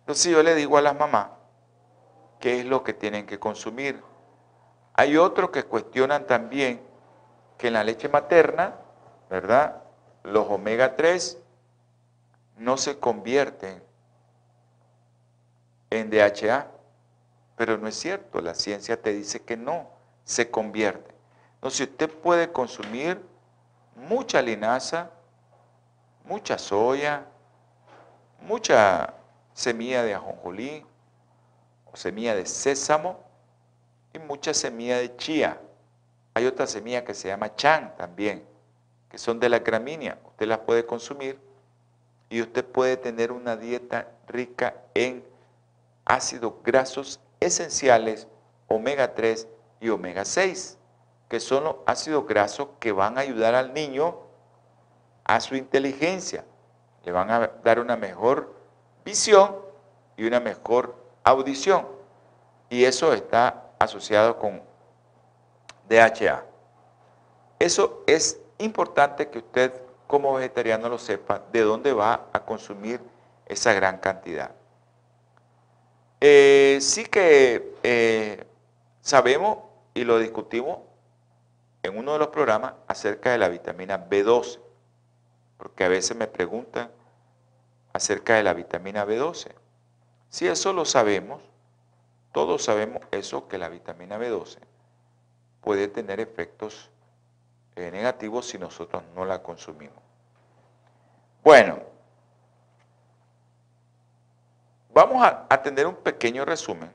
Entonces 0.00 0.30
yo 0.32 0.42
le 0.42 0.54
digo 0.54 0.76
a 0.76 0.82
las 0.82 0.98
mamás 0.98 1.28
qué 2.40 2.60
es 2.60 2.66
lo 2.66 2.82
que 2.82 2.92
tienen 2.92 3.24
que 3.24 3.38
consumir. 3.38 4.02
Hay 4.92 5.16
otros 5.16 5.50
que 5.50 5.62
cuestionan 5.62 6.26
también 6.26 6.82
que 7.56 7.68
en 7.68 7.74
la 7.74 7.84
leche 7.84 8.08
materna, 8.08 8.74
¿verdad? 9.30 9.82
Los 10.24 10.48
omega 10.50 10.96
3 10.96 11.38
no 12.58 12.76
se 12.76 12.98
convierten 12.98 13.82
en 15.90 16.10
DHA. 16.10 16.66
Pero 17.56 17.78
no 17.78 17.86
es 17.86 17.94
cierto, 17.94 18.40
la 18.40 18.54
ciencia 18.54 19.00
te 19.00 19.12
dice 19.12 19.42
que 19.42 19.56
no, 19.56 19.88
se 20.24 20.50
convierte. 20.50 21.14
Entonces 21.54 21.88
usted 21.88 22.10
puede 22.10 22.50
consumir 22.50 23.24
mucha 23.96 24.42
linaza, 24.42 25.10
mucha 26.24 26.58
soya, 26.58 27.26
mucha 28.40 29.14
semilla 29.52 30.02
de 30.02 30.14
ajonjolí 30.14 30.84
o 31.92 31.96
semilla 31.96 32.34
de 32.34 32.46
sésamo 32.46 33.20
y 34.12 34.18
mucha 34.18 34.54
semilla 34.54 34.98
de 34.98 35.16
chía. 35.16 35.60
Hay 36.34 36.46
otra 36.46 36.66
semilla 36.66 37.04
que 37.04 37.14
se 37.14 37.28
llama 37.28 37.54
chan 37.54 37.94
también, 37.96 38.44
que 39.08 39.18
son 39.18 39.38
de 39.38 39.48
la 39.48 39.60
gramínea. 39.60 40.18
Usted 40.26 40.46
las 40.46 40.58
puede 40.58 40.84
consumir 40.84 41.38
y 42.28 42.42
usted 42.42 42.64
puede 42.64 42.96
tener 42.96 43.30
una 43.30 43.56
dieta 43.56 44.08
rica 44.26 44.74
en 44.94 45.24
ácidos 46.04 46.54
grasos 46.64 47.20
esenciales, 47.40 48.26
omega 48.66 49.14
3 49.14 49.46
y 49.80 49.88
omega 49.90 50.24
6, 50.24 50.78
que 51.34 51.40
son 51.40 51.64
los 51.64 51.76
ácidos 51.84 52.28
grasos 52.28 52.68
que 52.78 52.92
van 52.92 53.18
a 53.18 53.22
ayudar 53.22 53.56
al 53.56 53.74
niño 53.74 54.20
a 55.24 55.40
su 55.40 55.56
inteligencia, 55.56 56.44
le 57.04 57.10
van 57.10 57.28
a 57.28 57.48
dar 57.64 57.80
una 57.80 57.96
mejor 57.96 58.54
visión 59.04 59.56
y 60.16 60.28
una 60.28 60.38
mejor 60.38 60.94
audición. 61.24 61.88
Y 62.70 62.84
eso 62.84 63.12
está 63.12 63.64
asociado 63.80 64.38
con 64.38 64.62
DHA. 65.88 66.44
Eso 67.58 68.04
es 68.06 68.38
importante 68.58 69.28
que 69.28 69.38
usted 69.38 69.72
como 70.06 70.34
vegetariano 70.34 70.88
lo 70.88 70.98
sepa, 70.98 71.42
de 71.50 71.62
dónde 71.62 71.92
va 71.92 72.28
a 72.32 72.44
consumir 72.44 73.00
esa 73.46 73.72
gran 73.72 73.98
cantidad. 73.98 74.52
Eh, 76.20 76.78
sí 76.80 77.06
que 77.06 77.74
eh, 77.82 78.46
sabemos 79.00 79.58
y 79.94 80.04
lo 80.04 80.20
discutimos 80.20 80.93
en 81.84 81.98
uno 81.98 82.14
de 82.14 82.18
los 82.18 82.28
programas 82.28 82.72
acerca 82.88 83.30
de 83.30 83.38
la 83.38 83.50
vitamina 83.50 84.08
B12, 84.08 84.58
porque 85.58 85.84
a 85.84 85.88
veces 85.88 86.16
me 86.16 86.26
preguntan 86.26 86.90
acerca 87.92 88.36
de 88.36 88.42
la 88.42 88.54
vitamina 88.54 89.06
B12. 89.06 89.52
Si 90.30 90.48
eso 90.48 90.72
lo 90.72 90.86
sabemos, 90.86 91.42
todos 92.32 92.64
sabemos 92.64 93.02
eso, 93.10 93.48
que 93.48 93.58
la 93.58 93.68
vitamina 93.68 94.18
B12 94.18 94.58
puede 95.60 95.86
tener 95.88 96.20
efectos 96.20 96.90
eh, 97.76 97.90
negativos 97.90 98.48
si 98.48 98.58
nosotros 98.58 99.02
no 99.14 99.26
la 99.26 99.42
consumimos. 99.42 100.02
Bueno, 101.42 101.80
vamos 104.94 105.22
a, 105.22 105.46
a 105.50 105.62
tener 105.62 105.86
un 105.86 105.96
pequeño 105.96 106.46
resumen. 106.46 106.90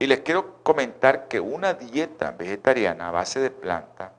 Y 0.00 0.06
les 0.06 0.20
quiero 0.20 0.62
comentar 0.62 1.28
que 1.28 1.40
una 1.40 1.74
dieta 1.74 2.30
vegetariana 2.30 3.08
a 3.08 3.10
base 3.10 3.38
de 3.38 3.50
planta 3.50 4.14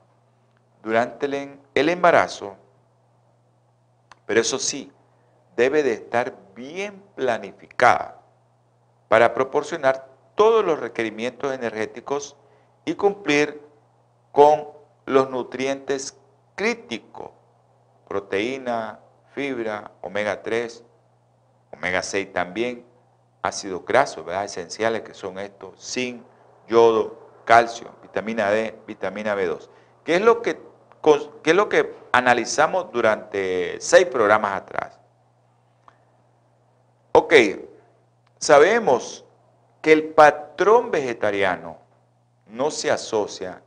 durante 0.80 1.26
el, 1.26 1.88
embarazo, 1.88 2.56
pero 4.24 4.40
eso 4.40 4.60
sí, 4.60 4.92
debe 5.56 5.82
de 5.82 5.94
estar 5.94 6.36
bien 6.54 7.02
planificada 7.16 8.20
para 9.08 9.34
proporcionar 9.34 10.06
todos 10.36 10.64
los 10.64 10.78
requerimientos 10.78 11.52
energéticos 11.52 12.36
y 12.84 12.94
cumplir 12.94 13.60
con 14.30 14.68
los 15.04 15.30
nutrientes 15.30 16.16
críticos, 16.54 17.32
proteína, 18.06 19.00
fibra, 19.34 19.90
omega 20.00 20.44
3, 20.44 20.84
omega 21.72 22.04
6 22.04 22.32
también, 22.32 22.91
ácidos 23.42 23.84
grasos, 23.84 24.24
¿verdad? 24.24 24.44
esenciales 24.44 25.02
que 25.02 25.14
son 25.14 25.38
estos, 25.38 25.80
zinc, 25.80 26.22
yodo, 26.68 27.18
calcio, 27.44 27.90
vitamina 28.02 28.50
D, 28.50 28.78
vitamina 28.86 29.34
B2. 29.34 29.68
¿Qué 30.04 30.16
es 30.16 30.22
lo 30.22 30.42
que, 30.42 30.58
qué 31.42 31.50
es 31.50 31.56
lo 31.56 31.68
que 31.68 31.94
analizamos 32.12 32.90
durante 32.92 33.80
seis 33.80 34.06
programas 34.06 34.62
atrás? 34.62 34.98
Ok, 37.12 37.34
sabemos 38.38 39.24
que 39.82 39.92
el 39.92 40.04
patrón 40.14 40.90
vegetariano 40.90 41.78
no 42.46 42.70
se 42.70 42.90
asocia 42.90 43.62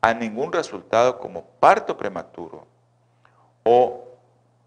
a 0.00 0.14
ningún 0.14 0.52
resultado 0.52 1.18
como 1.18 1.44
parto 1.60 1.96
prematuro 1.96 2.66
o 3.64 4.04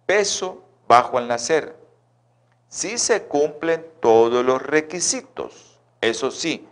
peso 0.05 0.63
bajo 0.87 1.17
al 1.17 1.27
nacer. 1.27 1.80
Si 2.71 2.97
se 2.97 3.23
cumplen 3.23 3.85
todos 3.99 4.45
los 4.45 4.61
requisitos, 4.61 5.77
eso 5.99 6.31
sí, 6.31 6.65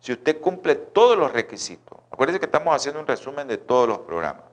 si 0.00 0.12
usted 0.12 0.38
cumple 0.38 0.74
todos 0.74 1.16
los 1.16 1.32
requisitos, 1.32 1.98
acuérdense 2.10 2.40
que 2.40 2.44
estamos 2.44 2.76
haciendo 2.76 3.00
un 3.00 3.06
resumen 3.06 3.48
de 3.48 3.56
todos 3.56 3.88
los 3.88 4.00
programas. 4.00 4.44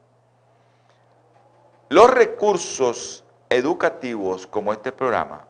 Los 1.90 2.10
recursos 2.10 3.26
educativos 3.50 4.48
como 4.48 4.72
este 4.72 4.94
programa 4.94 5.46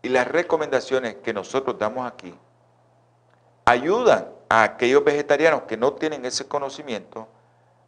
y 0.00 0.10
las 0.10 0.28
recomendaciones 0.28 1.16
que 1.16 1.34
nosotros 1.34 1.76
damos 1.76 2.06
aquí 2.06 2.32
ayudan 3.64 4.28
a 4.48 4.62
aquellos 4.62 5.02
vegetarianos 5.02 5.62
que 5.62 5.76
no 5.76 5.94
tienen 5.94 6.24
ese 6.24 6.46
conocimiento 6.46 7.26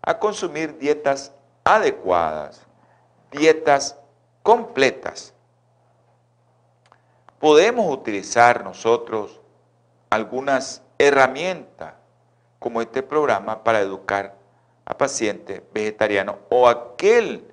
a 0.02 0.18
consumir 0.18 0.76
dietas 0.76 1.30
adecuadas, 1.62 2.66
dietas 3.30 3.96
completas. 4.42 5.34
Podemos 7.39 7.93
utilizar 7.93 8.64
nosotros 8.64 9.41
algunas 10.11 10.82
herramientas 10.99 11.95
como 12.59 12.80
este 12.82 13.03
programa 13.03 13.62
para 13.62 13.80
educar 13.80 14.34
a 14.84 14.97
pacientes 14.97 15.62
vegetarianos 15.72 16.36
o 16.51 16.68
aquel 16.68 17.45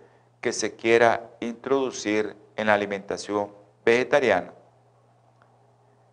que 0.41 0.53
se 0.53 0.75
quiera 0.75 1.29
introducir 1.39 2.35
en 2.55 2.67
la 2.67 2.73
alimentación 2.73 3.51
vegetariana. 3.83 4.53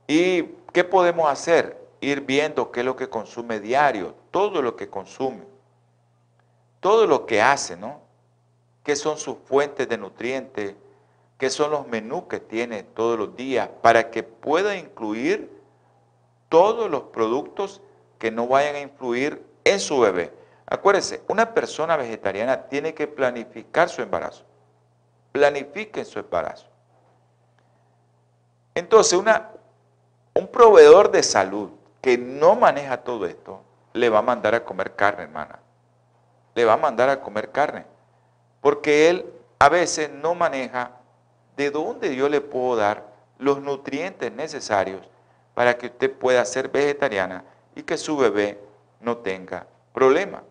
¿Y 0.06 0.42
qué 0.72 0.84
podemos 0.84 1.30
hacer? 1.30 1.82
ir 2.02 2.22
viendo 2.22 2.70
qué 2.70 2.80
es 2.80 2.86
lo 2.86 2.96
que 2.96 3.08
consume 3.08 3.60
diario, 3.60 4.14
todo 4.30 4.60
lo 4.60 4.76
que 4.76 4.88
consume, 4.88 5.44
todo 6.80 7.06
lo 7.06 7.24
que 7.24 7.40
hace, 7.40 7.76
¿no? 7.76 8.00
¿Qué 8.82 8.96
son 8.96 9.16
sus 9.16 9.38
fuentes 9.44 9.88
de 9.88 9.96
nutrientes? 9.96 10.74
¿Qué 11.42 11.50
son 11.50 11.72
los 11.72 11.88
menús 11.88 12.26
que 12.28 12.38
tiene 12.38 12.84
todos 12.84 13.18
los 13.18 13.34
días 13.34 13.68
para 13.82 14.12
que 14.12 14.22
pueda 14.22 14.76
incluir 14.76 15.50
todos 16.48 16.88
los 16.88 17.02
productos 17.02 17.80
que 18.20 18.30
no 18.30 18.46
vayan 18.46 18.76
a 18.76 18.78
influir 18.78 19.44
en 19.64 19.80
su 19.80 19.98
bebé? 19.98 20.32
Acuérdense, 20.66 21.20
una 21.26 21.52
persona 21.52 21.96
vegetariana 21.96 22.68
tiene 22.68 22.94
que 22.94 23.08
planificar 23.08 23.88
su 23.88 24.02
embarazo. 24.02 24.44
Planifiquen 25.32 26.04
su 26.04 26.20
embarazo. 26.20 26.68
Entonces, 28.76 29.18
una, 29.18 29.50
un 30.34 30.46
proveedor 30.46 31.10
de 31.10 31.24
salud 31.24 31.70
que 32.00 32.16
no 32.18 32.54
maneja 32.54 32.98
todo 32.98 33.26
esto, 33.26 33.62
le 33.94 34.08
va 34.10 34.20
a 34.20 34.22
mandar 34.22 34.54
a 34.54 34.64
comer 34.64 34.94
carne, 34.94 35.24
hermana. 35.24 35.58
Le 36.54 36.64
va 36.64 36.74
a 36.74 36.76
mandar 36.76 37.08
a 37.08 37.20
comer 37.20 37.50
carne. 37.50 37.84
Porque 38.60 39.10
él 39.10 39.26
a 39.58 39.68
veces 39.68 40.08
no 40.08 40.36
maneja 40.36 41.01
de 41.56 41.70
dónde 41.70 42.14
yo 42.14 42.28
le 42.28 42.40
puedo 42.40 42.76
dar 42.76 43.06
los 43.38 43.60
nutrientes 43.60 44.32
necesarios 44.32 45.06
para 45.54 45.76
que 45.76 45.86
usted 45.86 46.12
pueda 46.12 46.44
ser 46.44 46.68
vegetariana 46.68 47.44
y 47.74 47.82
que 47.82 47.96
su 47.96 48.16
bebé 48.16 48.58
no 49.00 49.18
tenga 49.18 49.66
problema. 49.92 50.42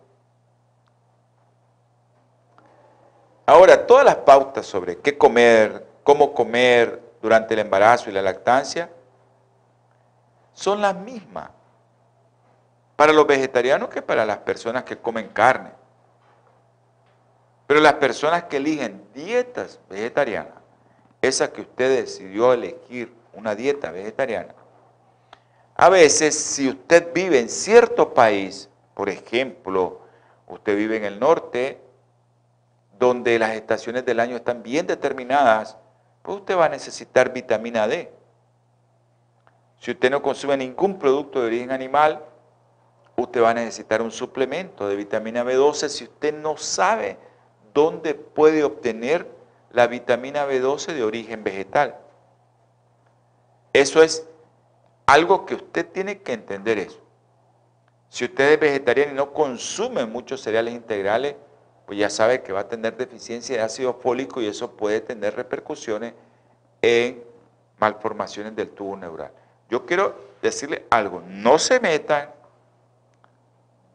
Ahora, 3.46 3.86
todas 3.86 4.04
las 4.04 4.16
pautas 4.16 4.66
sobre 4.66 4.98
qué 4.98 5.18
comer, 5.18 5.86
cómo 6.04 6.32
comer 6.32 7.02
durante 7.20 7.54
el 7.54 7.60
embarazo 7.60 8.08
y 8.08 8.12
la 8.12 8.22
lactancia, 8.22 8.90
son 10.52 10.80
las 10.80 10.94
mismas 10.94 11.50
para 12.94 13.12
los 13.12 13.26
vegetarianos 13.26 13.88
que 13.88 14.02
para 14.02 14.24
las 14.24 14.38
personas 14.38 14.84
que 14.84 14.96
comen 14.96 15.28
carne. 15.28 15.70
Pero 17.66 17.80
las 17.80 17.94
personas 17.94 18.44
que 18.44 18.58
eligen 18.58 19.02
dietas 19.14 19.80
vegetarianas, 19.88 20.61
esa 21.22 21.52
que 21.52 21.62
usted 21.62 22.02
decidió 22.02 22.52
elegir 22.52 23.12
una 23.32 23.54
dieta 23.54 23.90
vegetariana, 23.90 24.54
a 25.74 25.88
veces 25.88 26.38
si 26.38 26.68
usted 26.68 27.12
vive 27.14 27.38
en 27.40 27.48
cierto 27.48 28.12
país, 28.12 28.68
por 28.94 29.08
ejemplo, 29.08 30.00
usted 30.46 30.76
vive 30.76 30.96
en 30.96 31.04
el 31.04 31.18
norte, 31.18 31.80
donde 32.98 33.38
las 33.38 33.54
estaciones 33.54 34.04
del 34.04 34.20
año 34.20 34.36
están 34.36 34.62
bien 34.62 34.86
determinadas, 34.86 35.76
pues 36.22 36.38
usted 36.38 36.56
va 36.56 36.66
a 36.66 36.68
necesitar 36.68 37.32
vitamina 37.32 37.88
D. 37.88 38.12
Si 39.80 39.90
usted 39.90 40.10
no 40.10 40.22
consume 40.22 40.56
ningún 40.56 40.98
producto 40.98 41.40
de 41.40 41.46
origen 41.46 41.72
animal, 41.72 42.22
usted 43.16 43.42
va 43.42 43.50
a 43.50 43.54
necesitar 43.54 44.02
un 44.02 44.12
suplemento 44.12 44.88
de 44.88 44.94
vitamina 44.96 45.42
B12 45.42 45.88
si 45.88 46.04
usted 46.04 46.34
no 46.34 46.56
sabe 46.56 47.18
dónde 47.74 48.14
puede 48.14 48.62
obtener 48.62 49.26
la 49.72 49.86
vitamina 49.86 50.46
B12 50.46 50.92
de 50.92 51.02
origen 51.02 51.44
vegetal. 51.44 51.96
Eso 53.72 54.02
es 54.02 54.26
algo 55.06 55.46
que 55.46 55.54
usted 55.54 55.86
tiene 55.86 56.20
que 56.20 56.32
entender 56.32 56.78
eso. 56.78 57.00
Si 58.08 58.24
usted 58.24 58.52
es 58.52 58.60
vegetariano 58.60 59.12
y 59.12 59.14
no 59.14 59.32
consume 59.32 60.04
muchos 60.04 60.42
cereales 60.42 60.74
integrales, 60.74 61.36
pues 61.86 61.98
ya 61.98 62.10
sabe 62.10 62.42
que 62.42 62.52
va 62.52 62.60
a 62.60 62.68
tener 62.68 62.96
deficiencia 62.96 63.56
de 63.56 63.62
ácido 63.62 63.94
fólico 63.94 64.40
y 64.40 64.46
eso 64.46 64.72
puede 64.72 65.00
tener 65.00 65.34
repercusiones 65.34 66.12
en 66.82 67.24
malformaciones 67.78 68.54
del 68.54 68.70
tubo 68.70 68.96
neural. 68.96 69.32
Yo 69.70 69.86
quiero 69.86 70.14
decirle 70.42 70.86
algo, 70.90 71.22
no 71.26 71.58
se 71.58 71.80
metan 71.80 72.30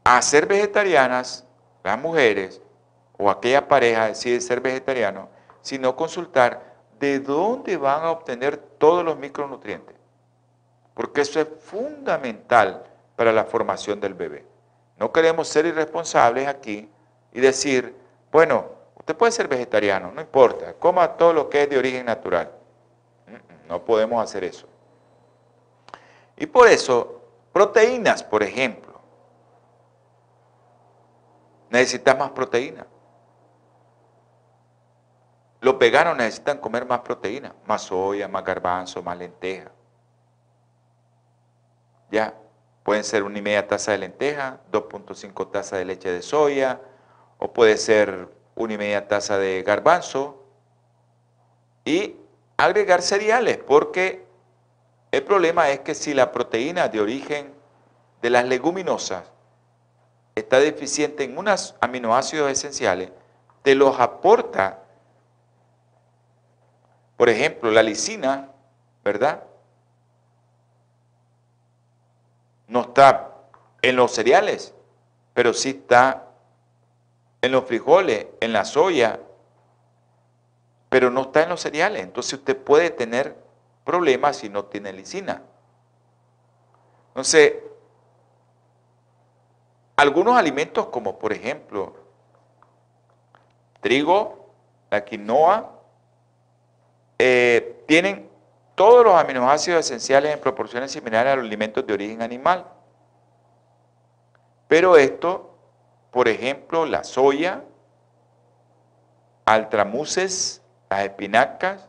a 0.04 0.22
ser 0.22 0.48
vegetarianas 0.48 1.46
las 1.84 2.00
mujeres 2.00 2.62
o 3.18 3.30
aquella 3.30 3.68
pareja 3.68 4.08
decide 4.08 4.42
ser 4.42 4.62
vegetariano, 4.62 5.30
sino 5.68 5.98
consultar 5.98 6.76
de 6.98 7.20
dónde 7.20 7.76
van 7.76 8.06
a 8.06 8.12
obtener 8.12 8.56
todos 8.56 9.04
los 9.04 9.18
micronutrientes. 9.18 9.98
Porque 10.94 11.20
eso 11.20 11.42
es 11.42 11.48
fundamental 11.60 12.86
para 13.18 13.34
la 13.34 13.44
formación 13.44 14.00
del 14.00 14.14
bebé. 14.14 14.46
No 14.98 15.12
queremos 15.12 15.50
ser 15.50 15.66
irresponsables 15.66 16.48
aquí 16.48 16.90
y 17.34 17.42
decir, 17.42 17.94
bueno, 18.32 18.66
usted 18.96 19.14
puede 19.18 19.34
ser 19.34 19.50
vegetariano, 19.50 20.10
no 20.14 20.22
importa, 20.22 20.74
coma 20.74 21.18
todo 21.18 21.34
lo 21.34 21.50
que 21.50 21.64
es 21.64 21.70
de 21.70 21.78
origen 21.78 22.06
natural. 22.06 22.50
No 23.68 23.84
podemos 23.84 24.24
hacer 24.24 24.46
eso. 24.46 24.68
Y 26.38 26.46
por 26.46 26.70
eso, 26.70 27.20
proteínas, 27.52 28.24
por 28.24 28.42
ejemplo. 28.42 29.02
Necesitas 31.70 32.18
más 32.18 32.32
proteína. 32.32 32.88
Los 35.60 35.80
veganos 35.80 36.16
necesitan 36.16 36.60
comer 36.60 36.86
más 36.86 37.00
proteína, 37.00 37.56
más 37.66 37.84
soya, 37.84 38.28
más 38.28 38.44
garbanzo, 38.44 39.02
más 39.02 39.18
lenteja. 39.18 39.72
Ya, 42.12 42.36
pueden 42.84 43.04
ser 43.04 43.24
una 43.24 43.40
y 43.40 43.42
media 43.42 43.68
taza 43.68 43.92
de 43.92 43.98
lenteja, 43.98 44.60
2.5 44.72 45.52
tazas 45.52 45.80
de 45.80 45.86
leche 45.86 46.12
de 46.12 46.22
soya, 46.22 46.80
o 47.38 47.52
puede 47.52 47.78
ser 47.78 48.30
una 48.56 48.74
y 48.74 48.78
media 48.78 49.08
taza 49.08 49.38
de 49.38 49.64
garbanzo. 49.64 50.44
Y 51.86 52.16
agregar 52.56 53.02
cereales, 53.02 53.58
porque 53.58 54.26
el 55.12 55.24
problema 55.24 55.70
es 55.70 55.80
que 55.80 55.96
si 55.96 56.14
la 56.14 56.32
proteína 56.32 56.88
de 56.88 57.02
origen 57.02 57.54
de 58.22 58.30
las 58.30 58.46
leguminosas 58.46 59.24
está 60.36 60.60
deficiente 60.60 61.24
en 61.24 61.38
unos 61.38 61.76
aminoácidos 61.82 62.52
esenciales, 62.52 63.12
te 63.64 63.76
los 63.76 64.00
aporta, 64.00 64.84
por 67.18 67.30
ejemplo, 67.30 67.72
la 67.72 67.82
lisina, 67.82 68.52
¿verdad? 69.04 69.44
No 72.68 72.82
está 72.82 73.34
en 73.82 73.96
los 73.96 74.12
cereales, 74.12 74.74
pero 75.34 75.54
sí 75.54 75.70
está 75.70 76.28
en 77.42 77.52
los 77.52 77.66
frijoles, 77.66 78.28
en 78.40 78.54
la 78.54 78.66
soya, 78.66 79.20
pero 80.90 81.10
no 81.10 81.22
está 81.22 81.44
en 81.44 81.50
los 81.50 81.62
cereales. 81.62 82.04
Entonces 82.04 82.34
usted 82.34 82.56
puede 82.56 82.92
tener 82.92 83.36
problemas 83.84 84.38
si 84.38 84.50
no 84.50 84.66
tiene 84.66 84.94
lisina. 84.94 85.42
Entonces, 87.10 87.56
algunos 89.96 90.38
alimentos 90.38 90.88
como 90.88 91.18
por 91.18 91.34
ejemplo 91.34 91.96
trigo, 93.82 94.52
la 94.92 95.04
quinoa, 95.04 95.77
eh, 97.20 97.84
tienen 97.88 98.30
todos 98.76 99.04
los 99.04 99.16
aminoácidos 99.16 99.86
esenciales 99.86 100.34
en 100.34 100.40
proporciones 100.40 100.92
similares 100.92 101.34
a 101.34 101.36
los 101.36 101.46
alimentos 101.46 101.86
de 101.86 101.94
origen 101.94 102.22
animal. 102.22 102.66
Pero 104.68 104.98
esto, 104.98 105.58
por 106.12 106.28
ejemplo, 106.28 106.86
la 106.86 107.04
soya, 107.04 107.64
altramuces, 109.46 110.62
las 110.90 111.06
espinacas, 111.06 111.88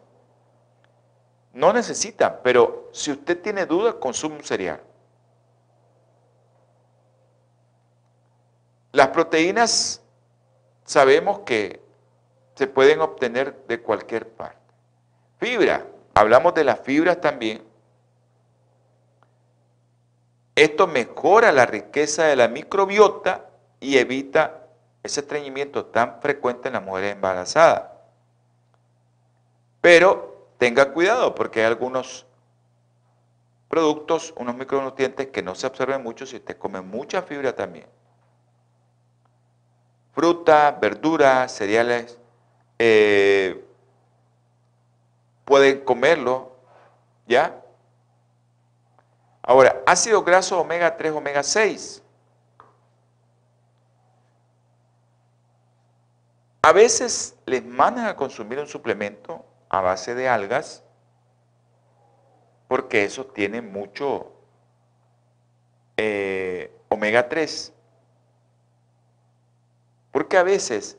no 1.53 1.73
necesitan, 1.73 2.41
pero 2.43 2.89
si 2.93 3.11
usted 3.11 3.41
tiene 3.43 3.67
dudas, 3.67 3.95
consume 3.95 4.37
un 4.37 4.45
cereal. 4.45 4.81
Las 8.93 9.09
proteínas 9.09 10.03
sabemos 10.85 11.41
que 11.41 11.83
se 12.55 12.67
pueden 12.67 13.01
obtener 13.01 13.67
de 13.67 13.83
cualquier 13.83 14.29
parte. 14.29 14.57
Fibra, 15.39 15.87
hablamos 16.15 16.55
de 16.55 16.65
las 16.65 16.81
fibras 16.81 17.21
también. 17.21 17.63
Esto 20.55 20.89
mejora 20.89 21.53
la 21.53 21.67
riqueza 21.67 22.25
de 22.25 22.35
la 22.35 22.49
microbiota 22.49 23.49
y 23.79 23.99
evita 23.99 24.67
ese 25.05 25.21
estreñimiento 25.21 25.87
tan 25.87 26.21
frecuente 26.21 26.69
en 26.69 26.75
las 26.75 26.83
mujeres 26.83 27.13
embarazadas. 27.13 27.85
Pero 29.81 30.49
tenga 30.59 30.93
cuidado 30.93 31.37
porque 31.37 31.61
hay 31.61 31.67
algunos 31.67 32.27
productos, 33.69 34.35
unos 34.37 34.57
micronutrientes 34.57 35.29
que 35.29 35.43
no 35.43 35.55
se 35.55 35.69
absorben 35.69 36.03
mucho 36.03 36.27
si 36.27 36.37
usted 36.37 36.57
come 36.59 36.81
mucha 36.81 37.23
fibra 37.23 37.55
también. 37.55 37.87
Fruta, 40.13 40.77
verduras, 40.81 41.53
cereales, 41.53 42.19
eh, 42.81 43.68
pueden 45.49 45.81
comerlo, 45.81 46.53
¿ya? 47.27 47.65
Ahora, 49.41 49.83
ácido 49.87 50.23
graso 50.23 50.61
omega 50.61 50.95
3, 50.95 51.11
omega 51.13 51.43
6. 51.43 52.03
A 56.61 56.73
veces 56.73 57.35
les 57.47 57.65
mandan 57.65 58.05
a 58.07 58.15
consumir 58.15 58.59
un 58.59 58.67
suplemento 58.67 59.43
a 59.71 59.81
base 59.81 60.15
de 60.15 60.29
algas, 60.29 60.85
porque 62.69 63.05
eso 63.05 63.25
tiene 63.25 63.63
mucho 63.63 64.31
eh, 65.97 66.71
omega 66.91 67.27
3. 67.27 67.73
Porque 70.13 70.37
a 70.37 70.43
veces 70.43 70.99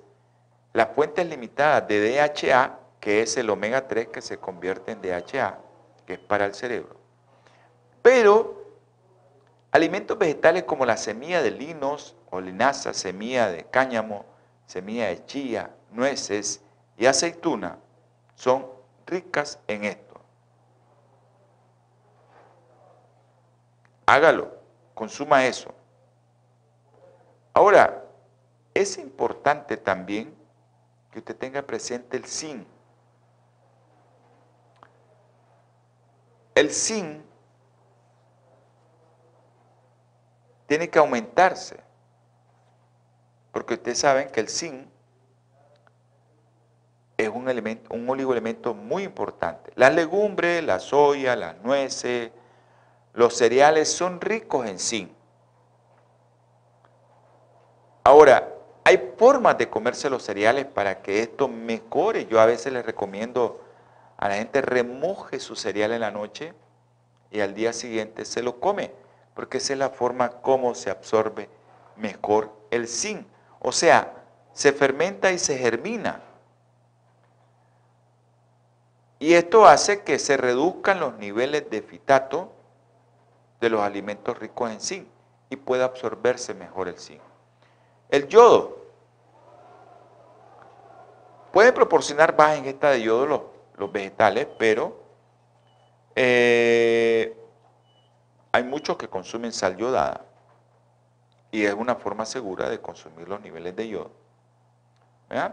las 0.74 0.90
fuentes 0.96 1.28
limitadas 1.28 1.88
de 1.88 2.16
DHA, 2.16 2.79
que 3.00 3.22
es 3.22 3.38
el 3.38 3.50
omega 3.50 3.88
3 3.88 4.10
que 4.10 4.22
se 4.22 4.38
convierte 4.38 4.92
en 4.92 5.02
DHA, 5.02 5.60
que 6.06 6.14
es 6.14 6.20
para 6.20 6.46
el 6.46 6.54
cerebro. 6.54 6.96
Pero 8.02 8.66
alimentos 9.72 10.18
vegetales 10.18 10.64
como 10.64 10.86
la 10.86 10.98
semilla 10.98 11.42
de 11.42 11.52
linos 11.52 12.16
o 12.30 12.42
linaza, 12.42 12.94
semilla 12.94 13.50
de 13.50 13.66
cáñamo, 13.66 14.26
semilla 14.66 15.08
de 15.08 15.26
chía, 15.26 15.76
nueces 15.92 16.62
y 16.98 17.06
aceituna 17.06 17.78
son 18.36 18.68
ricas 19.06 19.60
en 19.68 19.86
esto. 19.86 20.22
Hágalo, 24.06 24.52
consuma 24.94 25.46
eso. 25.46 25.74
Ahora, 27.54 28.06
es 28.74 28.98
importante 28.98 29.78
también 29.78 30.34
que 31.12 31.20
usted 31.20 31.36
tenga 31.36 31.62
presente 31.62 32.18
el 32.18 32.26
zinc. 32.26 32.66
El 36.60 36.72
zinc 36.72 37.22
tiene 40.66 40.90
que 40.90 41.00
aumentarse, 41.00 41.80
porque 43.54 43.76
ustedes 43.76 44.00
saben 44.00 44.28
que 44.28 44.42
el 44.42 44.50
zinc 44.50 44.86
es 47.16 47.30
un, 47.30 47.48
elemento, 47.48 47.96
un 47.96 48.10
oligoelemento 48.10 48.74
muy 48.74 49.04
importante. 49.04 49.72
Las 49.76 49.96
legumbres, 49.96 50.62
la 50.62 50.82
soya, 50.82 51.38
las 51.38 51.56
nueces, 51.62 52.32
los 53.14 53.38
cereales 53.38 53.90
son 53.90 54.20
ricos 54.20 54.68
en 54.68 54.80
zinc. 54.80 55.12
Ahora, 58.04 58.54
hay 58.84 59.14
formas 59.16 59.58
de 59.58 59.70
comerse 59.70 60.10
los 60.10 60.24
cereales 60.24 60.66
para 60.66 61.02
que 61.02 61.22
esto 61.22 61.48
mejore. 61.48 62.26
Yo 62.26 62.42
a 62.42 62.46
veces 62.46 62.74
les 62.74 62.86
recomiendo 62.86 63.62
a 64.20 64.28
la 64.28 64.36
gente 64.36 64.62
remoje 64.62 65.40
su 65.40 65.56
cereal 65.56 65.94
en 65.94 66.02
la 66.02 66.12
noche 66.12 66.54
y 67.32 67.40
al 67.40 67.54
día 67.54 67.72
siguiente 67.72 68.26
se 68.26 68.44
lo 68.44 68.60
come, 68.60 68.92
porque 69.34 69.60
esa 69.60 69.74
es 69.74 69.80
la 69.80 69.90
forma 69.90 70.42
como 70.42 70.76
se 70.76 70.90
absorbe 70.90 71.50
mejor 71.96 72.52
el 72.70 72.90
zinc. 72.90 73.26
O 73.62 73.72
sea, 73.72 74.14
se 74.52 74.74
fermenta 74.74 75.32
y 75.32 75.40
se 75.40 75.58
germina. 75.58 76.22
Y 79.20 79.36
esto 79.36 79.66
hace 79.66 80.04
que 80.04 80.20
se 80.20 80.36
reduzcan 80.36 81.00
los 81.00 81.16
niveles 81.16 81.70
de 81.70 81.82
fitato 81.82 82.52
de 83.62 83.70
los 83.70 83.82
alimentos 83.82 84.38
ricos 84.38 84.70
en 84.70 84.82
zinc 84.82 85.08
y 85.50 85.56
pueda 85.56 85.86
absorberse 85.86 86.54
mejor 86.54 86.90
el 86.90 87.00
zinc. 87.00 87.22
El 88.10 88.28
yodo. 88.28 88.80
Puede 91.54 91.72
proporcionar 91.72 92.36
baja 92.36 92.58
ingesta 92.58 92.90
de 92.90 93.02
yodo 93.02 93.26
los, 93.26 93.42
los 93.80 93.92
vegetales, 93.92 94.48
pero 94.58 95.00
eh, 96.16 97.36
hay 98.52 98.64
muchos 98.64 98.98
que 98.98 99.08
consumen 99.08 99.52
sal 99.52 99.78
yodada 99.78 100.26
y 101.52 101.66
es 101.66 101.74
una 101.74 101.96
forma 101.96 102.26
segura 102.26 102.70
de 102.70 102.80
consumir 102.80 103.28
los 103.28 103.42
niveles 103.42 103.76
de 103.76 103.88
yodo. 103.88 104.12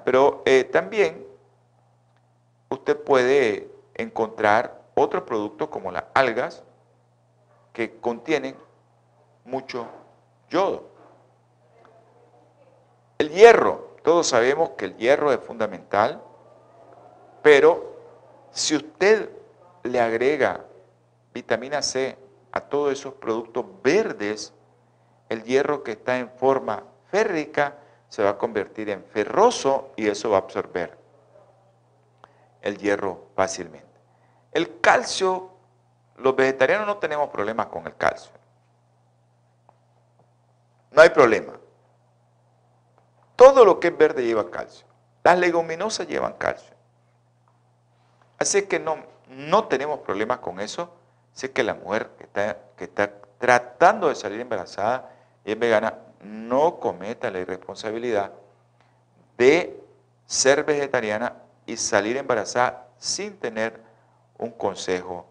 Pero 0.04 0.42
eh, 0.46 0.64
también 0.64 1.26
usted 2.70 2.98
puede 2.98 3.70
encontrar 3.94 4.82
otros 4.94 5.22
productos 5.24 5.68
como 5.68 5.92
las 5.92 6.04
algas 6.14 6.64
que 7.72 7.98
contienen 8.00 8.56
mucho 9.44 9.86
yodo. 10.48 10.88
El 13.18 13.30
hierro, 13.30 13.96
todos 14.02 14.26
sabemos 14.26 14.70
que 14.70 14.86
el 14.86 14.96
hierro 14.96 15.32
es 15.32 15.40
fundamental, 15.40 16.22
pero 17.42 17.95
si 18.56 18.74
usted 18.74 19.30
le 19.82 20.00
agrega 20.00 20.64
vitamina 21.34 21.82
C 21.82 22.16
a 22.52 22.60
todos 22.62 22.90
esos 22.90 23.12
productos 23.12 23.66
verdes, 23.82 24.54
el 25.28 25.44
hierro 25.44 25.82
que 25.82 25.92
está 25.92 26.16
en 26.16 26.30
forma 26.30 26.82
férrica 27.10 27.76
se 28.08 28.22
va 28.22 28.30
a 28.30 28.38
convertir 28.38 28.88
en 28.88 29.04
ferroso 29.04 29.92
y 29.94 30.08
eso 30.08 30.30
va 30.30 30.38
a 30.38 30.40
absorber 30.40 30.96
el 32.62 32.78
hierro 32.78 33.26
fácilmente. 33.36 34.00
El 34.52 34.80
calcio, 34.80 35.50
los 36.16 36.34
vegetarianos 36.34 36.86
no 36.86 36.96
tenemos 36.96 37.28
problemas 37.28 37.66
con 37.66 37.86
el 37.86 37.94
calcio. 37.94 38.32
No 40.92 41.02
hay 41.02 41.10
problema. 41.10 41.52
Todo 43.36 43.66
lo 43.66 43.78
que 43.78 43.88
es 43.88 43.98
verde 43.98 44.24
lleva 44.24 44.50
calcio. 44.50 44.86
Las 45.22 45.38
leguminosas 45.38 46.08
llevan 46.08 46.32
calcio. 46.38 46.75
Así 48.38 48.62
que 48.62 48.78
no, 48.78 48.98
no 49.28 49.68
tenemos 49.68 50.00
problemas 50.00 50.38
con 50.38 50.60
eso. 50.60 50.92
Sé 51.32 51.52
que 51.52 51.62
la 51.62 51.74
mujer 51.74 52.10
que 52.18 52.24
está, 52.24 52.58
que 52.76 52.84
está 52.84 53.12
tratando 53.38 54.08
de 54.08 54.14
salir 54.14 54.40
embarazada 54.40 55.10
y 55.44 55.52
es 55.52 55.58
vegana, 55.58 55.94
no 56.22 56.80
cometa 56.80 57.30
la 57.30 57.40
irresponsabilidad 57.40 58.32
de 59.36 59.80
ser 60.26 60.64
vegetariana 60.64 61.34
y 61.66 61.76
salir 61.76 62.16
embarazada 62.16 62.88
sin 62.98 63.36
tener 63.38 63.80
un 64.38 64.50
consejo 64.50 65.26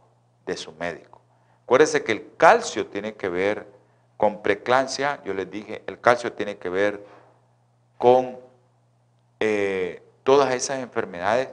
de 0.46 0.58
su 0.58 0.72
médico. 0.74 1.22
Acuérdense 1.64 2.04
que 2.04 2.12
el 2.12 2.36
calcio 2.38 2.88
tiene 2.88 3.16
que 3.16 3.30
ver 3.30 3.68
con 4.18 4.42
preclancia, 4.42 5.22
yo 5.26 5.34
les 5.34 5.50
dije, 5.50 5.84
el 5.88 6.00
calcio 6.00 6.32
tiene 6.34 6.58
que 6.58 6.70
ver 6.70 7.04
con 7.98 8.38
eh, 9.40 10.04
todas 10.24 10.54
esas 10.54 10.80
enfermedades, 10.80 11.50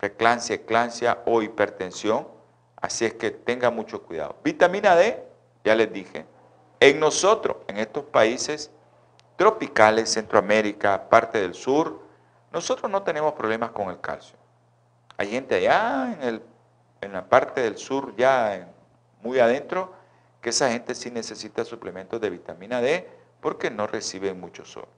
preclancia, 0.00 0.54
eclancia 0.54 1.18
o 1.26 1.42
hipertensión, 1.42 2.26
así 2.76 3.04
es 3.04 3.14
que 3.14 3.30
tenga 3.30 3.70
mucho 3.70 4.02
cuidado. 4.02 4.36
Vitamina 4.42 4.96
D, 4.96 5.22
ya 5.62 5.74
les 5.74 5.92
dije, 5.92 6.24
en 6.80 6.98
nosotros, 6.98 7.58
en 7.68 7.76
estos 7.76 8.04
países 8.04 8.70
tropicales, 9.36 10.10
Centroamérica, 10.10 11.10
parte 11.10 11.38
del 11.38 11.52
sur, 11.52 12.00
nosotros 12.50 12.90
no 12.90 13.02
tenemos 13.02 13.34
problemas 13.34 13.72
con 13.72 13.90
el 13.90 14.00
calcio. 14.00 14.38
Hay 15.18 15.28
gente 15.30 15.56
allá 15.56 16.16
en, 16.22 16.42
en 17.02 17.12
la 17.12 17.28
parte 17.28 17.60
del 17.60 17.76
sur, 17.76 18.16
ya 18.16 18.68
muy 19.22 19.38
adentro, 19.38 19.92
que 20.40 20.48
esa 20.48 20.70
gente 20.70 20.94
sí 20.94 21.10
necesita 21.10 21.62
suplementos 21.66 22.18
de 22.22 22.30
vitamina 22.30 22.80
D 22.80 23.06
porque 23.42 23.70
no 23.70 23.86
reciben 23.86 24.40
mucho 24.40 24.64
sol. 24.64 24.88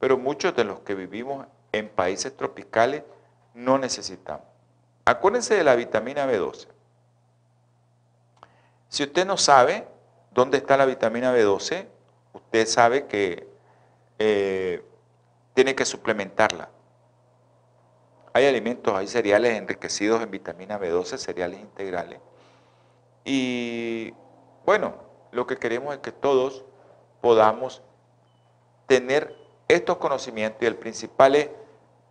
Pero 0.00 0.18
muchos 0.18 0.56
de 0.56 0.64
los 0.64 0.80
que 0.80 0.96
vivimos 0.96 1.46
en 1.70 1.88
países 1.88 2.36
tropicales 2.36 3.04
no 3.54 3.78
necesitamos. 3.78 4.46
Acuérdense 5.04 5.54
de 5.54 5.64
la 5.64 5.76
vitamina 5.76 6.26
B12. 6.26 6.68
Si 8.88 9.02
usted 9.02 9.26
no 9.26 9.36
sabe 9.36 9.86
dónde 10.32 10.58
está 10.58 10.76
la 10.76 10.86
vitamina 10.86 11.34
B12, 11.34 11.86
usted 12.32 12.66
sabe 12.66 13.06
que 13.06 13.48
eh, 14.18 14.84
tiene 15.54 15.74
que 15.74 15.84
suplementarla. 15.84 16.68
Hay 18.32 18.46
alimentos, 18.46 18.94
hay 18.94 19.06
cereales 19.06 19.56
enriquecidos 19.56 20.22
en 20.22 20.30
vitamina 20.30 20.78
B12, 20.78 21.18
cereales 21.18 21.60
integrales. 21.60 22.20
Y 23.24 24.12
bueno, 24.64 24.94
lo 25.30 25.46
que 25.46 25.56
queremos 25.56 25.94
es 25.94 26.00
que 26.00 26.12
todos 26.12 26.64
podamos 27.20 27.82
tener 28.86 29.34
estos 29.68 29.96
conocimientos 29.98 30.62
y 30.62 30.66
el 30.66 30.76
principal 30.76 31.36
es 31.36 31.50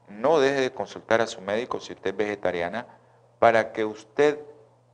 no 0.10 0.40
deje 0.40 0.62
de 0.62 0.72
consultar 0.72 1.22
a 1.22 1.28
su 1.28 1.42
médico 1.42 1.80
si 1.80 1.94
usted 1.94 2.12
es 2.12 2.18
vegetariana 2.18 2.88
para 3.40 3.72
que 3.72 3.86
usted 3.86 4.40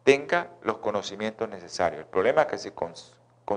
tenga 0.04 0.50
los 0.64 0.78
conocimientos 0.78 1.48
necesarios. 1.50 2.02
El 2.02 2.08
problema 2.08 2.42
es 2.42 2.48
que 2.48 2.58
si 2.58 2.72
con, 2.72 2.96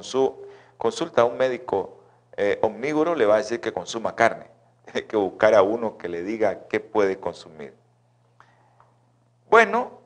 su, 0.04 0.46
consulta 0.76 1.22
a 1.22 1.24
un 1.24 1.36
médico 1.36 1.98
eh, 2.36 2.58
omnívoro 2.62 3.14
le 3.14 3.26
va 3.26 3.36
a 3.36 3.38
decir 3.38 3.60
que 3.60 3.72
consuma 3.72 4.14
carne. 4.14 4.46
Tiene 4.84 5.06
que 5.06 5.16
buscar 5.16 5.54
a 5.54 5.62
uno 5.62 5.96
que 5.96 6.08
le 6.08 6.22
diga 6.22 6.66
qué 6.68 6.80
puede 6.80 7.18
consumir. 7.18 7.74
Bueno, 9.48 10.00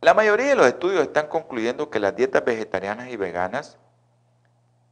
la 0.00 0.14
mayoría 0.14 0.48
de 0.48 0.56
los 0.56 0.66
estudios 0.66 1.02
están 1.02 1.28
concluyendo 1.28 1.88
que 1.88 2.00
las 2.00 2.16
dietas 2.16 2.44
vegetarianas 2.44 3.08
y 3.08 3.16
veganas 3.16 3.78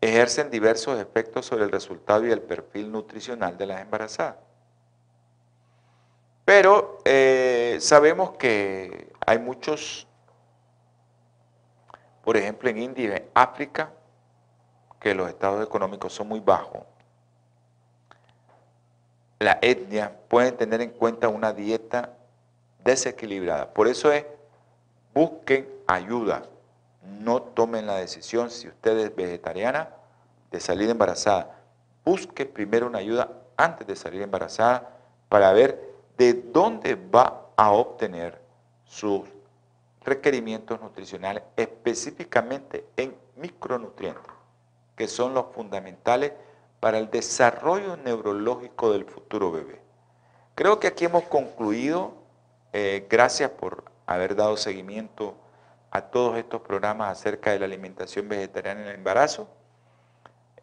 ejercen 0.00 0.50
diversos 0.50 0.98
efectos 1.00 1.46
sobre 1.46 1.64
el 1.64 1.72
resultado 1.72 2.26
y 2.26 2.30
el 2.30 2.40
perfil 2.40 2.90
nutricional 2.90 3.58
de 3.58 3.66
las 3.66 3.80
embarazadas. 3.80 4.36
Pero 6.50 6.98
eh, 7.04 7.76
sabemos 7.80 8.32
que 8.32 9.12
hay 9.24 9.38
muchos, 9.38 10.08
por 12.24 12.36
ejemplo 12.36 12.68
en 12.68 12.78
India 12.78 13.04
y 13.04 13.12
en 13.12 13.30
África, 13.34 13.92
que 14.98 15.14
los 15.14 15.28
estados 15.28 15.64
económicos 15.64 16.12
son 16.12 16.26
muy 16.26 16.40
bajos, 16.40 16.82
la 19.38 19.60
etnia, 19.62 20.12
pueden 20.26 20.56
tener 20.56 20.80
en 20.80 20.90
cuenta 20.90 21.28
una 21.28 21.52
dieta 21.52 22.14
desequilibrada. 22.82 23.72
Por 23.72 23.86
eso 23.86 24.10
es, 24.10 24.26
busquen 25.14 25.68
ayuda. 25.86 26.42
No 27.20 27.42
tomen 27.42 27.86
la 27.86 27.94
decisión, 27.94 28.50
si 28.50 28.66
usted 28.66 28.98
es 28.98 29.14
vegetariana, 29.14 29.90
de 30.50 30.58
salir 30.58 30.90
embarazada. 30.90 31.60
Busque 32.04 32.44
primero 32.44 32.88
una 32.88 32.98
ayuda 32.98 33.30
antes 33.56 33.86
de 33.86 33.94
salir 33.94 34.20
embarazada 34.20 34.96
para 35.28 35.52
ver 35.52 35.89
de 36.20 36.34
dónde 36.34 36.96
va 36.96 37.46
a 37.56 37.72
obtener 37.72 38.38
sus 38.84 39.22
requerimientos 40.02 40.78
nutricionales, 40.78 41.42
específicamente 41.56 42.84
en 42.98 43.16
micronutrientes, 43.36 44.30
que 44.96 45.08
son 45.08 45.32
los 45.32 45.46
fundamentales 45.54 46.32
para 46.78 46.98
el 46.98 47.08
desarrollo 47.08 47.96
neurológico 47.96 48.92
del 48.92 49.06
futuro 49.06 49.50
bebé. 49.50 49.80
Creo 50.54 50.78
que 50.78 50.88
aquí 50.88 51.06
hemos 51.06 51.22
concluido. 51.22 52.12
Eh, 52.74 53.06
gracias 53.08 53.50
por 53.52 53.84
haber 54.04 54.36
dado 54.36 54.58
seguimiento 54.58 55.34
a 55.90 56.02
todos 56.02 56.36
estos 56.36 56.60
programas 56.60 57.12
acerca 57.12 57.52
de 57.52 57.60
la 57.60 57.64
alimentación 57.64 58.28
vegetariana 58.28 58.82
en 58.82 58.88
el 58.88 58.94
embarazo. 58.96 59.48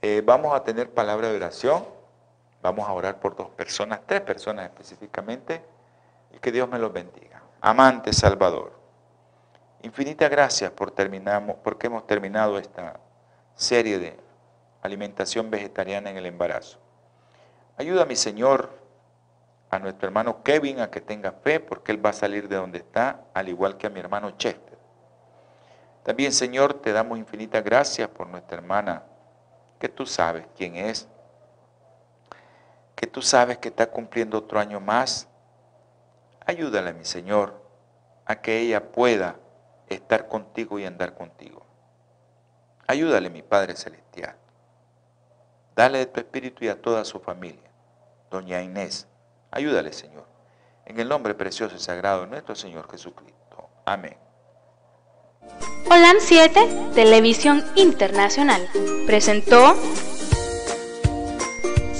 Eh, 0.03 0.21
vamos 0.23 0.53
a 0.53 0.63
tener 0.63 0.91
palabra 0.91 1.29
de 1.29 1.37
oración. 1.37 1.96
Vamos 2.67 2.85
a 2.85 2.91
orar 2.91 3.17
por 3.17 3.33
dos 3.33 3.47
personas, 3.51 4.01
tres 4.05 4.19
personas 4.19 4.65
específicamente, 4.65 5.63
y 6.33 6.37
que 6.37 6.51
Dios 6.51 6.67
me 6.67 6.77
los 6.77 6.91
bendiga. 6.91 7.41
Amante 7.61 8.11
Salvador, 8.11 8.77
infinitas 9.83 10.29
gracias 10.29 10.71
por 10.71 10.91
terminamos, 10.91 11.55
porque 11.63 11.87
hemos 11.87 12.05
terminado 12.05 12.59
esta 12.59 12.99
serie 13.55 13.99
de 13.99 14.19
alimentación 14.81 15.49
vegetariana 15.49 16.09
en 16.09 16.17
el 16.17 16.25
embarazo. 16.25 16.77
Ayuda 17.77 18.03
mi 18.03 18.17
Señor, 18.17 18.69
a 19.69 19.79
nuestro 19.79 20.09
hermano 20.09 20.43
Kevin 20.43 20.81
a 20.81 20.91
que 20.91 20.99
tenga 20.99 21.31
fe, 21.31 21.61
porque 21.61 21.93
él 21.93 22.05
va 22.05 22.09
a 22.09 22.13
salir 22.13 22.49
de 22.49 22.57
donde 22.57 22.79
está, 22.79 23.27
al 23.33 23.47
igual 23.47 23.77
que 23.77 23.87
a 23.87 23.89
mi 23.89 24.01
hermano 24.01 24.31
Chester. 24.31 24.77
También, 26.03 26.33
Señor, 26.33 26.73
te 26.73 26.91
damos 26.91 27.17
infinitas 27.17 27.63
gracias 27.63 28.09
por 28.09 28.27
nuestra 28.27 28.57
hermana, 28.57 29.03
que 29.79 29.87
tú 29.87 30.05
sabes 30.05 30.45
quién 30.57 30.75
es, 30.75 31.07
que 32.97 33.05
tú 33.05 33.21
sabes 33.21 33.59
que 33.59 33.69
está 33.69 33.91
cumpliendo 33.91 34.39
otro 34.39 34.59
año 34.59 34.79
más. 34.79 35.27
Ayúdale, 36.45 36.93
mi 36.93 37.05
Señor, 37.05 37.61
a 38.25 38.41
que 38.41 38.57
ella 38.57 38.91
pueda 38.91 39.35
estar 39.87 40.27
contigo 40.27 40.79
y 40.79 40.85
andar 40.85 41.13
contigo. 41.13 41.63
Ayúdale, 42.87 43.29
mi 43.29 43.43
Padre 43.43 43.75
Celestial. 43.75 44.35
Dale 45.75 45.99
de 45.99 46.05
tu 46.07 46.19
espíritu 46.19 46.65
y 46.65 46.69
a 46.69 46.81
toda 46.81 47.05
su 47.05 47.19
familia. 47.19 47.69
Doña 48.31 48.63
Inés, 48.63 49.07
ayúdale, 49.51 49.93
Señor. 49.93 50.25
En 50.85 50.99
el 50.99 51.07
nombre 51.07 51.35
precioso 51.35 51.75
y 51.75 51.79
sagrado 51.79 52.21
de 52.21 52.27
nuestro 52.27 52.55
Señor 52.55 52.89
Jesucristo. 52.89 53.69
Amén. 53.85 54.17
Holan 55.85 56.17
7, 56.19 56.91
Televisión 56.95 57.63
Internacional, 57.75 58.67
presentó 59.05 59.75